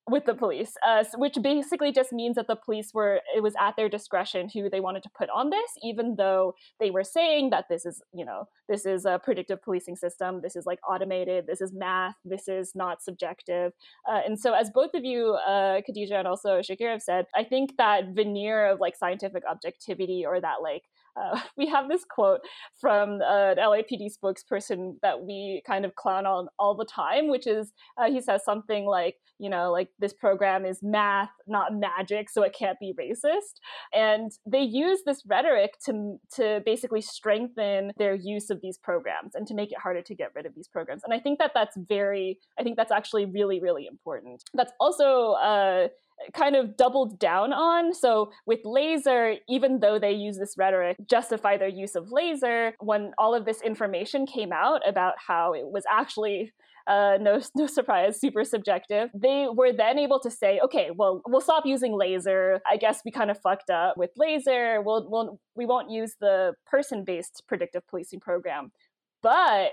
with 0.09 0.25
the 0.25 0.33
police, 0.33 0.73
uh, 0.85 1.03
which 1.15 1.37
basically 1.41 1.91
just 1.91 2.11
means 2.11 2.35
that 2.35 2.47
the 2.47 2.55
police 2.55 2.91
were 2.93 3.21
it 3.35 3.43
was 3.43 3.53
at 3.59 3.75
their 3.75 3.87
discretion 3.87 4.49
who 4.49 4.69
they 4.69 4.79
wanted 4.79 5.03
to 5.03 5.09
put 5.17 5.29
on 5.29 5.49
this, 5.49 5.71
even 5.83 6.15
though 6.15 6.55
they 6.79 6.89
were 6.89 7.03
saying 7.03 7.51
that 7.51 7.65
this 7.69 7.85
is 7.85 8.01
you 8.13 8.25
know 8.25 8.45
this 8.67 8.85
is 8.85 9.05
a 9.05 9.19
predictive 9.23 9.61
policing 9.61 9.95
system, 9.95 10.41
this 10.41 10.55
is 10.55 10.65
like 10.65 10.79
automated, 10.87 11.45
this 11.47 11.61
is 11.61 11.71
math, 11.73 12.15
this 12.25 12.47
is 12.47 12.73
not 12.73 13.01
subjective, 13.01 13.73
uh, 14.09 14.21
and 14.25 14.39
so 14.39 14.53
as 14.53 14.69
both 14.69 14.93
of 14.93 15.05
you, 15.05 15.37
uh, 15.47 15.81
Khadija 15.81 16.13
and 16.13 16.27
also 16.27 16.59
Shakir 16.59 16.91
have 16.91 17.01
said, 17.01 17.25
I 17.35 17.43
think 17.43 17.77
that 17.77 18.09
veneer 18.09 18.67
of 18.67 18.79
like 18.79 18.95
scientific 18.95 19.43
objectivity 19.49 20.25
or 20.25 20.41
that 20.41 20.61
like 20.61 20.83
uh, 21.15 21.39
we 21.57 21.67
have 21.67 21.87
this 21.89 22.03
quote 22.09 22.41
from 22.79 23.21
uh, 23.21 23.51
an 23.51 23.57
LAPD 23.57 24.09
spokesperson 24.11 24.95
that 25.01 25.23
we 25.23 25.61
kind 25.65 25.85
of 25.85 25.95
clown 25.95 26.25
on 26.25 26.47
all 26.59 26.75
the 26.75 26.85
time, 26.85 27.29
which 27.29 27.47
is 27.47 27.71
uh, 27.97 28.09
he 28.09 28.21
says 28.21 28.43
something 28.43 28.85
like, 28.85 29.15
you 29.39 29.49
know, 29.49 29.71
like 29.71 29.89
this 29.99 30.13
program 30.13 30.65
is 30.65 30.79
math, 30.81 31.31
not 31.47 31.73
magic, 31.73 32.29
so 32.29 32.43
it 32.43 32.55
can't 32.57 32.77
be 32.79 32.93
racist. 32.99 33.59
And 33.93 34.31
they 34.45 34.61
use 34.61 34.99
this 35.05 35.23
rhetoric 35.27 35.73
to 35.85 36.17
to 36.35 36.61
basically 36.65 37.01
strengthen 37.01 37.91
their 37.97 38.15
use 38.15 38.49
of 38.49 38.61
these 38.61 38.77
programs 38.77 39.35
and 39.35 39.47
to 39.47 39.53
make 39.53 39.71
it 39.71 39.79
harder 39.79 40.01
to 40.01 40.15
get 40.15 40.31
rid 40.35 40.45
of 40.45 40.55
these 40.55 40.67
programs. 40.67 41.03
And 41.03 41.13
I 41.13 41.19
think 41.19 41.39
that 41.39 41.51
that's 41.53 41.77
very, 41.89 42.39
I 42.59 42.63
think 42.63 42.77
that's 42.77 42.91
actually 42.91 43.25
really, 43.25 43.59
really 43.59 43.87
important. 43.87 44.43
That's 44.53 44.71
also 44.79 45.33
uh, 45.33 45.87
kind 46.33 46.55
of 46.55 46.77
doubled 46.77 47.19
down 47.19 47.53
on. 47.53 47.93
So 47.93 48.31
with 48.45 48.59
laser, 48.63 49.35
even 49.49 49.79
though 49.79 49.99
they 49.99 50.11
use 50.11 50.37
this 50.37 50.55
rhetoric, 50.57 50.97
justify 51.09 51.57
their 51.57 51.67
use 51.67 51.95
of 51.95 52.11
laser, 52.11 52.73
when 52.79 53.11
all 53.17 53.35
of 53.35 53.45
this 53.45 53.61
information 53.61 54.25
came 54.25 54.51
out 54.51 54.87
about 54.87 55.13
how 55.27 55.53
it 55.53 55.65
was 55.65 55.83
actually 55.89 56.51
uh, 56.87 57.17
no, 57.21 57.39
no 57.55 57.67
surprise, 57.67 58.19
super 58.19 58.43
subjective. 58.43 59.09
They 59.13 59.47
were 59.53 59.71
then 59.71 59.99
able 59.99 60.19
to 60.21 60.31
say, 60.31 60.59
okay, 60.63 60.89
well, 60.95 61.21
we'll 61.27 61.41
stop 61.41 61.65
using 61.65 61.93
laser. 61.93 62.59
I 62.69 62.77
guess 62.77 63.01
we 63.05 63.11
kind 63.11 63.31
of 63.31 63.39
fucked 63.39 63.69
up 63.69 63.97
with 63.97 64.11
laser. 64.17 64.81
We'll, 64.81 65.07
we'll 65.09 65.39
we 65.55 65.65
won't 65.65 65.91
use 65.91 66.15
the 66.19 66.53
person-based 66.65 67.43
predictive 67.47 67.87
policing 67.87 68.19
program, 68.19 68.71
but 69.21 69.71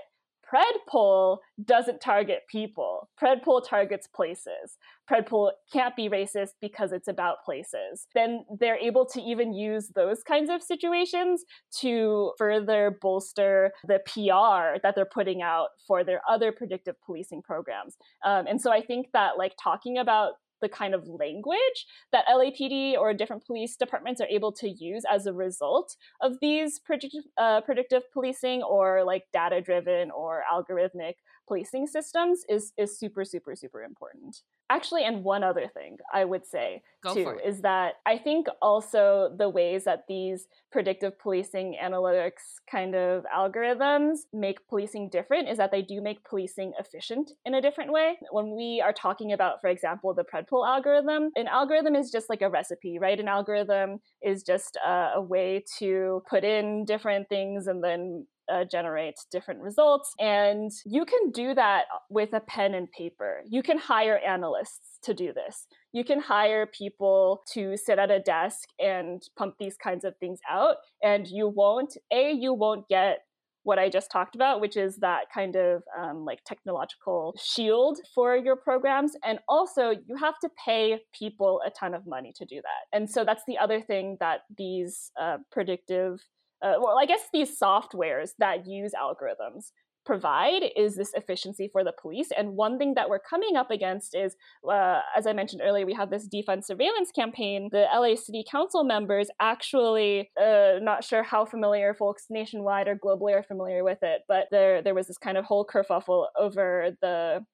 Predpol 0.49 1.37
doesn't 1.63 2.01
target 2.01 2.41
people. 2.49 3.09
Predpol 3.21 3.67
targets 3.67 4.07
places. 4.07 4.77
Predpol 5.09 5.51
can't 5.71 5.95
be 5.95 6.09
racist 6.09 6.51
because 6.61 6.91
it's 6.91 7.07
about 7.07 7.43
places. 7.43 8.07
Then 8.13 8.45
they're 8.59 8.77
able 8.77 9.05
to 9.07 9.21
even 9.21 9.53
use 9.53 9.91
those 9.95 10.21
kinds 10.23 10.49
of 10.49 10.61
situations 10.61 11.43
to 11.81 12.31
further 12.37 12.97
bolster 13.01 13.71
the 13.87 13.99
PR 14.05 14.79
that 14.83 14.95
they're 14.95 15.05
putting 15.05 15.41
out 15.41 15.69
for 15.87 16.03
their 16.03 16.21
other 16.29 16.51
predictive 16.51 16.95
policing 17.05 17.41
programs. 17.41 17.95
Um, 18.25 18.45
and 18.47 18.61
so 18.61 18.71
I 18.71 18.81
think 18.81 19.07
that 19.13 19.37
like 19.37 19.53
talking 19.61 19.97
about 19.97 20.33
the 20.61 20.69
kind 20.69 20.93
of 20.93 21.07
language 21.07 21.85
that 22.11 22.25
LAPD 22.27 22.97
or 22.97 23.13
different 23.13 23.45
police 23.45 23.75
departments 23.75 24.21
are 24.21 24.27
able 24.27 24.51
to 24.51 24.69
use 24.69 25.03
as 25.09 25.25
a 25.25 25.33
result 25.33 25.95
of 26.21 26.33
these 26.41 26.79
predictive, 26.79 27.23
uh, 27.37 27.61
predictive 27.61 28.03
policing 28.13 28.61
or 28.63 29.03
like 29.05 29.23
data 29.33 29.61
driven 29.61 30.11
or 30.11 30.43
algorithmic 30.51 31.13
policing 31.49 31.87
systems 31.87 32.45
is 32.47 32.71
is 32.77 32.97
super 32.97 33.25
super 33.25 33.55
super 33.55 33.83
important. 33.83 34.43
Actually 34.69 35.03
and 35.03 35.23
one 35.23 35.43
other 35.43 35.67
thing 35.73 35.97
i 36.13 36.23
would 36.23 36.45
say 36.45 36.81
Go 37.01 37.13
too 37.15 37.39
is 37.43 37.61
that 37.61 37.95
i 38.05 38.17
think 38.17 38.45
also 38.61 39.33
the 39.35 39.49
ways 39.49 39.83
that 39.85 40.03
these 40.07 40.45
predictive 40.71 41.17
policing 41.19 41.75
analytics 41.83 42.59
kind 42.69 42.95
of 42.95 43.25
algorithms 43.35 44.19
make 44.33 44.67
policing 44.67 45.09
different 45.09 45.49
is 45.49 45.57
that 45.57 45.71
they 45.71 45.81
do 45.81 46.01
make 46.01 46.23
policing 46.23 46.73
efficient 46.79 47.31
in 47.45 47.55
a 47.55 47.61
different 47.61 47.91
way. 47.91 48.17
When 48.31 48.55
we 48.55 48.81
are 48.83 48.93
talking 48.93 49.33
about 49.33 49.61
for 49.61 49.69
example 49.69 50.13
the 50.13 50.23
predpol 50.23 50.67
algorithm 50.67 51.31
an 51.35 51.47
algorithm 51.47 51.95
is 51.95 52.11
just 52.11 52.29
like 52.29 52.41
a 52.41 52.49
recipe 52.49 52.99
right? 52.99 53.19
An 53.19 53.27
algorithm 53.27 53.99
is 54.21 54.43
just 54.43 54.77
a, 54.85 55.13
a 55.15 55.21
way 55.21 55.63
to 55.79 56.21
put 56.29 56.43
in 56.43 56.85
different 56.85 57.27
things 57.29 57.67
and 57.67 57.83
then 57.83 58.27
uh, 58.51 58.65
generate 58.65 59.15
different 59.31 59.61
results. 59.61 60.13
And 60.19 60.71
you 60.85 61.05
can 61.05 61.31
do 61.31 61.53
that 61.55 61.85
with 62.09 62.33
a 62.33 62.39
pen 62.39 62.73
and 62.73 62.91
paper. 62.91 63.41
You 63.47 63.63
can 63.63 63.77
hire 63.77 64.19
analysts 64.19 64.99
to 65.03 65.13
do 65.13 65.33
this. 65.33 65.67
You 65.91 66.03
can 66.03 66.19
hire 66.19 66.65
people 66.65 67.41
to 67.53 67.77
sit 67.77 67.99
at 67.99 68.11
a 68.11 68.19
desk 68.19 68.69
and 68.79 69.21
pump 69.37 69.55
these 69.59 69.77
kinds 69.77 70.03
of 70.03 70.17
things 70.17 70.39
out. 70.49 70.77
And 71.01 71.27
you 71.27 71.47
won't, 71.47 71.95
A, 72.11 72.31
you 72.31 72.53
won't 72.53 72.87
get 72.87 73.19
what 73.63 73.77
I 73.77 73.89
just 73.89 74.09
talked 74.09 74.35
about, 74.35 74.61
which 74.61 74.77
is 74.77 74.97
that 74.97 75.25
kind 75.33 75.55
of 75.55 75.83
um, 75.97 76.25
like 76.25 76.43
technological 76.43 77.35
shield 77.37 77.99
for 78.15 78.35
your 78.35 78.55
programs. 78.55 79.13
And 79.23 79.39
also, 79.47 79.91
you 79.91 80.15
have 80.15 80.39
to 80.39 80.49
pay 80.65 81.01
people 81.13 81.61
a 81.65 81.69
ton 81.69 81.93
of 81.93 82.07
money 82.07 82.33
to 82.37 82.45
do 82.45 82.55
that. 82.55 82.97
And 82.97 83.09
so 83.09 83.23
that's 83.23 83.43
the 83.47 83.57
other 83.57 83.81
thing 83.81 84.17
that 84.19 84.41
these 84.57 85.11
uh, 85.19 85.37
predictive 85.51 86.21
uh, 86.61 86.75
well, 86.79 86.97
I 86.99 87.05
guess 87.05 87.21
these 87.33 87.59
softwares 87.59 88.31
that 88.39 88.67
use 88.67 88.91
algorithms 88.93 89.71
provide 90.05 90.63
is 90.75 90.95
this 90.95 91.13
efficiency 91.13 91.69
for 91.71 91.83
the 91.83 91.93
police. 92.01 92.29
And 92.35 92.55
one 92.55 92.79
thing 92.79 92.95
that 92.95 93.09
we're 93.09 93.19
coming 93.19 93.55
up 93.55 93.69
against 93.69 94.15
is, 94.15 94.35
uh, 94.67 95.01
as 95.15 95.27
I 95.27 95.33
mentioned 95.33 95.61
earlier, 95.63 95.85
we 95.85 95.93
have 95.93 96.09
this 96.09 96.27
defund 96.27 96.65
surveillance 96.65 97.11
campaign. 97.11 97.69
The 97.71 97.85
LA 97.93 98.15
City 98.15 98.43
Council 98.49 98.83
members 98.83 99.27
actually, 99.39 100.31
uh, 100.41 100.79
not 100.81 101.03
sure 101.03 101.21
how 101.21 101.45
familiar 101.45 101.93
folks 101.93 102.25
nationwide 102.29 102.87
or 102.87 102.95
globally 102.95 103.33
are 103.33 103.43
familiar 103.43 103.83
with 103.83 103.99
it, 104.01 104.21
but 104.27 104.47
there 104.51 104.81
there 104.81 104.95
was 104.95 105.07
this 105.07 105.17
kind 105.17 105.37
of 105.37 105.45
whole 105.45 105.65
kerfuffle 105.65 106.25
over 106.39 106.91
the 107.01 107.45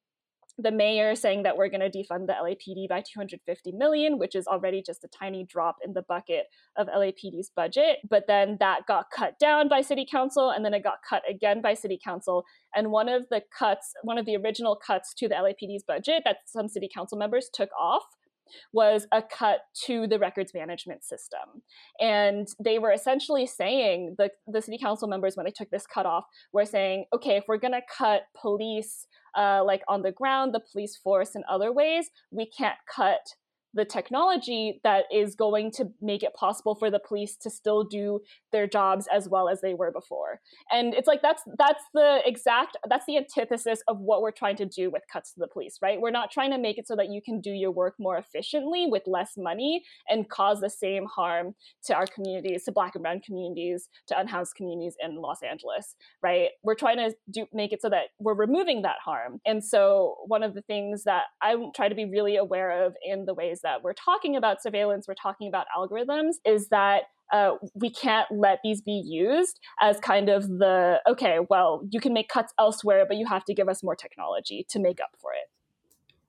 the 0.57 0.71
mayor 0.71 1.15
saying 1.15 1.43
that 1.43 1.57
we're 1.57 1.69
going 1.69 1.81
to 1.81 1.89
defund 1.89 2.27
the 2.27 2.33
LAPD 2.33 2.87
by 2.87 3.01
250 3.01 3.73
million, 3.73 4.17
which 4.17 4.35
is 4.35 4.47
already 4.47 4.81
just 4.81 5.03
a 5.03 5.07
tiny 5.07 5.43
drop 5.43 5.77
in 5.83 5.93
the 5.93 6.01
bucket 6.01 6.45
of 6.77 6.87
LAPD's 6.87 7.51
budget. 7.55 7.97
But 8.09 8.25
then 8.27 8.57
that 8.59 8.87
got 8.87 9.07
cut 9.15 9.37
down 9.37 9.67
by 9.67 9.81
city 9.81 10.05
council 10.09 10.49
and 10.49 10.63
then 10.63 10.73
it 10.73 10.83
got 10.83 10.99
cut 11.07 11.23
again 11.29 11.61
by 11.61 11.73
city 11.73 11.99
council. 12.01 12.45
And 12.73 12.91
one 12.91 13.09
of 13.09 13.27
the 13.29 13.41
cuts, 13.57 13.93
one 14.03 14.17
of 14.17 14.25
the 14.25 14.37
original 14.37 14.75
cuts 14.75 15.13
to 15.15 15.27
the 15.27 15.35
LAPD's 15.35 15.83
budget 15.83 16.23
that 16.25 16.37
some 16.45 16.69
city 16.69 16.89
council 16.93 17.17
members 17.17 17.49
took 17.53 17.69
off 17.79 18.03
was 18.73 19.07
a 19.11 19.21
cut 19.21 19.59
to 19.85 20.07
the 20.07 20.19
records 20.19 20.53
management 20.53 21.03
system. 21.03 21.61
And 21.99 22.47
they 22.63 22.79
were 22.79 22.91
essentially 22.91 23.47
saying, 23.47 24.15
the, 24.17 24.31
the 24.47 24.61
city 24.61 24.77
council 24.77 25.07
members, 25.07 25.35
when 25.35 25.45
they 25.45 25.51
took 25.51 25.69
this 25.69 25.87
cut 25.87 26.05
off, 26.05 26.25
were 26.53 26.65
saying, 26.65 27.05
okay, 27.13 27.37
if 27.37 27.45
we're 27.47 27.57
going 27.57 27.73
to 27.73 27.81
cut 27.95 28.23
police 28.39 29.07
uh, 29.37 29.63
like 29.63 29.81
on 29.87 30.01
the 30.01 30.11
ground, 30.11 30.53
the 30.53 30.61
police 30.71 30.95
force, 30.95 31.35
and 31.35 31.43
other 31.49 31.71
ways, 31.71 32.09
we 32.31 32.45
can't 32.45 32.77
cut 32.93 33.35
the 33.75 33.85
technology 33.85 34.79
that 34.83 35.05
is 35.13 35.35
going 35.35 35.71
to 35.71 35.91
make 36.01 36.23
it 36.23 36.33
possible 36.33 36.75
for 36.75 36.89
the 36.89 36.99
police 36.99 37.35
to 37.35 37.49
still 37.49 37.83
do 37.83 38.21
their 38.51 38.67
jobs 38.67 39.07
as 39.13 39.29
well 39.29 39.49
as 39.49 39.61
they 39.61 39.73
were 39.73 39.91
before. 39.91 40.39
And 40.71 40.93
it's 40.93 41.07
like 41.07 41.21
that's 41.21 41.43
that's 41.57 41.83
the 41.93 42.21
exact 42.25 42.77
that's 42.89 43.05
the 43.05 43.17
antithesis 43.17 43.81
of 43.87 43.99
what 43.99 44.21
we're 44.21 44.31
trying 44.31 44.55
to 44.57 44.65
do 44.65 44.89
with 44.89 45.03
cuts 45.11 45.33
to 45.33 45.39
the 45.39 45.47
police 45.47 45.77
right? 45.81 45.99
We're 45.99 46.11
not 46.11 46.31
trying 46.31 46.51
to 46.51 46.57
make 46.57 46.77
it 46.77 46.87
so 46.87 46.95
that 46.95 47.09
you 47.09 47.21
can 47.21 47.41
do 47.41 47.51
your 47.51 47.71
work 47.71 47.95
more 47.99 48.17
efficiently 48.17 48.87
with 48.89 49.03
less 49.05 49.33
money 49.37 49.83
and 50.09 50.29
cause 50.29 50.61
the 50.61 50.69
same 50.69 51.05
harm 51.05 51.53
to 51.85 51.95
our 51.95 52.05
communities 52.07 52.63
to 52.65 52.71
black 52.71 52.95
and 52.95 53.03
brown 53.03 53.19
communities 53.19 53.89
to 54.07 54.19
unhoused 54.19 54.55
communities 54.55 54.95
in 55.03 55.15
los 55.15 55.41
angeles 55.43 55.95
right? 56.21 56.49
We're 56.63 56.75
trying 56.75 56.97
to 56.97 57.13
do 57.31 57.45
make 57.53 57.73
it 57.73 57.81
so 57.81 57.89
that 57.89 58.05
we're 58.19 58.35
removing 58.35 58.81
that 58.83 58.97
harm. 59.03 59.39
And 59.45 59.63
so 59.63 60.15
one 60.27 60.43
of 60.43 60.53
the 60.53 60.61
things 60.61 61.03
that 61.03 61.23
i 61.41 61.55
try 61.75 61.89
to 61.89 61.95
be 61.95 62.05
really 62.05 62.37
aware 62.37 62.85
of 62.85 62.93
in 63.05 63.25
the 63.25 63.33
ways 63.33 63.59
that 63.65 63.83
we're 63.83 63.93
talking 63.93 64.37
about 64.37 64.61
surveillance, 64.61 65.07
we're 65.07 65.15
talking 65.15 65.49
about 65.49 65.65
algorithms, 65.77 66.35
is 66.45 66.69
that 66.69 67.03
uh, 67.33 67.55
we 67.73 67.89
can't 67.89 68.27
let 68.31 68.59
these 68.63 68.81
be 68.81 69.03
used 69.05 69.59
as 69.81 69.99
kind 69.99 70.29
of 70.29 70.47
the 70.47 71.01
okay, 71.09 71.39
well, 71.49 71.85
you 71.89 71.99
can 71.99 72.13
make 72.13 72.29
cuts 72.29 72.53
elsewhere, 72.59 73.05
but 73.07 73.17
you 73.17 73.25
have 73.25 73.43
to 73.45 73.53
give 73.53 73.67
us 73.67 73.83
more 73.83 73.95
technology 73.95 74.65
to 74.69 74.79
make 74.79 75.01
up 75.01 75.09
for 75.19 75.31
it. 75.33 75.49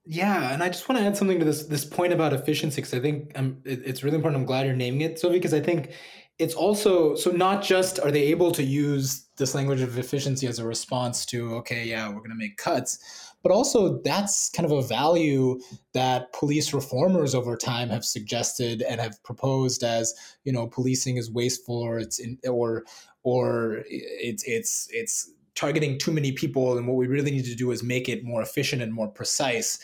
Yeah, 0.09 0.53
and 0.53 0.63
I 0.63 0.69
just 0.69 0.89
want 0.89 1.01
to 1.01 1.05
add 1.05 1.17
something 1.17 1.39
to 1.39 1.45
this 1.45 1.65
this 1.65 1.85
point 1.85 2.13
about 2.13 2.33
efficiency 2.33 2.81
because 2.81 2.95
I 2.95 3.01
think 3.01 3.33
um, 3.35 3.59
it, 3.65 3.83
it's 3.85 4.03
really 4.03 4.17
important. 4.17 4.41
I'm 4.41 4.47
glad 4.47 4.67
you're 4.67 4.75
naming 4.75 5.03
it, 5.03 5.19
Sophie, 5.19 5.35
because 5.35 5.53
I 5.53 5.61
think 5.61 5.91
it's 6.39 6.55
also 6.55 7.15
so 7.15 7.31
not 7.31 7.63
just 7.63 7.99
are 7.99 8.11
they 8.11 8.23
able 8.25 8.53
to 8.53 8.63
use 8.63 9.27
this 9.37 9.55
language 9.55 9.81
of 9.81 9.99
efficiency 9.99 10.47
as 10.47 10.59
a 10.59 10.67
response 10.67 11.27
to 11.27 11.57
okay, 11.57 11.85
yeah, 11.85 12.07
we're 12.09 12.19
going 12.19 12.31
to 12.31 12.37
make 12.37 12.57
cuts, 12.57 13.26
but 13.47 13.55
also 13.55 14.01
that's 14.03 14.51
kind 14.51 14.67
of 14.67 14.73
a 14.73 14.83
value 14.83 15.61
that 15.93 16.33
police 16.33 16.75
reformers 16.75 17.33
over 17.33 17.57
time 17.57 17.91
have 17.91 18.05
suggested 18.05 18.83
and 18.83 19.01
have 19.01 19.23
proposed 19.23 19.85
as 19.85 20.13
you 20.43 20.53
know 20.53 20.67
policing 20.67 21.17
is 21.17 21.31
wasteful 21.31 21.77
or 21.77 22.01
it's 22.01 22.19
in, 22.19 22.37
or 22.51 22.83
or 23.23 23.85
it's 23.87 24.43
it's 24.49 24.89
it's 24.91 25.31
targeting 25.55 25.97
too 25.97 26.11
many 26.11 26.33
people 26.33 26.77
and 26.77 26.89
what 26.89 26.97
we 26.97 27.07
really 27.07 27.31
need 27.31 27.45
to 27.45 27.55
do 27.55 27.71
is 27.71 27.85
make 27.85 28.09
it 28.09 28.25
more 28.25 28.43
efficient 28.43 28.83
and 28.83 28.93
more 28.93 29.07
precise. 29.07 29.79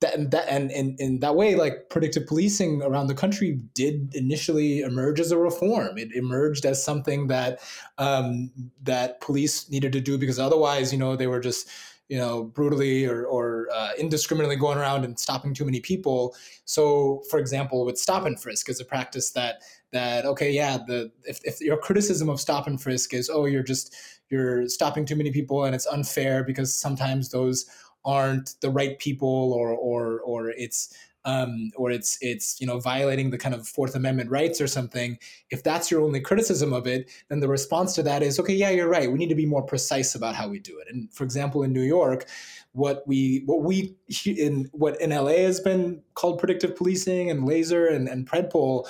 That, 0.00 0.14
and 0.14 0.30
that 0.30 0.48
and 0.48 0.70
in, 0.70 0.96
in 0.98 1.20
that 1.20 1.36
way 1.36 1.54
like 1.54 1.90
predictive 1.90 2.26
policing 2.26 2.82
around 2.82 3.08
the 3.08 3.14
country 3.14 3.60
did 3.74 4.14
initially 4.14 4.80
emerge 4.80 5.20
as 5.20 5.30
a 5.32 5.38
reform. 5.38 5.98
It 5.98 6.12
emerged 6.12 6.64
as 6.64 6.82
something 6.82 7.26
that 7.26 7.60
um, 7.98 8.50
that 8.82 9.20
police 9.20 9.70
needed 9.70 9.92
to 9.92 10.00
do 10.00 10.16
because 10.16 10.38
otherwise 10.38 10.92
you 10.92 10.98
know 10.98 11.14
they 11.14 11.26
were 11.26 11.40
just 11.40 11.68
you 12.12 12.18
know, 12.18 12.44
brutally 12.44 13.06
or, 13.06 13.24
or 13.24 13.68
uh, 13.72 13.92
indiscriminately 13.98 14.54
going 14.54 14.76
around 14.76 15.02
and 15.02 15.18
stopping 15.18 15.54
too 15.54 15.64
many 15.64 15.80
people. 15.80 16.36
So, 16.66 17.22
for 17.30 17.38
example, 17.38 17.86
with 17.86 17.96
stop 17.96 18.26
and 18.26 18.38
frisk 18.38 18.68
is 18.68 18.80
a 18.80 18.84
practice 18.84 19.30
that 19.30 19.62
that 19.92 20.26
okay, 20.26 20.50
yeah, 20.50 20.76
the 20.86 21.10
if, 21.24 21.40
if 21.42 21.58
your 21.62 21.78
criticism 21.78 22.28
of 22.28 22.38
stop 22.38 22.66
and 22.66 22.78
frisk 22.78 23.14
is 23.14 23.30
oh, 23.30 23.46
you're 23.46 23.62
just 23.62 23.96
you're 24.28 24.68
stopping 24.68 25.06
too 25.06 25.16
many 25.16 25.32
people 25.32 25.64
and 25.64 25.74
it's 25.74 25.86
unfair 25.86 26.44
because 26.44 26.74
sometimes 26.74 27.30
those 27.30 27.64
aren't 28.04 28.56
the 28.60 28.68
right 28.68 28.98
people 28.98 29.54
or 29.54 29.70
or 29.70 30.20
or 30.20 30.50
it's 30.50 30.94
um, 31.24 31.70
or 31.76 31.90
it's 31.90 32.18
it's 32.20 32.60
you 32.60 32.66
know 32.66 32.80
violating 32.80 33.30
the 33.30 33.38
kind 33.38 33.54
of 33.54 33.66
Fourth 33.66 33.94
Amendment 33.94 34.30
rights 34.30 34.60
or 34.60 34.66
something, 34.66 35.18
if 35.50 35.62
that's 35.62 35.90
your 35.90 36.02
only 36.02 36.20
criticism 36.20 36.72
of 36.72 36.86
it, 36.86 37.10
then 37.28 37.40
the 37.40 37.48
response 37.48 37.94
to 37.94 38.02
that 38.02 38.22
is 38.22 38.38
okay, 38.40 38.54
yeah, 38.54 38.70
you're 38.70 38.88
right. 38.88 39.10
We 39.10 39.18
need 39.18 39.28
to 39.28 39.34
be 39.34 39.46
more 39.46 39.62
precise 39.62 40.14
about 40.14 40.34
how 40.34 40.48
we 40.48 40.58
do 40.58 40.78
it. 40.78 40.92
And 40.92 41.12
for 41.12 41.24
example, 41.24 41.62
in 41.62 41.72
New 41.72 41.82
York, 41.82 42.26
what 42.72 43.06
we 43.06 43.42
what 43.46 43.62
we 43.62 43.94
in 44.26 44.68
what 44.72 45.00
in 45.00 45.10
LA 45.10 45.38
has 45.38 45.60
been 45.60 46.02
called 46.14 46.38
predictive 46.38 46.74
policing 46.74 47.30
and 47.30 47.46
laser 47.46 47.86
and, 47.86 48.08
and 48.08 48.28
predpol 48.28 48.86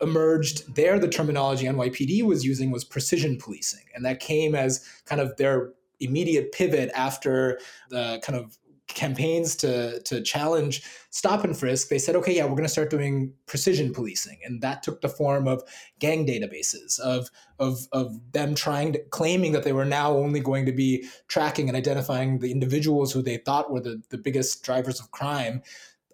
emerged 0.00 0.74
there 0.74 0.98
the 0.98 1.08
terminology 1.08 1.66
NYPD 1.66 2.22
was 2.24 2.44
using 2.44 2.70
was 2.70 2.84
precision 2.84 3.38
policing 3.38 3.84
and 3.94 4.04
that 4.04 4.20
came 4.20 4.54
as 4.54 4.84
kind 5.06 5.20
of 5.20 5.36
their 5.36 5.70
immediate 6.00 6.52
pivot 6.52 6.90
after 6.94 7.58
the 7.90 8.20
kind 8.22 8.38
of 8.38 8.58
campaigns 8.88 9.56
to 9.56 10.00
to 10.02 10.20
challenge 10.22 10.82
stop 11.10 11.44
and 11.44 11.56
frisk, 11.56 11.88
they 11.88 11.98
said, 11.98 12.16
okay, 12.16 12.34
yeah, 12.36 12.44
we're 12.44 12.50
going 12.50 12.64
to 12.64 12.68
start 12.68 12.90
doing 12.90 13.32
precision 13.46 13.92
policing, 13.92 14.38
and 14.44 14.60
that 14.60 14.82
took 14.82 15.00
the 15.00 15.08
form 15.08 15.48
of 15.48 15.62
gang 15.98 16.26
databases, 16.26 16.98
of 17.00 17.30
of 17.58 17.86
of 17.92 18.18
them 18.32 18.54
trying 18.54 18.92
to 18.92 18.98
claiming 19.10 19.52
that 19.52 19.62
they 19.62 19.72
were 19.72 19.84
now 19.84 20.12
only 20.12 20.40
going 20.40 20.66
to 20.66 20.72
be 20.72 21.06
tracking 21.28 21.68
and 21.68 21.76
identifying 21.76 22.38
the 22.38 22.50
individuals 22.50 23.12
who 23.12 23.22
they 23.22 23.38
thought 23.38 23.70
were 23.70 23.80
the 23.80 24.02
the 24.10 24.18
biggest 24.18 24.62
drivers 24.62 25.00
of 25.00 25.10
crime. 25.10 25.62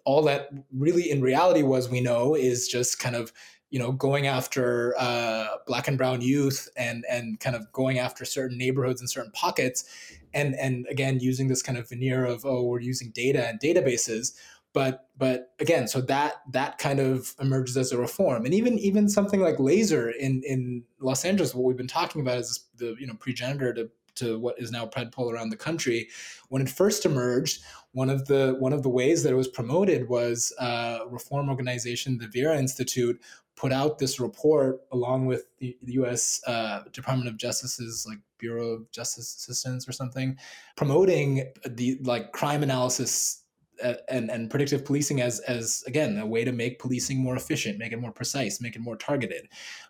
All 0.03 0.23
that 0.23 0.49
really 0.75 1.11
in 1.11 1.21
reality 1.21 1.61
was, 1.61 1.89
we 1.89 2.01
know, 2.01 2.33
is 2.35 2.67
just 2.67 2.99
kind 2.99 3.15
of 3.15 3.31
you 3.71 3.79
know 3.79 3.91
going 3.91 4.27
after 4.27 4.93
uh, 4.99 5.47
black 5.65 5.87
and 5.87 5.97
brown 5.97 6.21
youth 6.21 6.69
and 6.77 7.03
and 7.09 7.39
kind 7.39 7.55
of 7.55 7.71
going 7.71 7.97
after 7.97 8.23
certain 8.25 8.57
neighborhoods 8.57 9.01
and 9.01 9.09
certain 9.09 9.31
pockets 9.31 9.85
and 10.33 10.53
and 10.55 10.85
again 10.89 11.19
using 11.19 11.47
this 11.47 11.63
kind 11.63 11.77
of 11.77 11.89
veneer 11.89 12.25
of 12.25 12.45
oh 12.45 12.63
we're 12.63 12.79
using 12.79 13.09
data 13.11 13.47
and 13.47 13.59
databases. 13.59 14.35
But 14.73 15.07
but 15.17 15.53
again 15.59 15.87
so 15.87 16.01
that 16.01 16.35
that 16.51 16.77
kind 16.77 16.99
of 16.99 17.33
emerges 17.39 17.77
as 17.77 17.91
a 17.91 17.97
reform. 17.97 18.45
And 18.45 18.53
even 18.53 18.77
even 18.77 19.09
something 19.09 19.41
like 19.41 19.59
laser 19.59 20.09
in 20.09 20.43
in 20.45 20.83
los 20.99 21.25
angeles 21.25 21.55
what 21.55 21.63
we've 21.63 21.77
been 21.77 21.87
talking 21.87 22.21
about 22.21 22.37
is 22.37 22.67
the 22.75 22.95
you 22.99 23.07
know 23.07 23.15
progenitor 23.15 23.73
to 23.73 23.89
to 24.13 24.37
what 24.37 24.59
is 24.59 24.71
now 24.71 24.85
predpol 24.85 25.31
around 25.31 25.49
the 25.49 25.57
country. 25.57 26.09
When 26.49 26.61
it 26.61 26.69
first 26.69 27.05
emerged 27.05 27.61
one 27.93 28.09
of 28.09 28.27
the 28.27 28.55
one 28.59 28.73
of 28.73 28.83
the 28.83 28.89
ways 28.89 29.23
that 29.23 29.31
it 29.31 29.35
was 29.35 29.47
promoted 29.47 30.09
was 30.09 30.53
a 30.59 30.99
reform 31.09 31.49
organization 31.49 32.17
the 32.17 32.27
vera 32.27 32.57
institute 32.57 33.21
put 33.61 33.71
out 33.71 33.99
this 33.99 34.19
report 34.19 34.81
along 34.91 35.27
with 35.27 35.45
the, 35.59 35.77
the 35.83 35.93
U.S. 35.93 36.41
Uh, 36.47 36.81
Department 36.93 37.29
of 37.29 37.37
Justice's 37.37 38.07
like 38.09 38.17
Bureau 38.39 38.69
of 38.69 38.89
Justice 38.89 39.35
Assistance 39.35 39.87
or 39.87 39.91
something, 39.91 40.35
promoting 40.75 41.53
the 41.69 41.99
like 42.01 42.31
crime 42.31 42.63
analysis 42.63 43.43
uh, 43.83 43.93
and, 44.09 44.31
and 44.31 44.49
predictive 44.49 44.83
policing 44.83 45.21
as 45.21 45.41
as 45.41 45.83
again 45.85 46.17
a 46.17 46.25
way 46.25 46.43
to 46.43 46.51
make 46.51 46.79
policing 46.79 47.19
more 47.19 47.35
efficient, 47.35 47.77
make 47.77 47.91
it 47.91 48.01
more 48.01 48.11
precise, 48.11 48.59
make 48.61 48.75
it 48.75 48.81
more 48.81 48.95
targeted. 48.95 49.47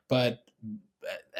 But 0.10 0.40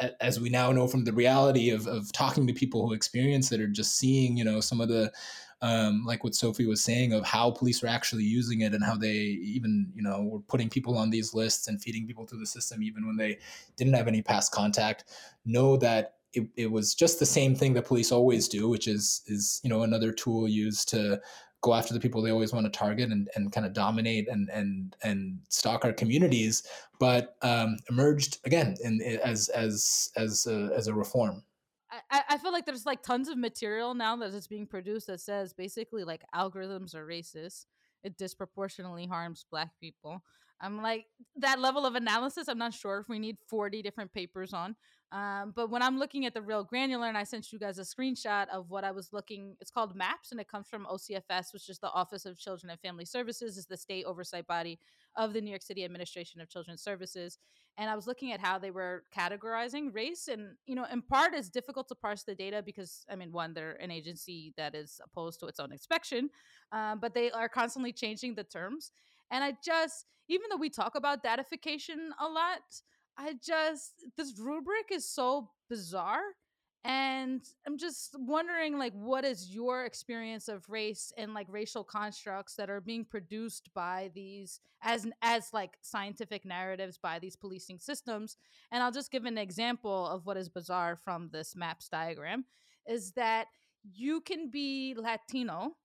uh, 0.00 0.08
as 0.22 0.40
we 0.40 0.48
now 0.48 0.72
know 0.72 0.88
from 0.88 1.04
the 1.04 1.12
reality 1.12 1.68
of, 1.68 1.86
of 1.86 2.10
talking 2.12 2.46
to 2.46 2.54
people 2.54 2.88
who 2.88 2.94
experience 2.94 3.52
it 3.52 3.60
or 3.60 3.66
just 3.66 3.98
seeing 3.98 4.38
you 4.38 4.44
know 4.44 4.60
some 4.60 4.80
of 4.80 4.88
the 4.88 5.12
um, 5.62 6.04
like 6.04 6.24
what 6.24 6.34
Sophie 6.34 6.66
was 6.66 6.82
saying 6.82 7.12
of 7.12 7.24
how 7.24 7.50
police 7.50 7.82
are 7.82 7.88
actually 7.88 8.24
using 8.24 8.62
it 8.62 8.74
and 8.74 8.84
how 8.84 8.96
they 8.96 9.12
even 9.12 9.90
you 9.94 10.02
know 10.02 10.22
were 10.22 10.40
putting 10.40 10.68
people 10.68 10.98
on 10.98 11.08
these 11.08 11.32
lists 11.32 11.68
and 11.68 11.80
feeding 11.80 12.06
people 12.06 12.26
through 12.26 12.40
the 12.40 12.46
system 12.46 12.82
even 12.82 13.06
when 13.06 13.16
they 13.16 13.38
didn't 13.76 13.94
have 13.94 14.08
any 14.08 14.20
past 14.20 14.52
contact 14.52 15.04
know 15.46 15.76
that 15.76 16.16
it, 16.32 16.48
it 16.56 16.70
was 16.70 16.94
just 16.94 17.18
the 17.18 17.26
same 17.26 17.54
thing 17.54 17.72
that 17.74 17.86
police 17.86 18.10
always 18.10 18.48
do 18.48 18.68
which 18.68 18.88
is 18.88 19.22
is 19.26 19.60
you 19.62 19.70
know 19.70 19.82
another 19.82 20.12
tool 20.12 20.48
used 20.48 20.88
to 20.88 21.20
go 21.60 21.74
after 21.74 21.94
the 21.94 22.00
people 22.00 22.20
they 22.20 22.32
always 22.32 22.52
want 22.52 22.66
to 22.66 22.78
target 22.78 23.10
and, 23.10 23.30
and 23.36 23.52
kind 23.52 23.64
of 23.64 23.72
dominate 23.72 24.28
and 24.28 24.50
and 24.50 24.96
and 25.04 25.38
stalk 25.48 25.84
our 25.84 25.92
communities 25.92 26.64
but 26.98 27.36
um, 27.42 27.76
emerged 27.88 28.38
again 28.44 28.74
in, 28.82 29.00
as 29.22 29.48
as 29.50 30.10
as 30.16 30.46
a, 30.46 30.70
as 30.76 30.88
a 30.88 30.94
reform 30.94 31.42
I, 32.10 32.22
I 32.30 32.38
feel 32.38 32.52
like 32.52 32.66
there's 32.66 32.86
like 32.86 33.02
tons 33.02 33.28
of 33.28 33.36
material 33.38 33.94
now 33.94 34.16
that 34.16 34.32
is 34.34 34.46
being 34.46 34.66
produced 34.66 35.06
that 35.08 35.20
says 35.20 35.52
basically 35.52 36.04
like 36.04 36.22
algorithms 36.34 36.94
are 36.94 37.06
racist. 37.06 37.66
It 38.02 38.16
disproportionately 38.16 39.06
harms 39.06 39.44
black 39.50 39.70
people. 39.80 40.22
I'm 40.60 40.80
like 40.80 41.06
that 41.36 41.58
level 41.58 41.84
of 41.84 41.96
analysis. 41.96 42.48
I'm 42.48 42.58
not 42.58 42.72
sure 42.72 42.98
if 42.98 43.08
we 43.08 43.18
need 43.18 43.36
40 43.48 43.82
different 43.82 44.12
papers 44.12 44.52
on. 44.52 44.76
Um, 45.10 45.52
but 45.54 45.70
when 45.70 45.82
I'm 45.82 45.98
looking 45.98 46.24
at 46.24 46.32
the 46.32 46.40
real 46.40 46.64
granular, 46.64 47.06
and 47.06 47.18
I 47.18 47.24
sent 47.24 47.52
you 47.52 47.58
guys 47.58 47.78
a 47.78 47.82
screenshot 47.82 48.48
of 48.48 48.70
what 48.70 48.84
I 48.84 48.92
was 48.92 49.12
looking, 49.12 49.56
it's 49.60 49.70
called 49.70 49.94
MAPS, 49.94 50.30
and 50.30 50.40
it 50.40 50.48
comes 50.48 50.68
from 50.68 50.86
OCFS, 50.86 51.52
which 51.52 51.68
is 51.68 51.78
the 51.80 51.90
Office 51.90 52.24
of 52.24 52.38
Children 52.38 52.70
and 52.70 52.80
Family 52.80 53.04
Services, 53.04 53.58
is 53.58 53.66
the 53.66 53.76
state 53.76 54.04
oversight 54.06 54.46
body 54.46 54.78
of 55.16 55.32
the 55.32 55.40
New 55.40 55.50
York 55.50 55.62
City 55.62 55.84
Administration 55.84 56.40
of 56.40 56.48
Children's 56.48 56.82
Services. 56.82 57.38
And 57.78 57.88
I 57.88 57.96
was 57.96 58.06
looking 58.06 58.32
at 58.32 58.40
how 58.40 58.58
they 58.58 58.70
were 58.70 59.04
categorizing 59.16 59.94
race, 59.94 60.28
and 60.28 60.56
you 60.66 60.74
know, 60.74 60.84
in 60.92 61.00
part, 61.00 61.34
it's 61.34 61.48
difficult 61.48 61.88
to 61.88 61.94
parse 61.94 62.22
the 62.22 62.34
data 62.34 62.62
because, 62.64 63.04
I 63.10 63.16
mean, 63.16 63.32
one, 63.32 63.54
they're 63.54 63.80
an 63.80 63.90
agency 63.90 64.52
that 64.58 64.74
is 64.74 65.00
opposed 65.02 65.40
to 65.40 65.46
its 65.46 65.58
own 65.58 65.72
inspection, 65.72 66.28
um, 66.70 66.98
but 67.00 67.14
they 67.14 67.30
are 67.30 67.48
constantly 67.48 67.92
changing 67.92 68.34
the 68.34 68.44
terms. 68.44 68.92
And 69.30 69.42
I 69.42 69.54
just, 69.64 70.04
even 70.28 70.48
though 70.50 70.58
we 70.58 70.68
talk 70.68 70.94
about 70.94 71.24
datafication 71.24 72.10
a 72.20 72.28
lot, 72.28 72.60
I 73.16 73.34
just 73.42 74.04
this 74.16 74.38
rubric 74.38 74.90
is 74.90 75.08
so 75.08 75.50
bizarre 75.68 76.22
and 76.84 77.42
i'm 77.66 77.78
just 77.78 78.16
wondering 78.18 78.76
like 78.76 78.92
what 78.94 79.24
is 79.24 79.54
your 79.54 79.84
experience 79.84 80.48
of 80.48 80.68
race 80.68 81.12
and 81.16 81.32
like 81.32 81.46
racial 81.48 81.84
constructs 81.84 82.56
that 82.56 82.68
are 82.68 82.80
being 82.80 83.04
produced 83.04 83.70
by 83.72 84.10
these 84.14 84.60
as 84.82 85.06
as 85.22 85.52
like 85.52 85.78
scientific 85.80 86.44
narratives 86.44 86.98
by 86.98 87.18
these 87.18 87.36
policing 87.36 87.78
systems? 87.78 88.36
And 88.72 88.82
i'll 88.82 88.92
just 88.92 89.12
give 89.12 89.24
an 89.24 89.38
example 89.38 90.08
of 90.08 90.26
what 90.26 90.36
is 90.36 90.48
bizarre 90.48 90.96
from 90.96 91.30
this 91.32 91.54
maps 91.54 91.88
diagram 91.88 92.44
is 92.86 93.12
that 93.12 93.46
you 93.84 94.20
can 94.20 94.50
be 94.50 94.94
latino 94.96 95.76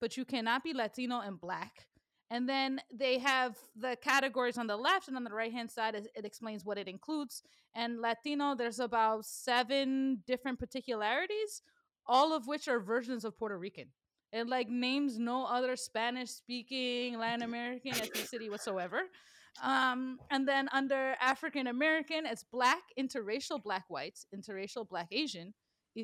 but 0.00 0.16
you 0.16 0.24
cannot 0.24 0.64
be 0.64 0.72
latino 0.72 1.20
and 1.20 1.40
black 1.40 1.86
and 2.30 2.48
then 2.48 2.80
they 2.92 3.18
have 3.18 3.56
the 3.76 3.96
categories 4.02 4.58
on 4.58 4.66
the 4.66 4.76
left 4.76 5.08
and 5.08 5.16
on 5.16 5.24
the 5.24 5.32
right 5.32 5.52
hand 5.52 5.70
side, 5.70 5.94
it 5.94 6.24
explains 6.24 6.64
what 6.64 6.78
it 6.78 6.88
includes. 6.88 7.42
And 7.74 8.00
Latino, 8.00 8.54
there's 8.54 8.80
about 8.80 9.24
seven 9.24 10.22
different 10.26 10.58
particularities, 10.58 11.62
all 12.06 12.32
of 12.32 12.46
which 12.46 12.66
are 12.66 12.80
versions 12.80 13.24
of 13.24 13.38
Puerto 13.38 13.56
Rican. 13.56 13.88
It 14.32 14.48
like 14.48 14.68
names 14.68 15.18
no 15.18 15.46
other 15.46 15.76
Spanish 15.76 16.30
speaking 16.30 17.18
Latin 17.18 17.42
American 17.42 17.92
ethnicity 17.92 18.50
whatsoever. 18.50 19.02
Um, 19.62 20.18
and 20.30 20.46
then 20.46 20.68
under 20.72 21.14
African 21.20 21.68
American, 21.68 22.26
it's 22.26 22.44
black, 22.44 22.82
interracial 22.98 23.62
black 23.62 23.84
whites, 23.88 24.26
interracial 24.34 24.86
black 24.88 25.08
Asian, 25.12 25.54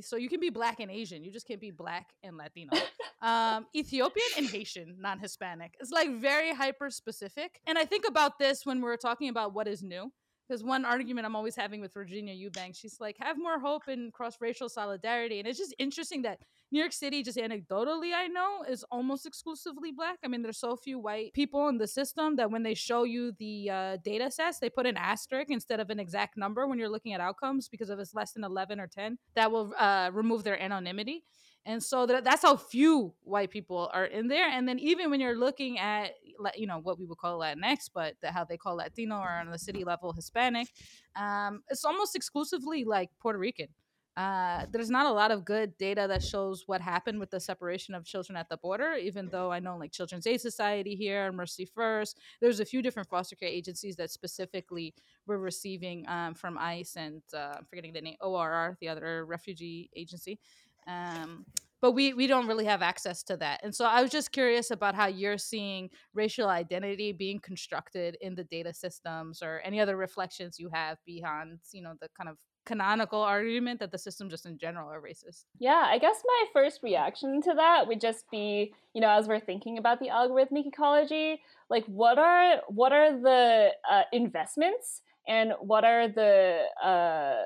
so 0.01 0.17
you 0.17 0.29
can 0.29 0.41
be 0.41 0.51
black 0.51 0.81
and 0.81 0.91
Asian. 0.91 1.23
You 1.23 1.31
just 1.31 1.47
can't 1.47 1.61
be 1.61 1.71
black 1.71 2.11
and 2.23 2.37
Latino. 2.37 2.77
um, 3.23 3.67
Ethiopian 3.75 4.27
and 4.39 4.47
Haitian, 4.47 4.97
non 4.99 5.19
Hispanic. 5.19 5.75
It's 5.81 5.91
like 5.91 6.11
very 6.19 6.55
hyper 6.55 6.91
specific. 6.91 7.61
And 7.67 7.77
I 7.77 7.85
think 7.85 8.07
about 8.09 8.39
this 8.39 8.65
when 8.65 8.81
we're 8.81 8.97
talking 8.97 9.29
about 9.29 9.55
what 9.55 9.69
is 9.69 9.83
new. 9.83 10.13
Because 10.53 10.65
one 10.65 10.85
argument 10.85 11.25
I'm 11.25 11.35
always 11.35 11.57
having 11.57 11.81
with 11.81 11.95
Virginia 11.95 12.35
Eubanks, 12.35 12.77
she's 12.77 13.01
like, 13.01 13.17
have 13.21 13.39
more 13.39 13.59
hope 13.59 13.89
in 13.89 14.11
cross 14.11 14.37
racial 14.39 14.69
solidarity. 14.69 15.39
And 15.39 15.49
it's 15.49 15.59
just 15.59 15.75
interesting 15.79 16.21
that 16.23 16.41
New 16.71 16.79
York 16.79 16.93
City, 16.93 17.23
just 17.23 17.39
anecdotally, 17.39 18.13
I 18.15 18.27
know, 18.27 18.63
is 18.69 18.85
almost 18.91 19.25
exclusively 19.25 19.93
black. 19.93 20.19
I 20.23 20.29
mean, 20.29 20.43
there's 20.43 20.59
so 20.59 20.77
few 20.77 20.99
white 20.99 21.33
people 21.33 21.71
in 21.71 21.79
the 21.79 21.87
system 21.87 22.37
that 22.37 22.51
when 22.51 22.65
they 22.65 22.75
show 22.75 23.05
you 23.05 23.33
the 23.39 23.71
uh, 23.71 23.97
data 24.05 24.31
sets, 24.31 24.59
they 24.59 24.69
put 24.69 24.85
an 24.85 24.99
asterisk 24.99 25.51
instead 25.51 25.81
of 25.81 25.89
an 25.89 25.99
exact 25.99 26.37
number 26.37 26.67
when 26.67 26.79
you're 26.79 26.91
looking 26.91 27.15
at 27.15 27.21
outcomes 27.23 27.71
because 27.71 27.89
if 27.89 27.99
it's 27.99 28.13
less 28.13 28.33
than 28.33 28.45
11 28.45 28.79
or 28.79 28.87
10, 28.87 29.17
that 29.35 29.51
will 29.51 29.73
uh, 29.79 30.11
remove 30.13 30.45
their 30.45 30.63
anonymity. 30.63 31.25
And 31.65 31.83
so 31.83 32.07
that, 32.07 32.25
that's 32.25 32.43
how 32.43 32.57
few 32.57 33.15
white 33.23 33.51
people 33.51 33.91
are 33.93 34.05
in 34.05 34.29
there. 34.29 34.49
And 34.49 34.69
then 34.69 34.79
even 34.81 35.11
when 35.11 35.21
you're 35.21 35.39
looking 35.39 35.79
at, 35.79 36.13
you 36.57 36.67
know, 36.67 36.79
what 36.79 36.99
we 36.99 37.07
would 37.07 37.19
call 37.19 37.39
Latinx, 37.39 37.89
but 37.95 38.15
the, 38.21 38.33
how 38.33 38.45
they 38.45 38.57
call 38.57 38.77
Latino 38.77 39.19
or 39.19 39.31
on 39.31 39.51
the 39.51 39.59
city 39.59 39.85
level 39.85 40.13
Hispanic, 40.13 40.69
um, 41.15 41.63
it's 41.69 41.85
almost 41.85 42.17
exclusively 42.17 42.85
like 42.85 43.11
Puerto 43.21 43.39
Rican. 43.39 43.69
Uh, 44.15 44.67
there's 44.71 44.91
not 44.91 45.07
a 45.07 45.11
lot 45.11 45.31
of 45.31 45.45
good 45.45 45.77
data 45.79 46.07
that 46.07 46.23
shows 46.23 46.65
what 46.67 46.83
happened 46.83 47.19
with 47.19 47.31
the 47.31 47.41
separation 47.41 47.95
of 47.95 48.05
children 48.05 48.37
at 48.37 48.47
the 48.51 48.59
border, 48.59 48.93
even 48.95 49.29
though 49.31 49.51
I 49.51 49.59
know 49.59 49.79
like 49.79 49.91
Children's 49.91 50.27
Aid 50.27 50.41
Society 50.41 50.95
here, 50.95 51.33
Mercy 51.33 51.65
First, 51.65 52.19
there's 52.41 52.61
a 52.61 52.65
few 52.65 52.83
different 52.83 53.09
foster 53.09 53.37
care 53.37 53.49
agencies 53.49 53.97
that 53.97 54.11
specifically 54.11 54.95
were 55.27 55.39
receiving 55.39 56.07
um, 56.09 56.35
from 56.35 56.59
ICE 56.59 56.95
and 56.97 57.23
uh, 57.33 57.55
I'm 57.57 57.65
forgetting 57.65 57.95
the 57.95 58.03
name, 58.03 58.17
ORR, 58.21 58.77
the 58.81 58.89
other 58.89 59.25
refugee 59.25 59.89
agency. 59.97 60.39
Um, 60.87 61.47
but 61.81 61.93
we 61.93 62.15
we 62.15 62.29
don't 62.29 62.47
really 62.47 62.65
have 62.65 62.81
access 62.81 63.25
to 63.25 63.37
that 63.37 63.59
and 63.65 63.75
so 63.75 63.85
i 63.85 64.01
was 64.01 64.11
just 64.11 64.31
curious 64.31 64.71
about 64.71 64.95
how 64.95 65.07
you're 65.07 65.37
seeing 65.37 65.91
racial 66.15 66.49
identity 66.49 67.11
being 67.11 67.41
constructed 67.41 68.17
in 68.21 68.37
the 68.37 68.45
data 68.45 68.73
systems 68.73 69.43
or 69.43 69.61
any 69.65 69.81
other 69.81 69.97
reflections 69.97 70.61
you 70.61 70.71
have 70.73 70.97
beyond 71.05 71.59
you 71.73 71.83
know 71.83 71.95
the 72.01 72.09
kind 72.17 72.31
of 72.31 72.39
canonical 72.65 73.21
argument 73.21 73.81
that 73.81 73.91
the 73.91 73.99
system 73.99 74.29
just 74.29 74.47
in 74.47 74.57
general 74.59 74.89
are 74.89 75.01
racist. 75.01 75.45
Yeah, 75.59 75.85
I 75.87 75.99
guess 75.99 76.23
my 76.25 76.45
first 76.53 76.83
reaction 76.83 77.41
to 77.43 77.55
that 77.55 77.87
would 77.87 78.01
just 78.01 78.25
be, 78.31 78.73
you 78.95 79.01
know, 79.01 79.11
as 79.11 79.27
we're 79.27 79.41
thinking 79.41 79.79
about 79.79 79.99
the 79.99 80.09
algorithmic 80.09 80.67
ecology, 80.67 81.41
like 81.71 81.85
what 81.87 82.19
are 82.19 82.61
what 82.69 82.93
are 82.93 83.13
the 83.21 83.71
uh, 83.91 84.03
investments 84.13 85.03
and 85.27 85.53
what 85.61 85.85
are 85.85 86.09
the 86.09 86.65
uh, 86.83 87.43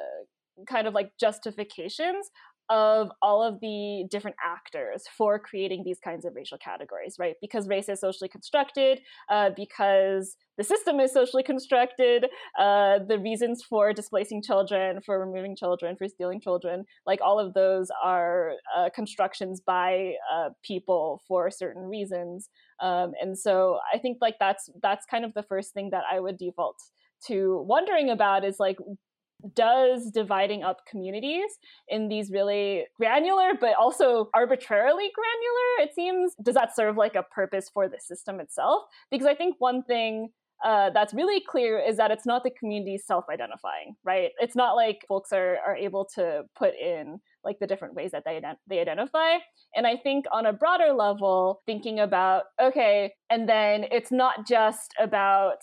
kind 0.66 0.86
of 0.86 0.94
like 0.94 1.12
justifications 1.18 2.30
of 2.68 3.10
all 3.22 3.42
of 3.42 3.60
the 3.60 4.06
different 4.10 4.36
actors 4.44 5.04
for 5.16 5.38
creating 5.38 5.82
these 5.84 5.98
kinds 5.98 6.24
of 6.24 6.34
racial 6.34 6.58
categories, 6.58 7.16
right? 7.18 7.36
Because 7.40 7.68
race 7.68 7.88
is 7.88 8.00
socially 8.00 8.28
constructed, 8.28 9.00
uh, 9.30 9.50
because 9.56 10.36
the 10.58 10.64
system 10.64 10.98
is 11.00 11.12
socially 11.12 11.42
constructed, 11.42 12.26
uh, 12.58 12.98
the 13.06 13.18
reasons 13.18 13.62
for 13.62 13.92
displacing 13.92 14.42
children, 14.42 15.00
for 15.04 15.20
removing 15.20 15.54
children, 15.54 15.96
for 15.96 16.08
stealing 16.08 16.40
children, 16.40 16.84
like 17.06 17.20
all 17.22 17.38
of 17.38 17.54
those 17.54 17.88
are 18.02 18.52
uh, 18.76 18.88
constructions 18.94 19.60
by 19.60 20.14
uh, 20.32 20.48
people 20.62 21.22
for 21.28 21.50
certain 21.50 21.82
reasons. 21.82 22.48
Um, 22.80 23.12
and 23.20 23.38
so 23.38 23.78
I 23.92 23.98
think 23.98 24.18
like 24.20 24.36
that's 24.40 24.68
that's 24.82 25.06
kind 25.06 25.24
of 25.24 25.34
the 25.34 25.42
first 25.42 25.72
thing 25.72 25.90
that 25.90 26.04
I 26.10 26.20
would 26.20 26.38
default 26.38 26.76
to 27.26 27.64
wondering 27.66 28.10
about 28.10 28.44
is 28.44 28.56
like 28.58 28.76
does 29.54 30.10
dividing 30.10 30.62
up 30.62 30.78
communities 30.86 31.58
in 31.88 32.08
these 32.08 32.30
really 32.30 32.84
granular 32.96 33.52
but 33.60 33.74
also 33.78 34.28
arbitrarily 34.34 35.10
granular 35.14 35.88
it 35.88 35.94
seems 35.94 36.34
does 36.42 36.54
that 36.54 36.74
serve 36.74 36.96
like 36.96 37.14
a 37.14 37.22
purpose 37.22 37.68
for 37.72 37.88
the 37.88 37.98
system 38.00 38.40
itself? 38.40 38.84
Because 39.10 39.26
i 39.26 39.34
think 39.34 39.56
one 39.58 39.82
thing 39.82 40.30
uh, 40.64 40.90
that's 40.90 41.12
really 41.12 41.42
clear 41.46 41.78
is 41.78 41.98
that 41.98 42.10
it's 42.10 42.24
not 42.24 42.42
the 42.42 42.50
community 42.50 42.98
self-identifying 42.98 43.94
right? 44.04 44.30
It's 44.40 44.56
not 44.56 44.74
like 44.74 45.04
folks 45.08 45.32
are, 45.32 45.58
are 45.66 45.76
able 45.76 46.06
to 46.14 46.44
put 46.56 46.74
in 46.74 47.20
like 47.44 47.58
the 47.58 47.66
different 47.66 47.94
ways 47.94 48.10
that 48.12 48.24
they, 48.24 48.40
they 48.68 48.80
identify. 48.80 49.34
And 49.74 49.86
i 49.86 49.96
think 49.96 50.24
on 50.32 50.46
a 50.46 50.52
broader 50.52 50.92
level 50.92 51.62
thinking 51.66 52.00
about 52.00 52.44
okay 52.60 53.12
and 53.30 53.48
then 53.48 53.84
it's 53.90 54.10
not 54.10 54.46
just 54.46 54.94
about 54.98 55.58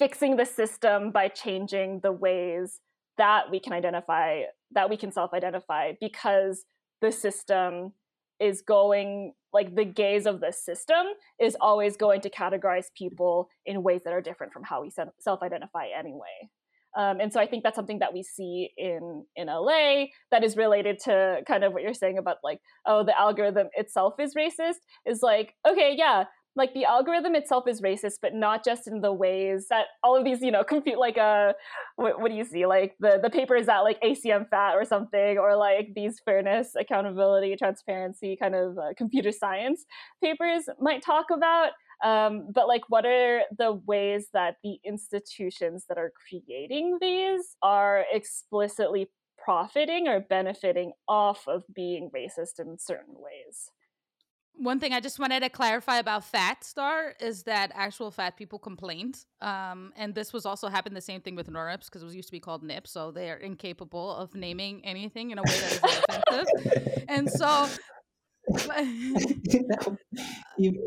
fixing 0.00 0.36
the 0.36 0.46
system 0.46 1.12
by 1.12 1.28
changing 1.28 2.00
the 2.02 2.10
ways 2.10 2.80
that 3.18 3.50
we 3.50 3.60
can 3.60 3.74
identify 3.74 4.42
that 4.72 4.88
we 4.88 4.96
can 4.96 5.12
self-identify 5.12 5.92
because 6.00 6.64
the 7.02 7.12
system 7.12 7.92
is 8.40 8.62
going 8.62 9.34
like 9.52 9.76
the 9.76 9.84
gaze 9.84 10.24
of 10.24 10.40
the 10.40 10.52
system 10.52 11.04
is 11.38 11.54
always 11.60 11.98
going 11.98 12.22
to 12.22 12.30
categorize 12.30 12.86
people 12.96 13.48
in 13.66 13.82
ways 13.82 14.00
that 14.04 14.14
are 14.14 14.22
different 14.22 14.52
from 14.54 14.62
how 14.64 14.80
we 14.80 14.90
self-identify 15.18 15.86
anyway. 15.96 16.48
Um, 16.96 17.20
and 17.20 17.32
so 17.32 17.38
i 17.38 17.46
think 17.46 17.62
that's 17.62 17.76
something 17.76 18.00
that 18.00 18.12
we 18.12 18.24
see 18.24 18.70
in 18.76 19.24
in 19.36 19.46
la 19.46 20.06
that 20.32 20.42
is 20.42 20.56
related 20.56 20.98
to 21.04 21.40
kind 21.46 21.62
of 21.62 21.72
what 21.72 21.82
you're 21.84 21.94
saying 21.94 22.18
about 22.18 22.38
like 22.42 22.58
oh 22.84 23.04
the 23.04 23.16
algorithm 23.16 23.68
itself 23.74 24.14
is 24.18 24.34
racist 24.34 24.82
is 25.06 25.20
like 25.22 25.54
okay 25.68 25.94
yeah 25.96 26.24
like 26.56 26.74
the 26.74 26.84
algorithm 26.84 27.34
itself 27.34 27.68
is 27.68 27.80
racist, 27.80 28.14
but 28.20 28.34
not 28.34 28.64
just 28.64 28.86
in 28.86 29.00
the 29.00 29.12
ways 29.12 29.66
that 29.70 29.86
all 30.02 30.16
of 30.16 30.24
these, 30.24 30.40
you 30.40 30.50
know, 30.50 30.64
compute 30.68 30.98
like 30.98 31.16
a 31.16 31.20
uh, 31.20 31.52
what, 31.96 32.20
what 32.20 32.30
do 32.30 32.36
you 32.36 32.44
see? 32.44 32.66
Like 32.66 32.96
the 33.00 33.18
the 33.22 33.30
papers 33.30 33.66
that 33.66 33.80
like 33.80 34.00
ACM-FAT 34.02 34.74
or 34.74 34.84
something, 34.84 35.38
or 35.38 35.56
like 35.56 35.92
these 35.94 36.20
fairness, 36.24 36.74
accountability, 36.78 37.56
transparency 37.56 38.36
kind 38.40 38.54
of 38.54 38.78
uh, 38.78 38.94
computer 38.96 39.32
science 39.32 39.84
papers 40.22 40.64
might 40.80 41.02
talk 41.02 41.26
about. 41.32 41.70
Um, 42.02 42.48
but 42.54 42.66
like, 42.66 42.82
what 42.88 43.04
are 43.04 43.42
the 43.56 43.72
ways 43.86 44.28
that 44.32 44.56
the 44.64 44.78
institutions 44.84 45.84
that 45.88 45.98
are 45.98 46.12
creating 46.28 46.98
these 47.00 47.56
are 47.62 48.04
explicitly 48.10 49.10
profiting 49.36 50.08
or 50.08 50.20
benefiting 50.20 50.92
off 51.08 51.46
of 51.46 51.64
being 51.74 52.10
racist 52.14 52.58
in 52.58 52.78
certain 52.78 53.14
ways? 53.16 53.70
One 54.54 54.78
thing 54.78 54.92
I 54.92 55.00
just 55.00 55.18
wanted 55.18 55.40
to 55.40 55.48
clarify 55.48 55.98
about 55.98 56.24
Fat 56.24 56.64
Star 56.64 57.14
is 57.18 57.44
that 57.44 57.72
actual 57.74 58.10
fat 58.10 58.36
people 58.36 58.58
complained, 58.58 59.24
um, 59.40 59.92
and 59.96 60.14
this 60.14 60.32
was 60.32 60.44
also 60.44 60.68
happened 60.68 60.94
the 60.94 61.00
same 61.00 61.22
thing 61.22 61.34
with 61.34 61.48
NeurIPS 61.48 61.86
because 61.86 62.02
it 62.02 62.04
was 62.04 62.14
used 62.14 62.28
to 62.28 62.32
be 62.32 62.40
called 62.40 62.62
NIP, 62.62 62.86
so 62.86 63.10
they 63.10 63.30
are 63.30 63.36
incapable 63.36 64.14
of 64.14 64.34
naming 64.34 64.84
anything 64.84 65.30
in 65.30 65.38
a 65.38 65.42
way 65.42 65.60
that 65.60 65.72
is 65.72 65.80
offensive, 66.08 67.04
and 67.08 67.30
so. 67.30 67.68
even 70.58 70.80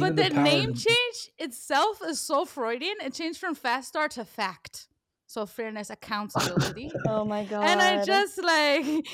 but 0.00 0.16
the, 0.16 0.30
the 0.30 0.30
name 0.30 0.74
change 0.74 1.30
itself 1.38 2.00
is 2.04 2.20
so 2.20 2.44
Freudian. 2.44 2.96
It 3.00 3.14
changed 3.14 3.38
from 3.38 3.54
Fat 3.54 3.84
Star 3.84 4.08
to 4.08 4.24
FAccT. 4.24 4.88
So 5.34 5.46
fairness, 5.46 5.90
accountability. 5.98 6.90
oh 7.08 7.24
my 7.24 7.44
god! 7.44 7.64
And 7.64 7.80
I 7.80 8.04
just 8.04 8.42
like 8.42 8.84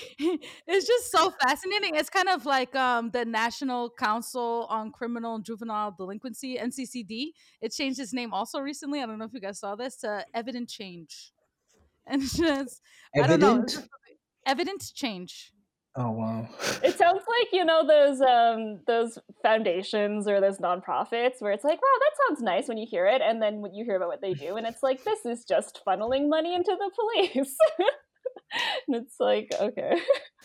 it's 0.66 0.86
just 0.86 1.10
so 1.10 1.32
fascinating. 1.42 1.96
It's 1.96 2.10
kind 2.10 2.28
of 2.28 2.46
like 2.46 2.76
um 2.76 3.10
the 3.10 3.24
National 3.24 3.90
Council 3.90 4.66
on 4.68 4.92
Criminal 4.92 5.34
and 5.36 5.44
Juvenile 5.44 5.94
Delinquency 5.96 6.56
(NCCD). 6.58 7.32
It 7.60 7.72
changed 7.72 7.98
its 7.98 8.12
name 8.12 8.32
also 8.32 8.60
recently. 8.60 9.02
I 9.02 9.06
don't 9.06 9.18
know 9.18 9.24
if 9.24 9.32
you 9.32 9.40
guys 9.40 9.58
saw 9.58 9.74
this 9.74 9.96
to 9.98 10.24
Evident 10.34 10.68
Change, 10.68 11.32
and 12.06 12.20
just 12.22 12.82
Evident? 13.14 13.16
I 13.16 13.26
don't 13.26 13.40
know 13.76 13.82
evident 14.46 14.82
change. 14.94 15.52
Oh 15.96 16.12
wow! 16.12 16.48
it 16.84 16.96
sounds 16.96 17.22
like 17.26 17.48
you 17.52 17.64
know 17.64 17.84
those 17.86 18.20
um 18.20 18.80
those 18.86 19.18
foundations 19.42 20.28
or 20.28 20.40
those 20.40 20.58
nonprofits 20.58 21.40
where 21.40 21.50
it's 21.50 21.64
like, 21.64 21.82
wow, 21.82 21.98
that 21.98 22.28
sounds 22.28 22.42
nice 22.42 22.68
when 22.68 22.78
you 22.78 22.86
hear 22.88 23.06
it, 23.06 23.20
and 23.20 23.42
then 23.42 23.60
when 23.60 23.74
you 23.74 23.84
hear 23.84 23.96
about 23.96 24.08
what 24.08 24.20
they 24.22 24.34
do, 24.34 24.56
and 24.56 24.66
it's 24.66 24.84
like 24.84 25.02
this 25.02 25.26
is 25.26 25.44
just 25.44 25.80
funneling 25.86 26.28
money 26.28 26.54
into 26.54 26.76
the 26.78 26.90
police. 26.94 27.56
and 28.88 28.96
it's 28.96 29.16
like, 29.18 29.52
okay. 29.60 30.00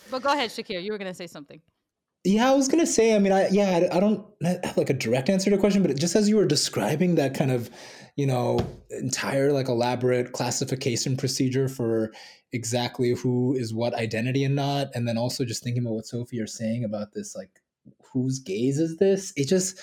But 0.09 0.23
go 0.23 0.33
ahead, 0.33 0.49
Shakir. 0.49 0.81
You 0.81 0.91
were 0.91 0.97
gonna 0.97 1.13
say 1.13 1.27
something. 1.27 1.61
Yeah, 2.23 2.49
I 2.49 2.55
was 2.55 2.67
gonna 2.67 2.87
say. 2.87 3.15
I 3.15 3.19
mean, 3.19 3.31
I 3.31 3.47
yeah, 3.49 3.87
I, 3.91 3.97
I 3.97 3.99
don't 3.99 4.25
have 4.43 4.77
like 4.77 4.89
a 4.89 4.93
direct 4.93 5.29
answer 5.29 5.51
to 5.51 5.55
the 5.55 5.59
question, 5.59 5.83
but 5.83 5.95
just 5.95 6.15
as 6.15 6.27
you 6.27 6.37
were 6.37 6.47
describing 6.47 7.15
that 7.15 7.35
kind 7.35 7.51
of, 7.51 7.69
you 8.15 8.25
know, 8.25 8.59
entire 8.89 9.51
like 9.51 9.67
elaborate 9.67 10.31
classification 10.31 11.17
procedure 11.17 11.67
for 11.67 12.11
exactly 12.53 13.11
who 13.11 13.53
is 13.53 13.73
what 13.73 13.93
identity 13.95 14.43
and 14.43 14.55
not 14.55 14.87
and 14.95 15.07
then 15.07 15.17
also 15.17 15.43
just 15.43 15.61
thinking 15.61 15.83
about 15.83 15.95
what 15.95 16.05
sophie 16.05 16.39
are 16.39 16.47
saying 16.47 16.85
about 16.85 17.11
this 17.11 17.35
like 17.35 17.49
whose 18.15 18.39
gaze 18.39 18.79
is 18.79 18.97
this? 18.97 19.33
It 19.35 19.47
just 19.47 19.79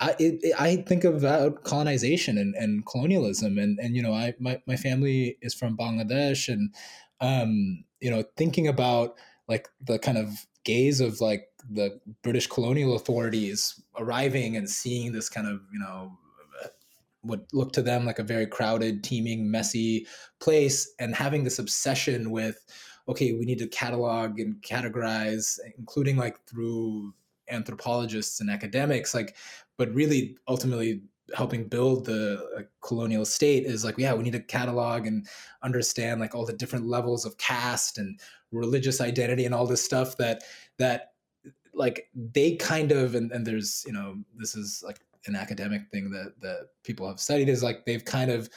I, 0.00 0.14
it, 0.18 0.54
I 0.58 0.76
think 0.76 1.04
about 1.04 1.64
colonization 1.64 2.38
and, 2.38 2.54
and 2.54 2.84
colonialism 2.86 3.58
and, 3.58 3.78
and 3.78 3.94
you 3.94 4.02
know 4.02 4.12
I 4.12 4.34
my, 4.38 4.60
my 4.66 4.76
family 4.76 5.36
is 5.42 5.54
from 5.54 5.76
Bangladesh 5.76 6.52
and 6.52 6.74
um, 7.20 7.84
you 8.00 8.10
know 8.10 8.24
thinking 8.36 8.68
about 8.68 9.16
like 9.48 9.68
the 9.80 9.98
kind 9.98 10.18
of 10.18 10.46
gaze 10.64 11.00
of 11.00 11.20
like 11.20 11.48
the 11.68 12.00
British 12.22 12.46
colonial 12.46 12.96
authorities 12.96 13.80
arriving 13.98 14.56
and 14.56 14.68
seeing 14.68 15.12
this 15.12 15.28
kind 15.28 15.46
of 15.46 15.60
you 15.72 15.78
know 15.78 16.16
what 17.22 17.46
looked 17.52 17.74
to 17.76 17.82
them 17.82 18.04
like 18.04 18.18
a 18.18 18.24
very 18.24 18.46
crowded, 18.46 19.02
teeming, 19.02 19.50
messy 19.50 20.06
place, 20.40 20.92
and 20.98 21.14
having 21.14 21.44
this 21.44 21.58
obsession 21.58 22.30
with, 22.30 22.64
okay, 23.08 23.32
we 23.32 23.44
need 23.44 23.58
to 23.58 23.68
catalog 23.68 24.38
and 24.40 24.60
categorize, 24.62 25.58
including 25.78 26.16
like 26.16 26.36
through 26.46 27.14
anthropologists 27.48 28.40
and 28.40 28.50
academics, 28.50 29.14
like, 29.14 29.36
but 29.78 29.92
really 29.94 30.36
ultimately 30.48 31.02
helping 31.34 31.66
build 31.66 32.04
the 32.04 32.66
colonial 32.82 33.24
state 33.24 33.64
is 33.64 33.84
like, 33.84 33.96
yeah, 33.98 34.12
we 34.14 34.24
need 34.24 34.32
to 34.32 34.40
catalog 34.40 35.06
and 35.06 35.26
understand 35.62 36.20
like 36.20 36.34
all 36.34 36.44
the 36.44 36.52
different 36.52 36.86
levels 36.86 37.24
of 37.24 37.38
caste 37.38 37.98
and 37.98 38.20
religious 38.50 39.00
identity 39.00 39.44
and 39.44 39.54
all 39.54 39.66
this 39.66 39.84
stuff 39.84 40.16
that 40.18 40.42
that 40.78 41.12
like 41.74 42.08
they 42.14 42.56
kind 42.56 42.92
of 42.92 43.14
and, 43.14 43.32
and 43.32 43.46
there's 43.46 43.82
you 43.86 43.92
know 43.92 44.16
this 44.36 44.54
is 44.54 44.82
like 44.84 45.00
an 45.26 45.36
academic 45.36 45.82
thing 45.90 46.10
that 46.10 46.32
that 46.40 46.68
people 46.84 47.08
have 47.08 47.20
studied 47.20 47.48
is 47.48 47.62
like 47.62 47.84
they've 47.86 48.04
kind 48.04 48.30
of 48.30 48.48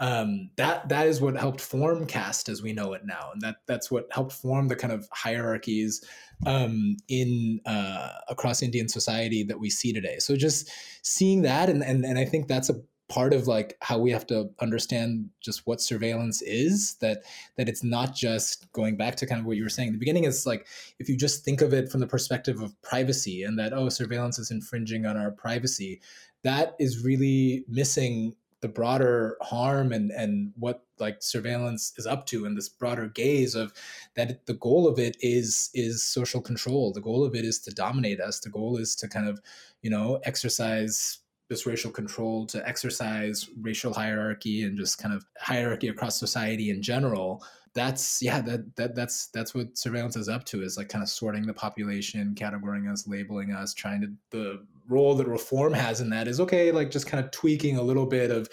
um, 0.00 0.48
that 0.56 0.88
that 0.88 1.06
is 1.06 1.20
what 1.20 1.36
helped 1.36 1.60
form 1.60 2.06
caste 2.06 2.48
as 2.48 2.62
we 2.62 2.72
know 2.72 2.94
it 2.94 3.02
now, 3.04 3.30
and 3.32 3.42
that 3.42 3.56
that's 3.66 3.90
what 3.90 4.06
helped 4.10 4.32
form 4.32 4.68
the 4.68 4.76
kind 4.76 4.94
of 4.94 5.06
hierarchies 5.12 6.02
um, 6.46 6.96
in 7.08 7.60
uh, 7.66 8.08
across 8.28 8.62
Indian 8.62 8.88
society 8.88 9.44
that 9.44 9.60
we 9.60 9.68
see 9.68 9.92
today. 9.92 10.16
So 10.18 10.36
just 10.36 10.70
seeing 11.02 11.42
that, 11.42 11.68
and 11.68 11.84
and 11.84 12.06
and 12.06 12.18
I 12.18 12.24
think 12.24 12.48
that's 12.48 12.70
a 12.70 12.80
part 13.10 13.34
of 13.34 13.46
like 13.46 13.76
how 13.82 13.98
we 13.98 14.10
have 14.10 14.26
to 14.28 14.48
understand 14.60 15.28
just 15.40 15.66
what 15.66 15.80
surveillance 15.80 16.40
is 16.42 16.94
that 17.00 17.24
that 17.56 17.68
it's 17.68 17.84
not 17.84 18.14
just 18.14 18.72
going 18.72 18.96
back 18.96 19.16
to 19.16 19.26
kind 19.26 19.40
of 19.40 19.46
what 19.46 19.56
you 19.56 19.64
were 19.64 19.68
saying. 19.68 19.88
In 19.88 19.94
the 19.94 19.98
beginning 19.98 20.24
is 20.24 20.46
like 20.46 20.66
if 20.98 21.08
you 21.08 21.16
just 21.16 21.44
think 21.44 21.60
of 21.60 21.74
it 21.74 21.90
from 21.90 22.00
the 22.00 22.06
perspective 22.06 22.62
of 22.62 22.80
privacy 22.80 23.42
and 23.42 23.58
that 23.58 23.74
oh 23.74 23.88
surveillance 23.88 24.38
is 24.38 24.50
infringing 24.50 25.04
on 25.04 25.16
our 25.16 25.32
privacy 25.32 26.00
that 26.42 26.74
is 26.78 27.04
really 27.04 27.64
missing 27.68 28.34
the 28.60 28.68
broader 28.68 29.36
harm 29.40 29.92
and 29.92 30.10
and 30.10 30.52
what 30.56 30.84
like 30.98 31.22
surveillance 31.22 31.94
is 31.96 32.06
up 32.06 32.26
to 32.26 32.44
and 32.44 32.56
this 32.56 32.68
broader 32.68 33.08
gaze 33.08 33.54
of 33.54 33.72
that 34.14 34.44
the 34.46 34.54
goal 34.54 34.86
of 34.86 34.98
it 34.98 35.16
is 35.20 35.70
is 35.74 36.02
social 36.02 36.40
control. 36.40 36.92
The 36.92 37.00
goal 37.00 37.24
of 37.24 37.34
it 37.34 37.44
is 37.44 37.58
to 37.60 37.70
dominate 37.70 38.20
us. 38.20 38.40
The 38.40 38.50
goal 38.50 38.76
is 38.76 38.94
to 38.96 39.08
kind 39.08 39.28
of 39.28 39.40
you 39.82 39.90
know 39.90 40.20
exercise 40.24 41.18
this 41.50 41.66
racial 41.66 41.90
control 41.90 42.46
to 42.46 42.66
exercise 42.66 43.50
racial 43.60 43.92
hierarchy 43.92 44.62
and 44.62 44.78
just 44.78 44.98
kind 44.98 45.12
of 45.12 45.24
hierarchy 45.38 45.88
across 45.88 46.18
society 46.18 46.70
in 46.70 46.80
general 46.80 47.44
that's 47.74 48.22
yeah 48.22 48.40
that, 48.40 48.74
that 48.76 48.94
that's 48.94 49.26
that's 49.28 49.54
what 49.54 49.76
surveillance 49.76 50.16
is 50.16 50.28
up 50.28 50.44
to 50.44 50.62
is 50.62 50.76
like 50.76 50.88
kind 50.88 51.02
of 51.02 51.08
sorting 51.08 51.44
the 51.46 51.52
population 51.52 52.34
categorizing 52.34 52.90
us 52.90 53.06
labeling 53.06 53.52
us 53.52 53.74
trying 53.74 54.00
to 54.00 54.08
the 54.30 54.64
role 54.88 55.14
that 55.14 55.26
reform 55.26 55.72
has 55.72 56.00
in 56.00 56.08
that 56.08 56.28
is 56.28 56.40
okay 56.40 56.72
like 56.72 56.90
just 56.90 57.06
kind 57.06 57.22
of 57.22 57.30
tweaking 57.32 57.76
a 57.76 57.82
little 57.82 58.06
bit 58.06 58.30
of 58.30 58.48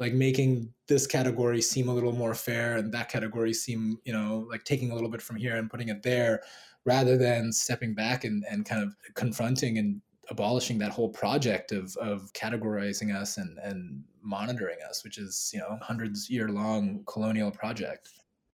like 0.00 0.12
making 0.12 0.72
this 0.88 1.06
category 1.06 1.60
seem 1.62 1.88
a 1.88 1.94
little 1.94 2.12
more 2.12 2.34
fair 2.34 2.76
and 2.78 2.92
that 2.92 3.08
category 3.08 3.54
seem 3.54 3.96
you 4.04 4.12
know 4.12 4.44
like 4.50 4.64
taking 4.64 4.90
a 4.90 4.94
little 4.94 5.10
bit 5.10 5.22
from 5.22 5.36
here 5.36 5.56
and 5.56 5.70
putting 5.70 5.88
it 5.88 6.02
there 6.02 6.42
rather 6.86 7.16
than 7.18 7.52
stepping 7.52 7.94
back 7.94 8.24
and, 8.24 8.44
and 8.50 8.64
kind 8.64 8.82
of 8.82 8.96
confronting 9.14 9.78
and 9.78 10.00
abolishing 10.30 10.78
that 10.78 10.92
whole 10.92 11.08
project 11.08 11.72
of 11.72 11.96
of 11.96 12.32
categorizing 12.32 13.14
us 13.14 13.36
and 13.36 13.58
and 13.58 14.02
monitoring 14.22 14.78
us, 14.88 15.04
which 15.04 15.18
is 15.18 15.50
you 15.52 15.58
know 15.60 15.78
hundreds 15.82 16.30
year 16.30 16.48
long 16.48 17.02
colonial 17.06 17.50
project. 17.50 18.08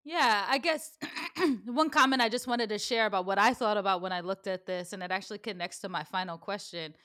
Yeah, 0.04 0.46
I 0.48 0.60
guess 0.60 0.98
one 1.66 1.90
comment 1.90 2.22
I 2.22 2.30
just 2.30 2.48
wanted 2.48 2.70
to 2.70 2.78
share 2.78 3.08
about 3.08 3.26
what 3.26 3.40
I 3.40 3.54
thought 3.54 3.78
about 3.78 4.02
when 4.02 4.12
I 4.12 4.22
looked 4.22 4.48
at 4.48 4.66
this, 4.66 4.94
and 4.94 5.04
it 5.04 5.12
actually 5.12 5.40
connects 5.40 5.80
to 5.80 5.90
my 5.90 6.04
final 6.04 6.38
question, 6.38 6.96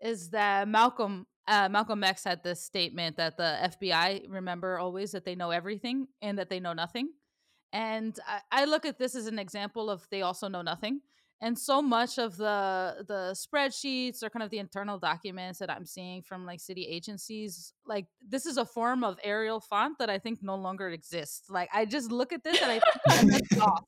is 0.00 0.30
that 0.30 0.68
Malcolm 0.68 1.26
uh, 1.48 1.68
Malcolm 1.68 2.04
X 2.04 2.24
had 2.24 2.44
this 2.44 2.62
statement 2.62 3.16
that 3.16 3.36
the 3.36 3.58
FBI 3.62 4.26
remember 4.28 4.78
always 4.78 5.10
that 5.12 5.24
they 5.24 5.34
know 5.34 5.50
everything 5.50 6.06
and 6.22 6.38
that 6.38 6.48
they 6.48 6.60
know 6.60 6.72
nothing, 6.72 7.08
and 7.72 8.18
I, 8.26 8.62
I 8.62 8.64
look 8.66 8.86
at 8.86 8.98
this 8.98 9.14
as 9.14 9.26
an 9.26 9.38
example 9.38 9.90
of 9.90 10.06
they 10.10 10.22
also 10.22 10.46
know 10.48 10.62
nothing 10.62 11.00
and 11.40 11.58
so 11.58 11.80
much 11.80 12.18
of 12.18 12.36
the 12.36 13.04
the 13.06 13.34
spreadsheets 13.34 14.22
or 14.22 14.30
kind 14.30 14.42
of 14.42 14.50
the 14.50 14.58
internal 14.58 14.98
documents 14.98 15.58
that 15.58 15.70
i'm 15.70 15.86
seeing 15.86 16.22
from 16.22 16.46
like 16.46 16.60
city 16.60 16.86
agencies 16.86 17.72
like 17.86 18.06
this 18.26 18.46
is 18.46 18.56
a 18.56 18.64
form 18.64 19.02
of 19.04 19.18
arial 19.24 19.60
font 19.60 19.98
that 19.98 20.10
i 20.10 20.18
think 20.18 20.42
no 20.42 20.56
longer 20.56 20.88
exists. 20.90 21.48
Like 21.48 21.68
i 21.72 21.84
just 21.84 22.10
look 22.10 22.32
at 22.32 22.44
this 22.44 22.60
and 22.60 22.70
i 22.70 22.80
think 23.20 23.46
I'm 23.54 23.62
off 23.62 23.84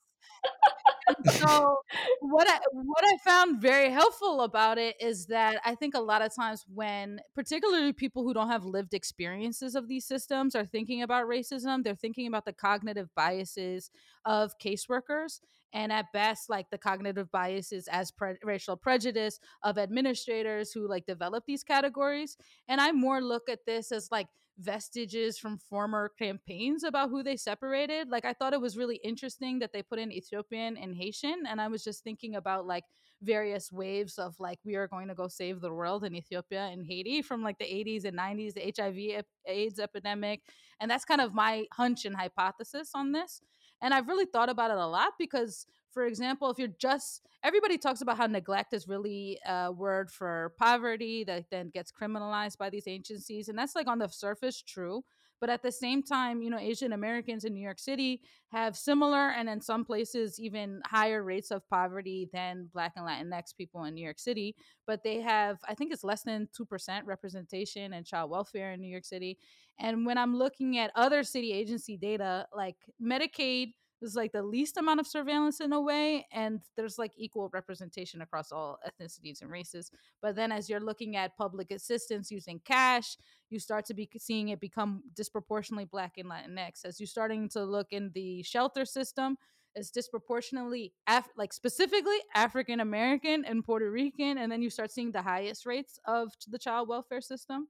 so 1.31 1.79
what 2.21 2.49
I 2.49 2.59
what 2.73 3.05
I 3.05 3.17
found 3.25 3.61
very 3.61 3.91
helpful 3.91 4.43
about 4.43 4.79
it 4.79 4.97
is 5.01 5.27
that 5.27 5.61
I 5.65 5.75
think 5.75 5.95
a 5.95 6.01
lot 6.01 6.23
of 6.23 6.35
times 6.35 6.65
when 6.73 7.21
particularly 7.35 7.93
people 7.93 8.23
who 8.23 8.33
don't 8.33 8.49
have 8.49 8.65
lived 8.65 8.95
experiences 8.95 9.75
of 9.75 9.89
these 9.89 10.07
systems 10.07 10.55
are 10.55 10.65
thinking 10.65 11.03
about 11.03 11.27
racism, 11.27 11.83
they're 11.83 11.95
thinking 11.95 12.27
about 12.27 12.45
the 12.45 12.53
cognitive 12.53 13.09
biases 13.15 13.91
of 14.25 14.59
caseworkers 14.59 15.41
and 15.73 15.93
at 15.93 16.13
best 16.13 16.51
like 16.51 16.71
the 16.71 16.79
cognitive 16.79 17.31
biases 17.31 17.89
as 17.89 18.11
pre- 18.11 18.37
racial 18.43 18.77
prejudice 18.77 19.39
of 19.63 19.79
administrators 19.79 20.73
who 20.73 20.89
like 20.89 21.07
develop 21.07 21.45
these 21.47 21.65
categories 21.65 22.37
and 22.69 22.81
I 22.81 22.93
more 22.93 23.21
look 23.21 23.49
at 23.49 23.67
this 23.67 23.93
as 23.93 24.11
like 24.11 24.29
vestiges 24.59 25.39
from 25.39 25.59
former 25.59 26.13
campaigns 26.19 26.85
about 26.85 27.09
who 27.09 27.23
they 27.23 27.37
separated. 27.37 28.09
Like 28.11 28.25
I 28.25 28.33
thought 28.33 28.53
it 28.53 28.61
was 28.61 28.77
really 28.77 29.01
interesting 29.03 29.59
that 29.61 29.73
they 29.73 29.83
put 29.83 29.99
in 29.99 30.13
Ethiopian 30.13 30.77
and 30.77 30.95
Haitian 30.95 31.45
and 31.49 31.61
I 31.61 31.69
was 31.69 31.83
just 31.83 32.05
thinking 32.05 32.37
about 32.37 32.67
like 32.67 32.85
various 33.23 33.71
waves 33.71 34.19
of 34.19 34.35
like 34.39 34.59
we 34.65 34.75
are 34.75 34.89
going 34.89 35.09
to 35.09 35.15
go 35.15 35.29
save 35.29 35.61
the 35.61 35.73
world 35.73 36.05
in 36.05 36.15
Ethiopia 36.15 36.69
and 36.73 36.85
Haiti 36.85 37.23
from 37.23 37.43
like 37.43 37.59
the 37.59 37.65
80s 37.65 38.05
and 38.05 38.19
90s 38.19 38.55
the 38.55 38.75
HIV 38.77 39.25
AIDS 39.47 39.79
epidemic 39.79 40.41
and 40.81 40.91
that's 40.91 41.05
kind 41.05 41.21
of 41.21 41.33
my 41.33 41.65
hunch 41.73 42.05
and 42.05 42.17
hypothesis 42.17 42.91
on 42.95 43.13
this. 43.13 43.41
And 43.83 43.93
I've 43.93 44.09
really 44.09 44.27
thought 44.27 44.49
about 44.49 44.71
it 44.71 44.79
a 44.79 44.87
lot 44.87 45.15
because 45.19 45.67
for 45.93 46.07
example, 46.07 46.51
if 46.51 46.59
you're 46.59 46.69
just 46.69 47.23
everybody 47.45 47.77
talks 47.79 48.01
about 48.01 48.17
how 48.17 48.27
neglect 48.27 48.73
is 48.73 48.89
really 48.89 49.39
a 49.47 49.71
word 49.73 50.11
for 50.11 50.55
poverty 50.59 51.25
that 51.25 51.51
then 51.51 51.71
gets 51.71 51.93
criminalized 51.93 52.59
by 52.59 52.71
these 52.71 52.89
agencies, 52.89 53.49
and 53.49 53.59
that's 53.59 53.75
like 53.77 53.89
on 53.89 53.99
the 53.99 54.09
surface 54.09 54.63
true. 54.63 55.05
But 55.43 55.51
at 55.51 55.61
the 55.61 55.73
same 55.73 56.05
time, 56.05 56.41
you 56.41 56.51
know, 56.51 56.59
Asian 56.59 56.93
Americans 56.93 57.43
in 57.43 57.53
New 57.53 57.65
York 57.65 57.81
City 57.81 58.21
have 58.53 58.77
similar 58.77 59.31
and 59.31 59.49
in 59.49 59.61
some 59.61 59.85
places 59.85 60.39
even 60.39 60.81
higher 60.87 61.25
rates 61.25 61.51
of 61.51 61.69
poverty 61.69 62.31
than 62.33 62.69
Black 62.73 62.93
and 62.95 63.05
Latinx 63.05 63.57
people 63.57 63.83
in 63.83 63.95
New 63.95 64.05
York 64.05 64.21
City. 64.21 64.55
But 64.87 65.03
they 65.03 65.21
have, 65.21 65.59
I 65.69 65.75
think 65.75 65.93
it's 65.93 66.05
less 66.05 66.23
than 66.23 66.49
2% 66.57 67.01
representation 67.07 67.93
in 67.93 68.05
child 68.05 68.31
welfare 68.31 68.73
in 68.73 68.81
New 68.81 68.87
York 68.87 69.05
City. 69.05 69.37
And 69.81 70.07
when 70.07 70.17
I'm 70.17 70.37
looking 70.37 70.79
at 70.79 70.93
other 70.95 71.25
city 71.25 71.53
agency 71.53 71.97
data 71.97 72.47
like 72.55 72.77
Medicaid, 73.03 73.73
there's 74.03 74.17
like 74.17 74.33
the 74.33 74.43
least 74.43 74.77
amount 74.77 74.99
of 74.99 75.07
surveillance 75.07 75.61
in 75.61 75.73
a 75.73 75.81
way 75.81 76.27
and 76.33 76.61
there's 76.77 76.99
like 76.99 77.13
equal 77.17 77.49
representation 77.53 78.21
across 78.21 78.51
all 78.51 78.81
ethnicities 78.85 79.43
and 79.43 79.51
races 79.51 79.93
but 80.21 80.35
then 80.35 80.51
as 80.51 80.69
you're 80.69 80.81
looking 80.81 81.15
at 81.15 81.37
public 81.37 81.71
assistance 81.71 82.29
using 82.29 82.61
cash 82.65 83.17
you 83.49 83.61
start 83.61 83.85
to 83.85 83.95
be 83.95 84.11
seeing 84.19 84.49
it 84.49 84.59
become 84.59 85.03
disproportionately 85.15 85.85
black 85.85 86.19
and 86.19 86.29
latinx. 86.29 86.85
As 86.85 86.99
you're 86.99 87.07
starting 87.07 87.49
to 87.51 87.65
look 87.65 87.89
in 87.93 88.11
the 88.13 88.43
shelter 88.43 88.85
system 88.85 89.39
it's 89.77 89.91
disproportionately 89.91 90.93
Af- 91.07 91.31
like 91.37 91.53
specifically 91.53 92.19
african 92.35 92.81
american 92.81 93.45
and 93.45 93.65
puerto 93.65 93.89
rican 93.89 94.37
and 94.39 94.51
then 94.51 94.63
you 94.63 94.69
start 94.69 94.91
seeing 94.91 95.13
the 95.13 95.23
highest 95.23 95.65
rates 95.65 96.01
of 96.07 96.33
the 96.49 96.59
child 96.59 96.89
welfare 96.89 97.21
system. 97.21 97.69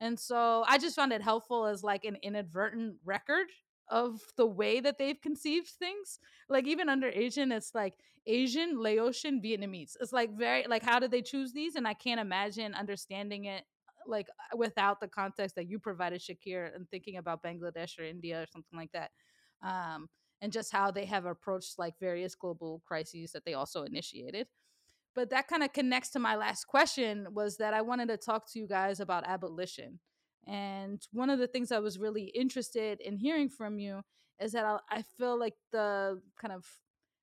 And 0.00 0.18
so 0.18 0.64
i 0.68 0.78
just 0.78 0.94
found 0.94 1.12
it 1.12 1.22
helpful 1.22 1.66
as 1.66 1.82
like 1.82 2.04
an 2.04 2.18
inadvertent 2.22 2.98
record 3.04 3.48
of 3.92 4.22
the 4.38 4.46
way 4.46 4.80
that 4.80 4.96
they've 4.98 5.20
conceived 5.20 5.68
things. 5.68 6.18
Like 6.48 6.66
even 6.66 6.88
under 6.88 7.08
Asian, 7.10 7.52
it's 7.52 7.74
like 7.74 7.92
Asian, 8.26 8.78
Laotian, 8.78 9.42
Vietnamese. 9.42 9.96
It's 10.00 10.14
like 10.14 10.36
very 10.36 10.64
like 10.66 10.82
how 10.82 10.98
did 10.98 11.10
they 11.10 11.20
choose 11.20 11.52
these? 11.52 11.76
And 11.76 11.86
I 11.86 11.92
can't 11.92 12.20
imagine 12.20 12.74
understanding 12.74 13.44
it 13.44 13.64
like 14.06 14.28
uh, 14.30 14.56
without 14.56 14.98
the 14.98 15.08
context 15.08 15.56
that 15.56 15.68
you 15.68 15.78
provided, 15.78 16.22
Shakir, 16.22 16.74
and 16.74 16.88
thinking 16.88 17.18
about 17.18 17.42
Bangladesh 17.42 17.98
or 17.98 18.04
India 18.04 18.42
or 18.42 18.46
something 18.50 18.78
like 18.78 18.90
that. 18.92 19.10
Um, 19.62 20.08
and 20.40 20.50
just 20.50 20.72
how 20.72 20.90
they 20.90 21.04
have 21.04 21.26
approached 21.26 21.78
like 21.78 21.94
various 22.00 22.34
global 22.34 22.82
crises 22.86 23.30
that 23.32 23.44
they 23.44 23.54
also 23.54 23.82
initiated. 23.82 24.48
But 25.14 25.28
that 25.30 25.46
kind 25.46 25.62
of 25.62 25.74
connects 25.74 26.08
to 26.10 26.18
my 26.18 26.34
last 26.34 26.64
question 26.64 27.28
was 27.32 27.58
that 27.58 27.74
I 27.74 27.82
wanted 27.82 28.08
to 28.08 28.16
talk 28.16 28.50
to 28.52 28.58
you 28.58 28.66
guys 28.66 28.98
about 28.98 29.28
abolition 29.28 30.00
and 30.46 31.00
one 31.12 31.30
of 31.30 31.38
the 31.38 31.46
things 31.46 31.70
I 31.70 31.78
was 31.78 31.98
really 31.98 32.24
interested 32.24 33.00
in 33.00 33.16
hearing 33.16 33.48
from 33.48 33.78
you 33.78 34.02
is 34.40 34.52
that 34.52 34.64
I, 34.90 35.02
feel 35.18 35.38
like 35.38 35.54
the 35.70 36.20
kind 36.40 36.52
of 36.52 36.66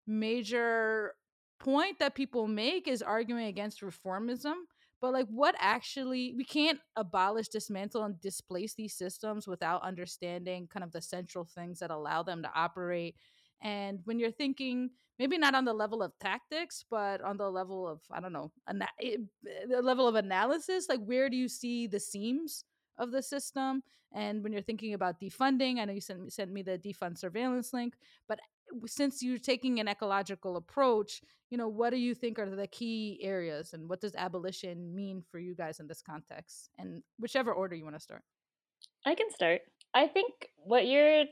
major 0.08 1.16
point 1.60 2.00
that 2.00 2.16
people 2.16 2.48
make 2.48 2.88
is 2.88 3.02
arguing 3.02 3.48
against 3.48 3.82
reformism 3.82 4.54
but 5.02 5.14
like 5.14 5.28
what 5.28 5.56
actually 5.60 6.34
we 6.36 6.44
can't 6.44 6.80
abolish 6.96 7.48
dismantle 7.48 8.04
and 8.04 8.20
displace 8.22 8.74
these 8.74 8.94
systems 8.94 9.48
without 9.48 9.82
understanding 9.84 10.68
kind 10.68 10.84
of 10.84 10.92
the 10.92 11.02
central 11.02 11.46
things 11.46 11.80
that 11.80 11.92
allow 11.92 12.22
them 12.22 12.44
to 12.44 12.52
operate. 12.54 13.16
And 13.62 14.00
when 14.04 14.20
you're 14.20 14.32
thinking 14.32 14.90
maybe 15.20 15.38
not 15.38 15.54
on 15.54 15.66
the 15.66 15.74
level 15.74 16.02
of 16.02 16.18
tactics 16.20 16.86
but 16.90 17.22
on 17.22 17.38
the 17.38 17.50
level 17.50 17.88
of 17.88 18.00
i 18.10 18.20
don't 18.20 18.34
know 18.34 18.52
ana- 18.68 18.88
eh, 19.04 19.18
the 19.68 19.82
level 19.82 20.08
of 20.08 20.16
analysis 20.16 20.88
like 20.88 21.02
where 21.04 21.30
do 21.30 21.36
you 21.36 21.50
see 21.50 21.86
the 21.86 22.00
seams 22.00 22.64
of 23.00 23.12
the 23.12 23.22
system. 23.22 23.82
And 24.14 24.44
when 24.44 24.52
you're 24.52 24.62
thinking 24.62 24.94
about 24.94 25.20
defunding, 25.20 25.80
I 25.80 25.86
know 25.86 25.94
you 25.94 26.02
sent, 26.02 26.32
sent 26.32 26.52
me 26.52 26.62
the 26.62 26.78
defund 26.78 27.18
surveillance 27.18 27.74
link, 27.74 27.96
but 28.28 28.40
eh, 28.40 28.78
since 28.86 29.24
you're 29.24 29.40
taking 29.40 29.80
an 29.80 29.88
ecological 29.88 30.58
approach, 30.58 31.22
you 31.50 31.58
know, 31.58 31.68
what 31.68 31.92
do 31.92 31.98
you 31.98 32.14
think 32.14 32.38
are 32.38 32.50
the 32.50 32.68
key 32.68 33.20
areas 33.24 33.74
and 33.74 33.90
what 33.90 34.02
does 34.02 34.16
abolition 34.16 34.94
mean 34.94 35.24
for 35.32 35.40
you 35.40 35.56
guys 35.56 35.80
in 35.80 35.88
this 35.88 36.02
context? 36.02 36.70
And 36.78 37.02
whichever 37.20 37.52
order 37.52 37.76
you 37.76 37.84
want 37.84 37.96
to 37.96 38.02
start. 38.02 38.24
I 39.06 39.16
can 39.16 39.32
start. 39.32 39.62
I 39.94 40.08
think 40.08 40.50
what 40.58 40.86
you're 40.88 41.26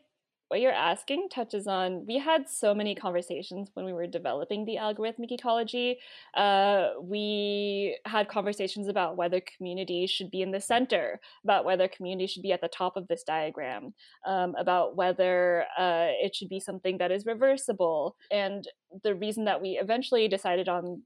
what 0.49 0.61
you're 0.61 0.71
asking 0.71 1.27
touches 1.29 1.67
on 1.67 2.05
we 2.07 2.17
had 2.17 2.49
so 2.49 2.73
many 2.73 2.95
conversations 2.95 3.69
when 3.73 3.85
we 3.85 3.93
were 3.93 4.07
developing 4.07 4.65
the 4.65 4.77
algorithmic 4.77 5.31
ecology. 5.31 5.99
Uh, 6.35 6.89
we 7.01 7.97
had 8.05 8.29
conversations 8.29 8.87
about 8.87 9.17
whether 9.17 9.41
community 9.57 10.07
should 10.07 10.31
be 10.31 10.41
in 10.41 10.51
the 10.51 10.61
center 10.61 11.19
about 11.43 11.65
whether 11.65 11.87
community 11.87 12.27
should 12.27 12.43
be 12.43 12.51
at 12.51 12.61
the 12.61 12.67
top 12.67 12.95
of 12.97 13.07
this 13.07 13.23
diagram 13.23 13.93
um, 14.25 14.55
about 14.57 14.95
whether 14.95 15.65
uh, 15.77 16.07
it 16.21 16.35
should 16.35 16.49
be 16.49 16.59
something 16.59 16.97
that 16.97 17.11
is 17.11 17.25
reversible. 17.25 18.15
And 18.31 18.67
the 19.03 19.15
reason 19.15 19.45
that 19.45 19.61
we 19.61 19.79
eventually 19.81 20.27
decided 20.27 20.69
on 20.69 21.01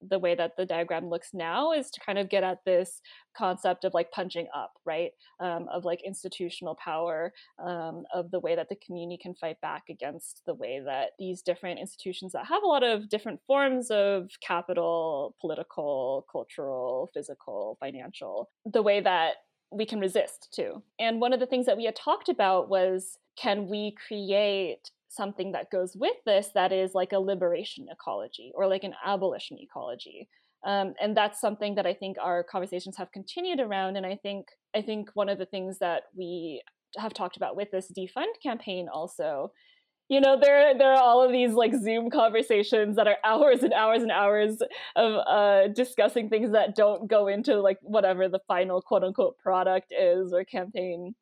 the 0.00 0.18
way 0.18 0.34
that 0.34 0.56
the 0.56 0.66
diagram 0.66 1.08
looks 1.08 1.30
now 1.32 1.72
is 1.72 1.90
to 1.90 2.00
kind 2.00 2.18
of 2.18 2.28
get 2.28 2.44
at 2.44 2.64
this 2.64 3.00
concept 3.36 3.84
of 3.84 3.94
like 3.94 4.10
punching 4.10 4.46
up 4.54 4.72
right? 4.86 5.10
Um, 5.40 5.66
of 5.70 5.84
like 5.84 6.00
institutional 6.04 6.76
power 6.76 7.32
um, 7.62 8.04
of 8.14 8.30
the 8.30 8.40
way 8.40 8.54
that 8.54 8.68
the 8.68 8.76
community 8.76 9.18
can 9.20 9.34
fight 9.34 9.60
back 9.60 9.84
against 9.90 10.42
the 10.46 10.54
way 10.54 10.80
that 10.84 11.10
these 11.18 11.42
different 11.42 11.80
institutions 11.80 12.32
that 12.32 12.46
have 12.46 12.62
a 12.62 12.66
lot 12.66 12.82
of 12.82 13.08
different 13.08 13.40
forms 13.46 13.90
of 13.90 14.30
capital 14.40 15.34
political 15.40 16.24
cultural 16.30 17.10
physical 17.12 17.76
financial 17.80 18.50
the 18.64 18.82
way 18.82 19.00
that 19.00 19.34
we 19.72 19.84
can 19.84 19.98
resist 19.98 20.48
too. 20.54 20.82
And 20.98 21.20
one 21.20 21.32
of 21.32 21.40
the 21.40 21.46
things 21.46 21.66
that 21.66 21.76
we 21.76 21.84
had 21.84 21.96
talked 21.96 22.28
about 22.28 22.68
was 22.68 23.18
can 23.36 23.68
we 23.68 23.94
create 24.06 24.90
something 25.08 25.52
that 25.52 25.70
goes 25.70 25.92
with 25.94 26.16
this 26.24 26.50
that 26.54 26.72
is 26.72 26.92
like 26.94 27.12
a 27.12 27.18
liberation 27.18 27.86
ecology 27.90 28.52
or 28.54 28.66
like 28.66 28.84
an 28.84 28.94
abolition 29.04 29.58
ecology. 29.60 30.28
Um, 30.66 30.94
and 31.00 31.16
that's 31.16 31.40
something 31.40 31.76
that 31.76 31.86
I 31.86 31.94
think 31.94 32.16
our 32.20 32.42
conversations 32.42 32.96
have 32.96 33.12
continued 33.12 33.60
around. 33.60 33.96
And 33.96 34.06
I 34.06 34.16
think 34.16 34.46
I 34.74 34.82
think 34.82 35.10
one 35.14 35.28
of 35.28 35.38
the 35.38 35.46
things 35.46 35.78
that 35.78 36.04
we 36.16 36.62
have 36.98 37.14
talked 37.14 37.36
about 37.36 37.56
with 37.56 37.70
this 37.70 37.92
defund 37.96 38.32
campaign 38.42 38.88
also 38.92 39.52
you 40.08 40.20
know 40.20 40.38
there 40.40 40.76
there 40.78 40.92
are 40.92 41.02
all 41.02 41.22
of 41.22 41.32
these 41.32 41.52
like 41.52 41.74
zoom 41.74 42.10
conversations 42.10 42.96
that 42.96 43.06
are 43.06 43.16
hours 43.24 43.62
and 43.62 43.72
hours 43.72 44.02
and 44.02 44.12
hours 44.12 44.58
of 44.94 45.14
uh 45.26 45.68
discussing 45.68 46.28
things 46.28 46.52
that 46.52 46.76
don't 46.76 47.08
go 47.08 47.26
into 47.26 47.60
like 47.60 47.78
whatever 47.82 48.28
the 48.28 48.40
final 48.46 48.80
quote 48.80 49.02
unquote 49.02 49.36
product 49.38 49.92
is 49.92 50.32
or 50.32 50.44
campaign 50.44 51.14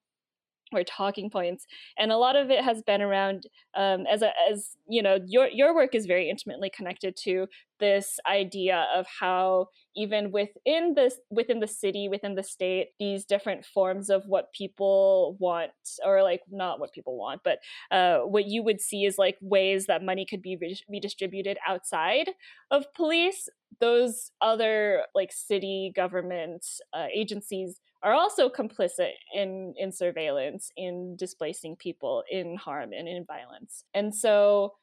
or 0.74 0.84
talking 0.84 1.30
points 1.30 1.66
and 1.98 2.12
a 2.12 2.16
lot 2.16 2.36
of 2.36 2.50
it 2.50 2.62
has 2.62 2.82
been 2.82 3.02
around 3.02 3.46
um, 3.76 4.04
as 4.10 4.22
a, 4.22 4.30
as 4.50 4.76
you 4.88 5.02
know 5.02 5.18
your 5.26 5.48
your 5.48 5.74
work 5.74 5.94
is 5.94 6.06
very 6.06 6.28
intimately 6.28 6.70
connected 6.70 7.16
to 7.16 7.46
this 7.80 8.18
idea 8.26 8.86
of 8.94 9.06
how 9.20 9.66
even 9.96 10.30
within 10.30 10.94
this 10.94 11.16
within 11.30 11.60
the 11.60 11.66
city 11.66 12.08
within 12.08 12.34
the 12.34 12.42
state 12.42 12.88
these 12.98 13.24
different 13.24 13.64
forms 13.64 14.10
of 14.10 14.24
what 14.26 14.52
people 14.52 15.36
want 15.40 15.72
or 16.04 16.22
like 16.22 16.40
not 16.50 16.78
what 16.78 16.92
people 16.92 17.18
want 17.18 17.40
but 17.44 17.58
uh, 17.90 18.18
what 18.18 18.46
you 18.46 18.62
would 18.62 18.80
see 18.80 19.04
is 19.04 19.18
like 19.18 19.36
ways 19.40 19.86
that 19.86 20.02
money 20.02 20.26
could 20.28 20.42
be 20.42 20.56
re- 20.60 20.80
redistributed 20.88 21.58
outside 21.66 22.30
of 22.70 22.92
police 22.94 23.48
those 23.80 24.30
other 24.40 25.02
like 25.14 25.32
city 25.32 25.92
government 25.94 26.64
uh, 26.92 27.06
agencies 27.14 27.80
are 28.04 28.12
also 28.12 28.48
complicit 28.48 29.12
in 29.34 29.74
in 29.76 29.90
surveillance 29.90 30.70
in 30.76 31.16
displacing 31.18 31.74
people 31.76 32.22
in 32.30 32.56
harm 32.56 32.92
and 32.92 33.08
in 33.08 33.24
violence. 33.24 33.84
And 33.94 34.14
so 34.14 34.74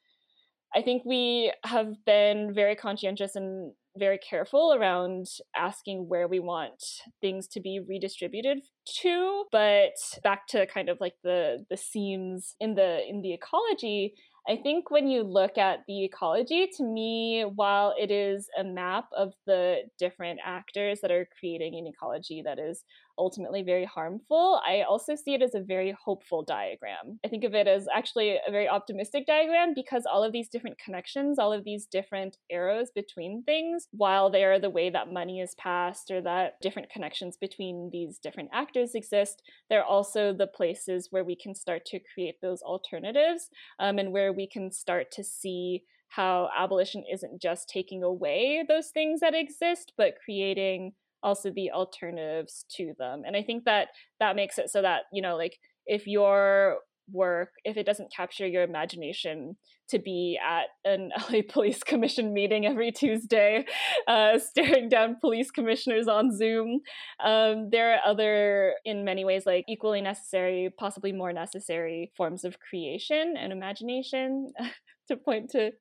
i 0.75 0.81
think 0.81 1.03
we 1.05 1.51
have 1.65 1.93
been 2.05 2.53
very 2.53 2.75
conscientious 2.75 3.35
and 3.35 3.73
very 3.97 4.17
careful 4.17 4.73
around 4.73 5.27
asking 5.55 6.07
where 6.07 6.27
we 6.27 6.39
want 6.39 6.81
things 7.19 7.47
to 7.47 7.59
be 7.59 7.81
redistributed 7.87 8.59
to 8.85 9.43
but 9.51 9.91
back 10.23 10.47
to 10.47 10.65
kind 10.67 10.89
of 10.89 10.97
like 11.01 11.15
the 11.23 11.65
the 11.69 11.77
scenes 11.77 12.55
in 12.59 12.75
the 12.75 13.05
in 13.07 13.21
the 13.21 13.33
ecology 13.33 14.13
I 14.47 14.57
think 14.57 14.89
when 14.89 15.07
you 15.07 15.23
look 15.23 15.57
at 15.57 15.79
the 15.87 16.03
ecology, 16.03 16.69
to 16.77 16.83
me, 16.83 17.43
while 17.43 17.93
it 17.99 18.09
is 18.09 18.47
a 18.57 18.63
map 18.63 19.05
of 19.15 19.33
the 19.45 19.83
different 19.99 20.39
actors 20.43 20.99
that 21.01 21.11
are 21.11 21.27
creating 21.39 21.75
an 21.75 21.85
ecology 21.87 22.41
that 22.43 22.57
is 22.57 22.83
ultimately 23.17 23.61
very 23.61 23.85
harmful, 23.85 24.59
I 24.67 24.81
also 24.81 25.15
see 25.15 25.35
it 25.35 25.43
as 25.43 25.53
a 25.53 25.61
very 25.61 25.95
hopeful 26.03 26.43
diagram. 26.43 27.19
I 27.23 27.27
think 27.27 27.43
of 27.43 27.53
it 27.53 27.67
as 27.67 27.87
actually 27.93 28.37
a 28.47 28.51
very 28.51 28.67
optimistic 28.67 29.27
diagram 29.27 29.73
because 29.75 30.05
all 30.11 30.23
of 30.23 30.31
these 30.31 30.49
different 30.49 30.79
connections, 30.83 31.37
all 31.37 31.53
of 31.53 31.63
these 31.63 31.85
different 31.85 32.37
arrows 32.49 32.89
between 32.95 33.43
things, 33.43 33.87
while 33.91 34.31
they 34.31 34.43
are 34.43 34.59
the 34.59 34.69
way 34.69 34.89
that 34.89 35.13
money 35.13 35.39
is 35.39 35.55
passed 35.55 36.09
or 36.09 36.21
that 36.21 36.53
different 36.61 36.89
connections 36.89 37.37
between 37.37 37.89
these 37.93 38.17
different 38.17 38.49
actors 38.53 38.95
exist, 38.95 39.43
they're 39.69 39.85
also 39.85 40.33
the 40.33 40.47
places 40.47 41.09
where 41.11 41.23
we 41.23 41.35
can 41.35 41.53
start 41.53 41.85
to 41.85 41.99
create 42.13 42.35
those 42.41 42.61
alternatives 42.63 43.49
um, 43.79 43.99
and 43.99 44.11
where 44.11 44.30
we 44.31 44.47
can 44.47 44.71
start 44.71 45.11
to 45.11 45.23
see 45.23 45.83
how 46.09 46.49
abolition 46.57 47.03
isn't 47.11 47.41
just 47.41 47.69
taking 47.69 48.03
away 48.03 48.65
those 48.67 48.89
things 48.89 49.21
that 49.21 49.33
exist, 49.33 49.93
but 49.97 50.15
creating 50.23 50.93
also 51.23 51.51
the 51.51 51.71
alternatives 51.71 52.65
to 52.75 52.93
them. 52.97 53.23
And 53.25 53.35
i 53.35 53.43
think 53.43 53.65
that 53.65 53.89
that 54.19 54.35
makes 54.35 54.57
it 54.57 54.69
so 54.69 54.81
that 54.81 55.03
you 55.13 55.21
know 55.21 55.37
like 55.37 55.57
if 55.85 56.07
your 56.07 56.77
work 57.11 57.49
if 57.63 57.77
it 57.77 57.85
doesn't 57.85 58.13
capture 58.15 58.47
your 58.47 58.63
imagination 58.63 59.55
to 59.89 59.99
be 59.99 60.39
at 60.43 60.67
an 60.85 61.11
LA 61.29 61.41
Police 61.47 61.83
Commission 61.83 62.33
meeting 62.33 62.65
every 62.65 62.91
Tuesday, 62.91 63.65
uh, 64.07 64.39
staring 64.39 64.89
down 64.89 65.17
police 65.19 65.51
commissioners 65.51 66.07
on 66.07 66.35
Zoom. 66.35 66.81
Um, 67.23 67.69
there 67.71 67.93
are 67.93 67.99
other, 68.05 68.73
in 68.85 69.03
many 69.03 69.25
ways, 69.25 69.45
like 69.45 69.65
equally 69.67 70.01
necessary, 70.01 70.69
possibly 70.77 71.11
more 71.11 71.33
necessary 71.33 72.11
forms 72.15 72.43
of 72.43 72.59
creation 72.59 73.35
and 73.37 73.51
imagination. 73.51 74.51
to 75.07 75.17
point 75.17 75.49
to 75.49 75.71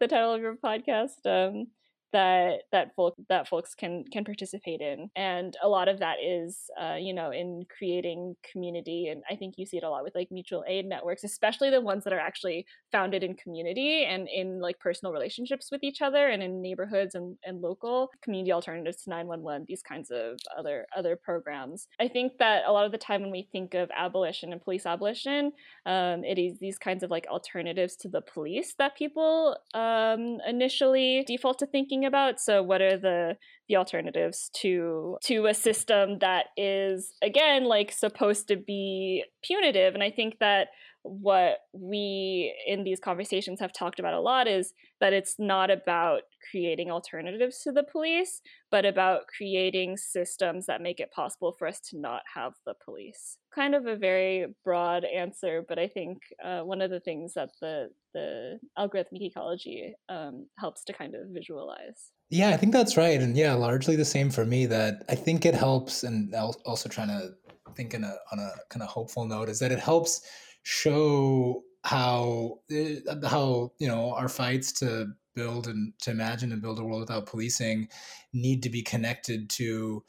the 0.00 0.08
title 0.08 0.32
of 0.32 0.40
your 0.40 0.56
podcast, 0.56 1.26
um, 1.26 1.66
that 2.12 2.62
that 2.72 2.94
folk 2.94 3.14
that 3.28 3.48
folks 3.48 3.74
can 3.74 4.04
can 4.12 4.24
participate 4.24 4.80
in 4.80 5.10
and 5.16 5.56
a 5.62 5.68
lot 5.68 5.88
of 5.88 5.98
that 5.98 6.16
is 6.24 6.70
uh, 6.80 6.96
you 6.96 7.12
know 7.12 7.30
in 7.30 7.64
creating 7.76 8.34
community 8.50 9.08
and 9.08 9.22
i 9.30 9.34
think 9.34 9.54
you 9.56 9.66
see 9.66 9.76
it 9.76 9.84
a 9.84 9.90
lot 9.90 10.04
with 10.04 10.14
like 10.14 10.28
mutual 10.30 10.64
aid 10.66 10.86
networks 10.86 11.24
especially 11.24 11.70
the 11.70 11.80
ones 11.80 12.04
that 12.04 12.12
are 12.12 12.18
actually 12.18 12.64
founded 12.90 13.22
in 13.22 13.34
community 13.34 14.04
and 14.04 14.28
in 14.28 14.60
like 14.60 14.78
personal 14.78 15.12
relationships 15.12 15.70
with 15.70 15.82
each 15.82 16.02
other 16.02 16.28
and 16.28 16.42
in 16.42 16.62
neighborhoods 16.62 17.14
and, 17.14 17.36
and 17.44 17.60
local 17.60 18.10
community 18.22 18.52
alternatives 18.52 19.02
to 19.02 19.10
911 19.10 19.66
these 19.68 19.82
kinds 19.82 20.10
of 20.10 20.38
other 20.56 20.86
other 20.96 21.16
programs. 21.16 21.88
I 22.00 22.08
think 22.08 22.38
that 22.38 22.62
a 22.66 22.72
lot 22.72 22.86
of 22.86 22.92
the 22.92 22.98
time 22.98 23.22
when 23.22 23.30
we 23.30 23.48
think 23.52 23.74
of 23.74 23.90
abolition 23.96 24.52
and 24.52 24.62
police 24.62 24.86
abolition 24.86 25.52
um, 25.86 26.24
it 26.24 26.38
is 26.38 26.58
these 26.58 26.78
kinds 26.78 27.02
of 27.02 27.10
like 27.10 27.26
alternatives 27.28 27.96
to 27.96 28.08
the 28.08 28.20
police 28.20 28.74
that 28.78 28.96
people 28.96 29.56
um, 29.74 30.38
initially 30.46 31.24
default 31.26 31.58
to 31.58 31.66
thinking 31.66 31.97
thinking 31.98 32.06
about. 32.06 32.40
So 32.40 32.62
what 32.62 32.80
are 32.80 32.96
the 32.96 33.36
the 33.68 33.76
alternatives 33.76 34.50
to 34.54 35.18
to 35.24 35.46
a 35.46 35.54
system 35.54 36.18
that 36.20 36.46
is 36.56 37.12
again 37.22 37.64
like 37.64 37.92
supposed 37.92 38.48
to 38.48 38.56
be 38.56 39.24
punitive? 39.42 39.94
And 39.94 40.02
I 40.02 40.10
think 40.10 40.38
that 40.40 40.68
what 41.02 41.58
we 41.72 42.54
in 42.66 42.84
these 42.84 43.00
conversations 43.00 43.60
have 43.60 43.72
talked 43.72 43.98
about 43.98 44.14
a 44.14 44.20
lot 44.20 44.46
is 44.48 44.72
that 45.00 45.12
it's 45.12 45.36
not 45.38 45.70
about 45.70 46.22
creating 46.50 46.90
alternatives 46.90 47.60
to 47.62 47.72
the 47.72 47.84
police, 47.84 48.40
but 48.70 48.84
about 48.84 49.22
creating 49.36 49.96
systems 49.96 50.66
that 50.66 50.82
make 50.82 51.00
it 51.00 51.12
possible 51.12 51.54
for 51.58 51.68
us 51.68 51.80
to 51.80 51.98
not 51.98 52.22
have 52.34 52.54
the 52.66 52.74
police. 52.84 53.38
Kind 53.54 53.74
of 53.74 53.86
a 53.86 53.96
very 53.96 54.46
broad 54.64 55.04
answer, 55.04 55.64
but 55.68 55.78
I 55.78 55.88
think 55.88 56.18
uh, 56.44 56.60
one 56.60 56.82
of 56.82 56.90
the 56.90 57.00
things 57.00 57.34
that 57.34 57.50
the 57.60 57.88
the 58.14 58.58
algorithmic 58.78 59.20
ecology 59.20 59.94
um, 60.08 60.46
helps 60.58 60.82
to 60.84 60.92
kind 60.92 61.14
of 61.14 61.28
visualize. 61.28 62.10
Yeah, 62.30 62.50
I 62.50 62.56
think 62.56 62.72
that's 62.72 62.96
right, 62.96 63.20
and 63.20 63.36
yeah, 63.36 63.54
largely 63.54 63.96
the 63.96 64.04
same 64.04 64.30
for 64.30 64.44
me. 64.44 64.66
That 64.66 65.04
I 65.08 65.14
think 65.14 65.46
it 65.46 65.54
helps, 65.54 66.02
and 66.02 66.34
also 66.34 66.88
trying 66.88 67.08
to 67.08 67.30
think 67.74 67.94
in 67.94 68.04
a 68.04 68.16
on 68.32 68.38
a 68.38 68.50
kind 68.70 68.82
of 68.82 68.88
hopeful 68.88 69.24
note 69.24 69.48
is 69.48 69.58
that 69.60 69.72
it 69.72 69.78
helps 69.78 70.22
show 70.62 71.62
how 71.84 72.60
eh, 72.70 72.96
how 73.24 73.72
you 73.78 73.88
know 73.88 74.12
our 74.14 74.28
fights 74.28 74.72
to 74.72 75.06
build 75.34 75.68
and 75.68 75.92
to 76.00 76.10
imagine 76.10 76.52
and 76.52 76.60
build 76.60 76.78
a 76.78 76.84
world 76.84 77.00
without 77.00 77.26
policing 77.26 77.88
need 78.32 78.62
to 78.62 78.68
be 78.68 78.82
connected 78.82 79.48
to 79.48 80.02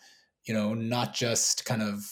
you 0.46 0.54
know 0.54 0.74
not 0.74 1.14
just 1.14 1.66
kind 1.66 1.82
of 1.82 2.04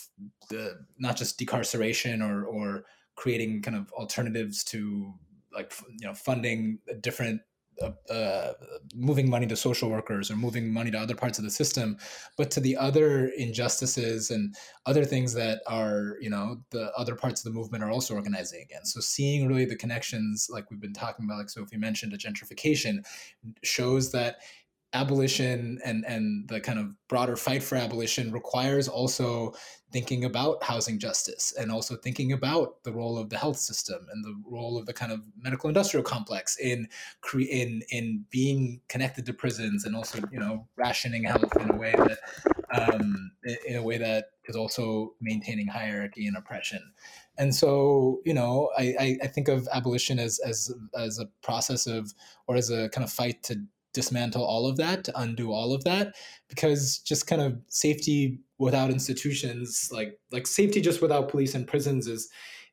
the 0.49 0.79
not 0.99 1.17
just 1.17 1.39
decarceration 1.39 2.21
or 2.21 2.45
or 2.45 2.85
creating 3.15 3.61
kind 3.61 3.75
of 3.75 3.91
alternatives 3.93 4.63
to 4.63 5.13
like 5.53 5.73
you 5.99 6.07
know 6.07 6.13
funding 6.13 6.79
different 7.01 7.41
uh, 7.81 8.11
uh, 8.11 8.53
moving 8.95 9.29
money 9.29 9.45
to 9.47 9.55
social 9.55 9.89
workers 9.89 10.31
or 10.31 10.35
moving 10.35 10.73
money 10.73 10.91
to 10.91 10.97
other 10.97 11.15
parts 11.15 11.37
of 11.37 11.43
the 11.43 11.51
system, 11.51 11.97
but 12.37 12.49
to 12.51 12.59
the 12.59 12.75
other 12.75 13.27
injustices 13.37 14.31
and 14.31 14.55
other 14.85 15.05
things 15.05 15.33
that 15.33 15.61
are, 15.67 16.17
you 16.19 16.29
know, 16.29 16.57
the 16.71 16.91
other 16.97 17.15
parts 17.15 17.45
of 17.45 17.51
the 17.51 17.57
movement 17.57 17.83
are 17.83 17.91
also 17.91 18.15
organizing 18.15 18.61
against. 18.61 18.93
So 18.93 18.99
seeing 18.99 19.47
really 19.47 19.65
the 19.65 19.75
connections, 19.75 20.47
like 20.49 20.69
we've 20.71 20.81
been 20.81 20.93
talking 20.93 21.25
about, 21.25 21.37
like 21.37 21.49
Sophie 21.49 21.77
mentioned, 21.77 22.13
to 22.13 22.17
gentrification, 22.17 23.05
shows 23.63 24.11
that 24.11 24.37
abolition 24.93 25.79
and 25.83 26.05
and 26.05 26.47
the 26.47 26.61
kind 26.61 26.79
of 26.79 26.93
broader 27.09 27.35
fight 27.35 27.61
for 27.61 27.75
abolition 27.75 28.31
requires 28.31 28.87
also 28.87 29.53
thinking 29.91 30.25
about 30.25 30.63
housing 30.63 30.97
justice 30.99 31.53
and 31.59 31.71
also 31.71 31.95
thinking 31.95 32.31
about 32.31 32.83
the 32.83 32.91
role 32.91 33.17
of 33.17 33.29
the 33.29 33.37
health 33.37 33.57
system 33.57 34.05
and 34.11 34.23
the 34.23 34.35
role 34.45 34.77
of 34.77 34.85
the 34.85 34.93
kind 34.93 35.11
of 35.11 35.21
medical 35.37 35.67
industrial 35.69 36.03
complex 36.03 36.57
in 36.57 36.87
cre- 37.21 37.41
in 37.41 37.81
in 37.89 38.25
being 38.29 38.79
connected 38.87 39.25
to 39.25 39.33
prisons 39.33 39.83
and 39.83 39.95
also 39.95 40.19
you 40.31 40.39
know 40.39 40.65
rationing 40.77 41.23
health 41.23 41.55
in 41.59 41.71
a 41.71 41.75
way 41.75 41.93
that 41.93 42.19
um, 42.73 43.31
in 43.65 43.75
a 43.75 43.83
way 43.83 43.97
that 43.97 44.25
is 44.45 44.55
also 44.55 45.13
maintaining 45.21 45.67
hierarchy 45.67 46.27
and 46.27 46.37
oppression. 46.37 46.81
And 47.37 47.53
so 47.53 48.21
you 48.25 48.33
know 48.33 48.71
I, 48.77 49.17
I 49.21 49.27
think 49.27 49.49
of 49.49 49.67
abolition 49.73 50.17
as 50.17 50.39
as 50.39 50.73
as 50.97 51.19
a 51.19 51.27
process 51.41 51.87
of 51.87 52.13
or 52.47 52.55
as 52.55 52.69
a 52.69 52.89
kind 52.89 53.03
of 53.03 53.11
fight 53.11 53.43
to 53.43 53.61
dismantle 53.97 54.45
all 54.45 54.67
of 54.67 54.77
that, 54.77 55.03
to 55.05 55.19
undo 55.19 55.51
all 55.51 55.73
of 55.73 55.83
that, 55.83 56.15
because 56.47 56.99
just 56.99 57.27
kind 57.27 57.41
of 57.41 57.57
safety 57.67 58.39
without 58.59 58.91
institutions, 58.91 59.89
like 59.91 60.17
like 60.31 60.47
safety 60.47 60.79
just 60.79 61.01
without 61.01 61.29
police 61.29 61.55
and 61.55 61.67
prisons, 61.67 62.07
is 62.07 62.29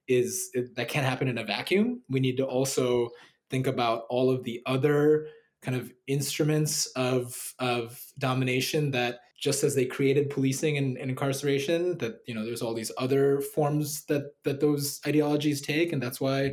is 0.06 0.50
that 0.76 0.88
can't 0.88 1.06
happen 1.06 1.28
in 1.28 1.38
a 1.38 1.44
vacuum. 1.44 2.02
We 2.10 2.20
need 2.20 2.36
to 2.36 2.44
also 2.44 3.08
think 3.50 3.66
about 3.66 4.02
all 4.10 4.30
of 4.30 4.44
the 4.44 4.60
other 4.66 5.26
kind 5.62 5.76
of 5.76 5.92
instruments 6.06 6.86
of 6.94 7.54
of 7.58 8.00
domination 8.18 8.90
that 8.90 9.20
just 9.40 9.64
as 9.64 9.74
they 9.74 9.84
created 9.84 10.30
policing 10.30 10.78
and, 10.78 10.96
and, 10.96 11.10
incarceration 11.10 11.98
that 11.98 12.20
you 12.26 12.34
know 12.34 12.44
there's 12.44 12.62
all 12.62 12.74
these 12.74 12.92
other 12.98 13.40
forms 13.40 14.04
that 14.06 14.32
that 14.44 14.60
those 14.60 15.00
ideologies 15.06 15.60
take 15.60 15.92
and 15.92 16.02
that's 16.02 16.20
why 16.20 16.52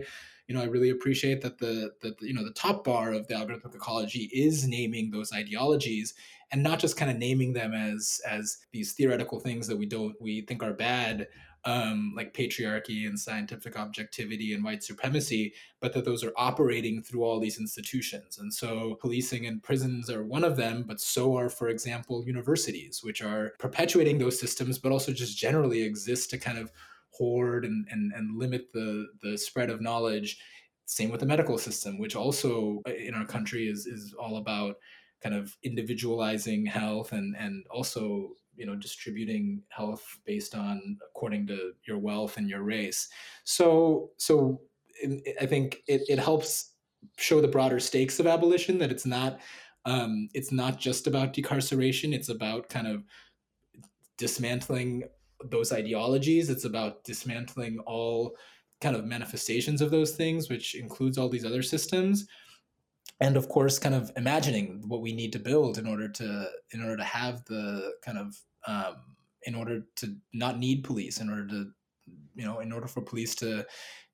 you 0.51 0.57
know, 0.57 0.63
I 0.63 0.67
really 0.67 0.89
appreciate 0.89 1.39
that 1.43 1.59
the, 1.59 1.93
the, 2.01 2.13
you 2.19 2.33
know, 2.33 2.43
the 2.43 2.51
top 2.51 2.83
bar 2.83 3.13
of 3.13 3.25
the 3.27 3.35
algorithmic 3.35 3.73
ecology 3.73 4.29
is 4.33 4.67
naming 4.67 5.09
those 5.09 5.31
ideologies 5.31 6.13
and 6.51 6.61
not 6.61 6.77
just 6.77 6.97
kind 6.97 7.09
of 7.09 7.15
naming 7.15 7.53
them 7.53 7.73
as, 7.73 8.19
as 8.29 8.57
these 8.73 8.91
theoretical 8.91 9.39
things 9.39 9.65
that 9.67 9.77
we 9.77 9.85
don't, 9.85 10.13
we 10.21 10.41
think 10.41 10.61
are 10.61 10.73
bad, 10.73 11.29
um, 11.63 12.11
like 12.17 12.33
patriarchy 12.33 13.07
and 13.07 13.17
scientific 13.17 13.79
objectivity 13.79 14.53
and 14.53 14.61
white 14.61 14.83
supremacy, 14.83 15.53
but 15.79 15.93
that 15.93 16.03
those 16.03 16.21
are 16.21 16.33
operating 16.35 17.01
through 17.01 17.23
all 17.23 17.39
these 17.39 17.57
institutions. 17.57 18.37
And 18.37 18.53
so 18.53 18.95
policing 18.95 19.45
and 19.45 19.63
prisons 19.63 20.09
are 20.09 20.25
one 20.25 20.43
of 20.43 20.57
them, 20.57 20.83
but 20.85 20.99
so 20.99 21.37
are, 21.37 21.47
for 21.47 21.69
example, 21.69 22.25
universities, 22.25 22.99
which 23.01 23.21
are 23.21 23.53
perpetuating 23.57 24.17
those 24.17 24.37
systems, 24.37 24.79
but 24.79 24.91
also 24.91 25.13
just 25.13 25.37
generally 25.37 25.81
exist 25.81 26.29
to 26.31 26.37
kind 26.37 26.57
of 26.57 26.73
hoard 27.11 27.65
and, 27.65 27.87
and, 27.89 28.11
and 28.13 28.37
limit 28.37 28.71
the, 28.73 29.07
the 29.21 29.37
spread 29.37 29.69
of 29.69 29.81
knowledge. 29.81 30.39
Same 30.85 31.09
with 31.09 31.19
the 31.19 31.25
medical 31.25 31.57
system, 31.57 31.99
which 31.99 32.15
also 32.15 32.81
uh, 32.87 32.93
in 32.93 33.13
our 33.13 33.25
country 33.25 33.67
is, 33.67 33.85
is 33.85 34.13
all 34.19 34.37
about 34.37 34.75
kind 35.21 35.35
of 35.35 35.55
individualizing 35.63 36.65
health 36.65 37.11
and, 37.11 37.35
and 37.37 37.65
also 37.69 38.31
you 38.55 38.65
know 38.65 38.75
distributing 38.75 39.61
health 39.69 40.19
based 40.25 40.55
on 40.55 40.97
according 41.09 41.47
to 41.47 41.71
your 41.87 41.97
wealth 41.97 42.37
and 42.37 42.49
your 42.49 42.63
race 42.63 43.07
so 43.43 44.11
so 44.17 44.59
i 45.39 45.45
think 45.45 45.81
it, 45.87 46.01
it 46.09 46.19
helps 46.19 46.73
show 47.17 47.41
the 47.41 47.47
broader 47.47 47.79
stakes 47.79 48.19
of 48.19 48.27
abolition 48.27 48.77
that 48.77 48.91
it's 48.91 49.05
not 49.05 49.39
um, 49.85 50.29
it's 50.35 50.51
not 50.51 50.77
just 50.77 51.07
about 51.07 51.33
decarceration 51.33 52.13
it's 52.13 52.29
about 52.29 52.69
kind 52.69 52.87
of 52.87 53.03
dismantling 54.17 55.03
those 55.49 55.71
ideologies. 55.71 56.49
It's 56.49 56.65
about 56.65 57.03
dismantling 57.03 57.79
all 57.79 58.35
kind 58.79 58.95
of 58.95 59.05
manifestations 59.05 59.81
of 59.81 59.91
those 59.91 60.11
things, 60.11 60.49
which 60.49 60.75
includes 60.75 61.17
all 61.17 61.29
these 61.29 61.45
other 61.45 61.61
systems. 61.61 62.27
And 63.19 63.37
of 63.37 63.49
course, 63.49 63.77
kind 63.77 63.93
of 63.93 64.11
imagining 64.15 64.83
what 64.87 65.01
we 65.01 65.13
need 65.13 65.31
to 65.33 65.39
build 65.39 65.77
in 65.77 65.87
order 65.87 66.09
to 66.09 66.49
in 66.71 66.81
order 66.81 66.97
to 66.97 67.03
have 67.03 67.45
the 67.45 67.93
kind 68.03 68.17
of 68.17 68.35
um, 68.67 68.95
in 69.43 69.55
order 69.55 69.83
to 69.97 70.15
not 70.33 70.57
need 70.57 70.83
police, 70.83 71.19
in 71.19 71.29
order 71.29 71.47
to 71.47 71.71
you 72.35 72.45
know, 72.45 72.59
in 72.59 72.71
order 72.71 72.87
for 72.87 73.01
police 73.01 73.35
to 73.35 73.65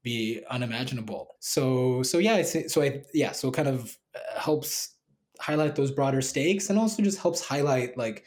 be 0.03 0.41
unimaginable. 0.49 1.35
So 1.39 2.03
so 2.03 2.17
yeah, 2.17 2.41
so 2.41 2.81
I 2.81 3.03
yeah, 3.13 3.31
so 3.31 3.51
kind 3.51 3.67
of 3.67 3.97
uh, 4.15 4.39
helps 4.39 4.95
highlight 5.39 5.75
those 5.75 5.91
broader 5.91 6.21
stakes 6.21 6.69
and 6.69 6.79
also 6.79 7.03
just 7.03 7.19
helps 7.19 7.41
highlight 7.41 7.97
like 7.97 8.25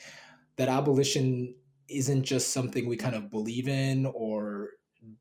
that 0.56 0.68
abolition 0.68 1.54
isn't 1.90 2.24
just 2.24 2.52
something 2.52 2.88
we 2.88 2.96
kind 2.96 3.14
of 3.14 3.30
believe 3.30 3.68
in 3.68 4.06
or 4.06 4.70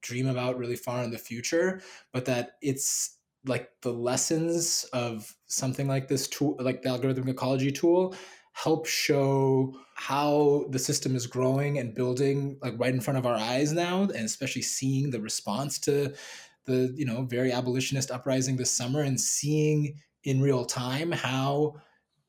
dream 0.02 0.28
about 0.28 0.58
really 0.58 0.76
far 0.76 1.04
in 1.04 1.12
the 1.12 1.18
future, 1.18 1.82
but 2.14 2.26
that 2.26 2.52
it's 2.62 3.18
like 3.46 3.70
the 3.82 3.94
lessons 3.94 4.86
of 4.94 5.34
something 5.48 5.88
like 5.88 6.08
this 6.08 6.28
tool, 6.28 6.58
like 6.60 6.82
the 6.82 6.90
algorithmic 6.90 7.30
ecology 7.30 7.72
tool, 7.72 8.14
help 8.54 8.86
show 8.86 9.74
how 9.96 10.66
the 10.70 10.80
system 10.80 11.16
is 11.16 11.28
growing 11.28 11.80
and 11.80 11.96
building 11.96 12.58
like 12.62 12.74
right 12.78 12.94
in 12.94 13.00
front 13.00 13.18
of 13.18 13.26
our 13.26 13.36
eyes 13.36 13.72
now 13.72 14.02
and 14.02 14.26
especially 14.26 14.62
seeing 14.62 15.12
the 15.12 15.22
response 15.22 15.80
to 15.80 16.14
the 16.66 16.94
you 16.96 17.06
know 17.06 17.24
very 17.24 17.52
abolitionist 17.52 18.12
uprising 18.12 18.58
this 18.58 18.72
summer 18.72 19.02
and 19.02 19.20
seeing 19.20 19.96
in 20.24 20.42
real 20.42 20.66
time 20.66 21.12
how 21.12 21.74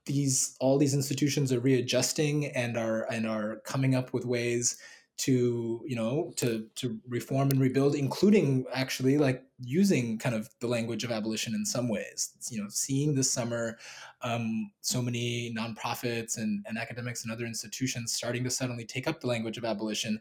these 0.06 0.56
all 0.60 0.78
these 0.78 0.94
institutions 0.94 1.52
are 1.52 1.60
readjusting 1.60 2.46
and 2.46 2.76
are 2.76 3.06
and 3.10 3.26
are 3.26 3.56
coming 3.64 3.94
up 3.94 4.12
with 4.12 4.24
ways 4.24 4.76
to 5.20 5.82
you 5.86 5.94
know 5.94 6.32
to 6.36 6.66
to 6.76 6.98
reform 7.06 7.50
and 7.50 7.60
rebuild 7.60 7.94
including 7.94 8.64
actually 8.72 9.18
like 9.18 9.44
using 9.58 10.16
kind 10.16 10.34
of 10.34 10.48
the 10.60 10.66
language 10.66 11.04
of 11.04 11.10
abolition 11.10 11.54
in 11.54 11.66
some 11.66 11.88
ways. 11.88 12.30
You 12.48 12.62
know 12.62 12.68
seeing 12.70 13.14
this 13.14 13.30
summer 13.30 13.76
um, 14.22 14.70
so 14.80 15.02
many 15.02 15.54
nonprofits 15.56 16.38
and, 16.38 16.64
and 16.66 16.78
academics 16.78 17.22
and 17.22 17.32
other 17.32 17.44
institutions 17.44 18.12
starting 18.12 18.44
to 18.44 18.50
suddenly 18.50 18.86
take 18.86 19.06
up 19.06 19.20
the 19.20 19.26
language 19.26 19.58
of 19.58 19.64
abolition. 19.66 20.18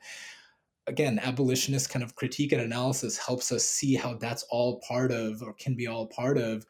Again 0.88 1.20
abolitionist 1.20 1.90
kind 1.90 2.04
of 2.04 2.16
critique 2.16 2.52
and 2.52 2.62
analysis 2.62 3.18
helps 3.18 3.54
us 3.54 3.64
see 3.64 3.96
how 3.96 4.16
that's 4.16 4.44
all 4.50 4.82
part 4.86 5.12
of 5.12 5.42
or 5.42 5.54
can 5.54 5.76
be 5.76 5.88
all 5.88 6.08
part 6.08 6.38
of 6.38 6.66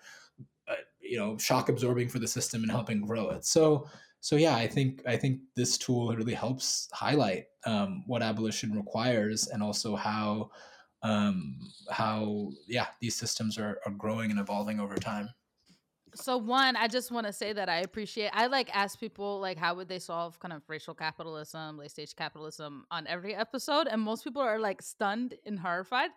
you 1.10 1.18
know 1.18 1.38
shock 1.38 1.70
absorbing 1.70 2.10
for 2.10 2.20
the 2.20 2.28
system 2.28 2.64
and 2.64 2.72
helping 2.72 3.01
grow 3.01 3.30
it. 3.30 3.45
So 3.45 3.88
so 4.22 4.36
yeah 4.36 4.55
i 4.55 4.68
think 4.68 5.01
i 5.07 5.16
think 5.16 5.39
this 5.55 5.78
tool 5.78 6.14
really 6.16 6.34
helps 6.34 6.89
highlight 6.91 7.45
um, 7.66 8.03
what 8.07 8.22
abolition 8.22 8.72
requires 8.74 9.47
and 9.47 9.62
also 9.62 9.95
how 9.95 10.49
um, 11.01 11.57
how 11.89 12.51
yeah 12.68 12.88
these 12.99 13.16
systems 13.16 13.57
are, 13.57 13.80
are 13.86 13.91
growing 13.93 14.32
and 14.32 14.39
evolving 14.39 14.80
over 14.80 14.95
time 14.95 15.30
so 16.16 16.38
one 16.38 16.76
i 16.76 16.88
just 16.88 17.12
want 17.12 17.26
to 17.26 17.34
say 17.34 17.53
that 17.53 17.70
i 17.70 17.80
appreciate 17.80 18.30
i 18.34 18.47
like 18.47 18.70
ask 18.76 18.99
people 18.99 19.39
like 19.39 19.57
how 19.57 19.74
would 19.74 19.88
they 19.88 19.99
solve 19.99 20.39
kind 20.39 20.53
of 20.53 20.62
racial 20.68 20.93
capitalism 20.93 21.78
late 21.78 21.91
stage 21.91 22.16
capitalism 22.16 22.86
on 22.91 23.05
every 23.07 23.36
episode 23.36 23.88
and 23.88 24.01
most 24.01 24.24
people 24.24 24.41
are 24.41 24.60
like 24.60 24.82
stunned 24.82 25.36
and 25.45 25.60
horrified. 25.60 26.10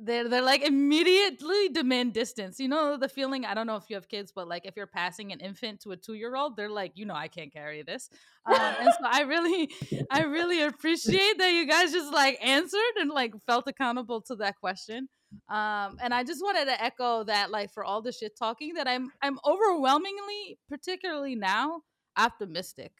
They're, 0.00 0.28
they're 0.28 0.42
like 0.42 0.62
immediately 0.62 1.68
demand 1.68 2.12
distance 2.12 2.60
you 2.60 2.68
know 2.68 2.96
the 2.96 3.08
feeling 3.08 3.44
i 3.44 3.54
don't 3.54 3.66
know 3.66 3.76
if 3.76 3.84
you 3.88 3.96
have 3.96 4.08
kids 4.08 4.32
but 4.32 4.46
like 4.46 4.64
if 4.64 4.76
you're 4.76 4.86
passing 4.86 5.32
an 5.32 5.40
infant 5.40 5.80
to 5.80 5.90
a 5.90 5.96
two 5.96 6.14
year 6.14 6.36
old 6.36 6.56
they're 6.56 6.70
like 6.70 6.92
you 6.94 7.04
know 7.04 7.14
i 7.14 7.28
can't 7.28 7.52
carry 7.52 7.82
this. 7.82 8.08
Um, 8.46 8.56
and 8.56 8.88
so 8.92 9.06
i 9.06 9.22
really 9.22 9.70
i 10.10 10.22
really 10.22 10.62
appreciate 10.70 11.38
that 11.38 11.52
you 11.52 11.66
guys 11.66 11.92
just 11.92 12.12
like 12.12 12.38
answered 12.40 12.96
and 13.00 13.10
like 13.10 13.34
felt 13.46 13.66
accountable 13.66 14.20
to 14.22 14.36
that 14.36 14.60
question 14.60 15.08
um, 15.48 15.96
and 16.02 16.12
I 16.12 16.24
just 16.24 16.42
wanted 16.42 16.66
to 16.66 16.82
echo 16.82 17.24
that, 17.24 17.50
like, 17.50 17.72
for 17.72 17.84
all 17.84 18.02
the 18.02 18.12
shit 18.12 18.36
talking, 18.38 18.74
that 18.74 18.88
I'm 18.88 19.10
I'm 19.22 19.38
overwhelmingly, 19.44 20.58
particularly 20.68 21.34
now, 21.34 21.82
optimistic. 22.16 22.92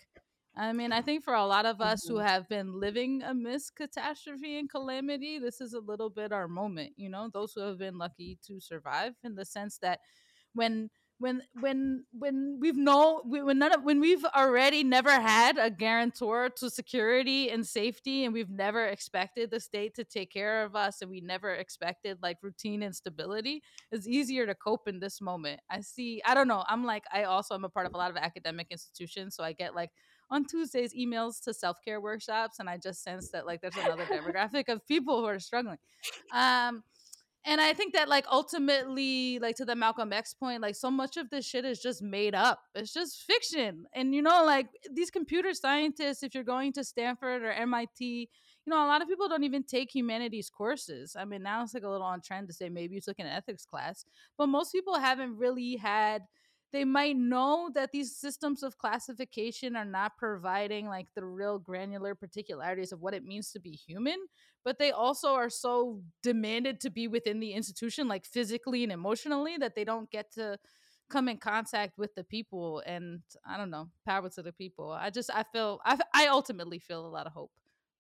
I 0.57 0.73
mean, 0.73 0.93
I 0.93 1.01
think 1.01 1.23
for 1.23 1.35
a 1.35 1.47
lot 1.47 1.65
of 1.65 1.81
us 1.81 2.05
who 2.07 2.15
mm-hmm. 2.15 2.27
have 2.27 2.49
been 2.49 2.79
living 2.79 3.23
amidst 3.23 3.77
catastrophe 3.77 4.59
and 4.59 4.69
calamity, 4.69 5.39
this 5.39 5.61
is 5.61 5.75
a 5.75 5.81
little 5.81 6.11
bit 6.11 6.33
our 6.33 6.49
moment. 6.49 6.93
You 6.97 7.09
know, 7.09 7.31
those 7.33 7.53
who 7.55 7.61
have 7.63 7.79
been 7.79 7.99
lucky 7.99 8.39
to 8.47 8.61
survive, 8.61 9.15
in 9.23 9.37
the 9.37 9.45
sense 9.45 9.79
that 9.79 10.01
when 10.53 10.91
when 11.21 11.43
when 11.61 12.03
when 12.13 12.59
we've 12.61 12.79
no 12.79 13.21
when 13.27 13.59
none 13.59 13.73
of 13.73 13.85
when 13.85 14.01
we've 14.01 14.25
already 14.35 14.83
never 14.83 15.11
had 15.11 15.59
a 15.59 15.71
guarantor 15.71 16.49
to 16.49 16.71
security 16.71 17.51
and 17.51 17.67
safety 17.67 18.25
and 18.25 18.33
we've 18.33 18.49
never 18.49 18.87
expected 18.87 19.51
the 19.51 19.61
state 19.61 19.95
to 19.95 20.03
take 20.03 20.33
care 20.33 20.65
of 20.65 20.75
us 20.75 21.03
and 21.03 21.11
we 21.11 21.21
never 21.21 21.53
expected 21.53 22.17
like 22.23 22.39
routine 22.43 22.83
and 22.83 22.97
stability 22.97 23.63
it's 23.93 24.09
easier 24.09 24.47
to 24.47 24.55
cope 24.55 24.89
in 24.89 24.99
this 24.99 25.21
moment. 25.21 25.61
I 25.69 25.83
see 25.83 26.23
i 26.25 26.33
don't 26.33 26.49
know 26.49 26.65
i'm 26.69 26.85
like 26.85 27.05
i 27.13 27.25
also 27.25 27.55
am 27.55 27.65
a 27.65 27.69
part 27.69 27.87
of 27.87 27.93
a 27.93 27.99
lot 27.99 28.11
of 28.11 28.17
academic 28.17 28.69
institutions 28.71 29.37
so 29.37 29.45
i 29.45 29.53
get 29.53 29.75
like 29.75 29.91
on 30.31 30.47
tuesdays 30.47 30.95
emails 30.95 31.43
to 31.43 31.53
self-care 31.53 32.01
workshops 32.01 32.61
and 32.61 32.71
i 32.71 32.79
just 32.79 33.03
sense 33.03 33.31
that 33.31 33.45
like 33.47 33.61
there's 33.61 33.77
another 33.77 34.05
demographic 34.11 34.71
of 34.71 34.87
people 34.87 35.21
who 35.21 35.27
are 35.27 35.39
struggling. 35.39 35.79
Um 36.33 36.83
and 37.47 37.61
I 37.61 37.73
think 37.73 37.95
that 37.95 38.09
like 38.09 38.27
ultimately, 38.31 39.39
like 39.39 39.57
to 39.57 39.65
the 39.65 39.75
Malcolm 39.75 40.13
X 40.13 40.35
point, 40.35 40.61
like 40.61 40.75
so 40.75 40.91
much 40.91 41.17
of 41.17 41.31
this 41.31 41.47
shit 41.47 41.65
is 41.65 41.81
just 41.81 42.03
made 42.03 42.35
up. 42.35 42.61
It's 42.75 42.93
just 42.93 43.23
fiction. 43.23 43.85
And 43.95 44.15
you 44.15 44.21
know, 44.21 44.45
like 44.45 44.67
these 44.93 45.11
computer 45.11 45.55
scientists, 45.55 46.23
if 46.23 46.35
you're 46.35 46.45
going 46.45 46.73
to 46.75 46.85
Stanford 46.85 47.43
or 47.43 47.53
MIT, 47.53 48.05
you 48.05 48.71
know, 48.71 48.85
a 48.85 48.87
lot 48.87 49.01
of 49.01 49.09
people 49.09 49.29
don't 49.29 49.45
even 49.45 49.63
take 49.63 49.95
humanities 49.95 50.51
courses. 50.51 51.17
I 51.19 51.25
mean, 51.25 51.43
now 51.43 51.63
it's 51.63 51.73
like 51.73 51.83
a 51.83 51.89
little 51.89 52.07
on 52.07 52.21
trend 52.21 52.49
to 52.49 52.55
say 52.55 52.69
maybe 52.69 52.97
you 52.97 53.01
took 53.01 53.19
an 53.19 53.27
ethics 53.27 53.65
class, 53.65 54.05
but 54.37 54.49
most 54.49 54.73
people 54.73 54.99
haven't 54.99 55.37
really 55.39 55.77
had 55.77 56.23
they 56.73 56.85
might 56.85 57.17
know 57.17 57.71
that 57.75 57.91
these 57.93 58.17
systems 58.17 58.63
of 58.63 58.79
classification 58.79 59.75
are 59.75 59.85
not 59.85 60.17
providing 60.17 60.87
like 60.87 61.09
the 61.17 61.25
real 61.25 61.59
granular 61.59 62.15
particularities 62.15 62.93
of 62.93 63.01
what 63.01 63.15
it 63.15 63.25
means 63.25 63.51
to 63.51 63.61
be 63.61 63.73
human 63.73 64.19
but 64.65 64.79
they 64.79 64.91
also 64.91 65.35
are 65.35 65.51
so 65.51 66.03
demanded 66.23 66.81
to 66.81 66.91
be 66.91 67.09
within 67.09 67.41
the 67.41 67.53
institution 67.53 68.09
like 68.09 68.25
physically 68.25 68.83
and 68.83 68.93
emotionally 68.93 69.57
that 69.57 69.75
they 69.75 69.85
don't 69.85 70.11
get 70.11 70.33
to 70.33 70.59
come 71.11 71.29
in 71.29 71.37
contact 71.39 71.99
with 71.99 72.15
the 72.15 72.25
people 72.25 72.83
and 72.87 73.21
i 73.47 73.57
don't 73.57 73.71
know 73.71 73.89
power 74.07 74.29
to 74.29 74.43
the 74.43 74.53
people. 74.53 74.91
I 74.93 75.11
just 75.11 75.31
i 75.35 75.43
feel 75.53 75.81
i, 75.85 75.99
I 76.15 76.27
ultimately 76.29 76.79
feel 76.79 77.07
a 77.07 77.09
lot 77.09 77.27
of 77.27 77.33
hope. 77.33 77.51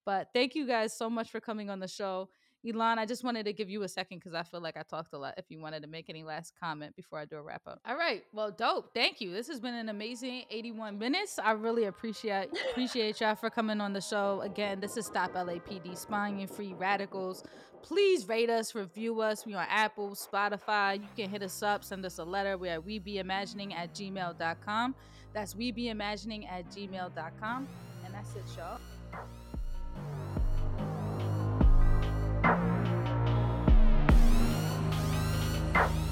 But 0.07 0.29
thank 0.33 0.55
you 0.55 0.67
guys 0.67 0.97
so 0.97 1.11
much 1.11 1.31
for 1.31 1.41
coming 1.41 1.71
on 1.71 1.79
the 1.81 1.89
show 1.89 2.29
Elan, 2.67 2.99
I 2.99 3.07
just 3.07 3.25
wanted 3.25 3.45
to 3.45 3.53
give 3.53 3.71
you 3.71 3.83
a 3.83 3.89
second 3.89 4.19
because 4.19 4.35
I 4.35 4.43
feel 4.43 4.61
like 4.61 4.77
I 4.77 4.83
talked 4.83 5.15
a 5.15 5.19
lot. 5.19 5.35
If 5.39 5.47
you 5.49 5.61
wanted 5.61 5.83
to 5.83 5.89
make 5.89 6.11
any 6.11 6.23
last 6.23 6.53
comment 6.61 6.95
before 6.95 7.19
I 7.19 7.25
do 7.25 7.37
a 7.37 7.43
wrap 7.43 7.63
up. 7.67 7.81
All 7.87 7.97
right. 7.97 8.23
Well, 8.33 8.51
dope. 8.51 8.93
Thank 8.95 9.21
you. 9.21 9.33
This 9.33 9.49
has 9.49 9.61
been 9.61 9.75
an 9.75 9.89
amazing 9.89 10.45
81 10.51 10.99
minutes. 10.99 11.39
I 11.43 11.53
really 11.53 11.85
appreciate 11.85 12.49
appreciate 12.71 13.21
y'all 13.21 13.35
for 13.35 13.49
coming 13.49 13.81
on 13.81 13.93
the 13.93 14.01
show. 14.01 14.43
Again, 14.43 14.81
this 14.81 14.97
is 14.97 15.07
Stop 15.07 15.33
LAPD 15.33 15.97
Spying 15.97 16.41
and 16.41 16.51
Free 16.51 16.75
Radicals. 16.75 17.45
Please 17.83 18.29
rate 18.29 18.51
us, 18.51 18.75
review 18.75 19.21
us. 19.23 19.47
We 19.47 19.55
on 19.55 19.67
Apple, 19.69 20.11
Spotify. 20.11 21.01
You 21.01 21.09
can 21.17 21.31
hit 21.31 21.43
us 21.43 21.63
up, 21.63 21.83
send 21.83 22.05
us 22.05 22.19
a 22.19 22.25
letter. 22.25 22.59
We're 22.59 22.75
at 22.75 22.87
webeimagining 22.87 23.73
at 23.73 23.95
gmail.com. 23.95 24.95
That's 25.33 25.55
webeimagining 25.55 26.51
at 26.51 26.69
gmail.com. 26.71 27.69
And 28.05 28.15
that's 28.15 28.35
it, 28.35 28.45
y'all. 28.57 28.79
you 35.81 36.10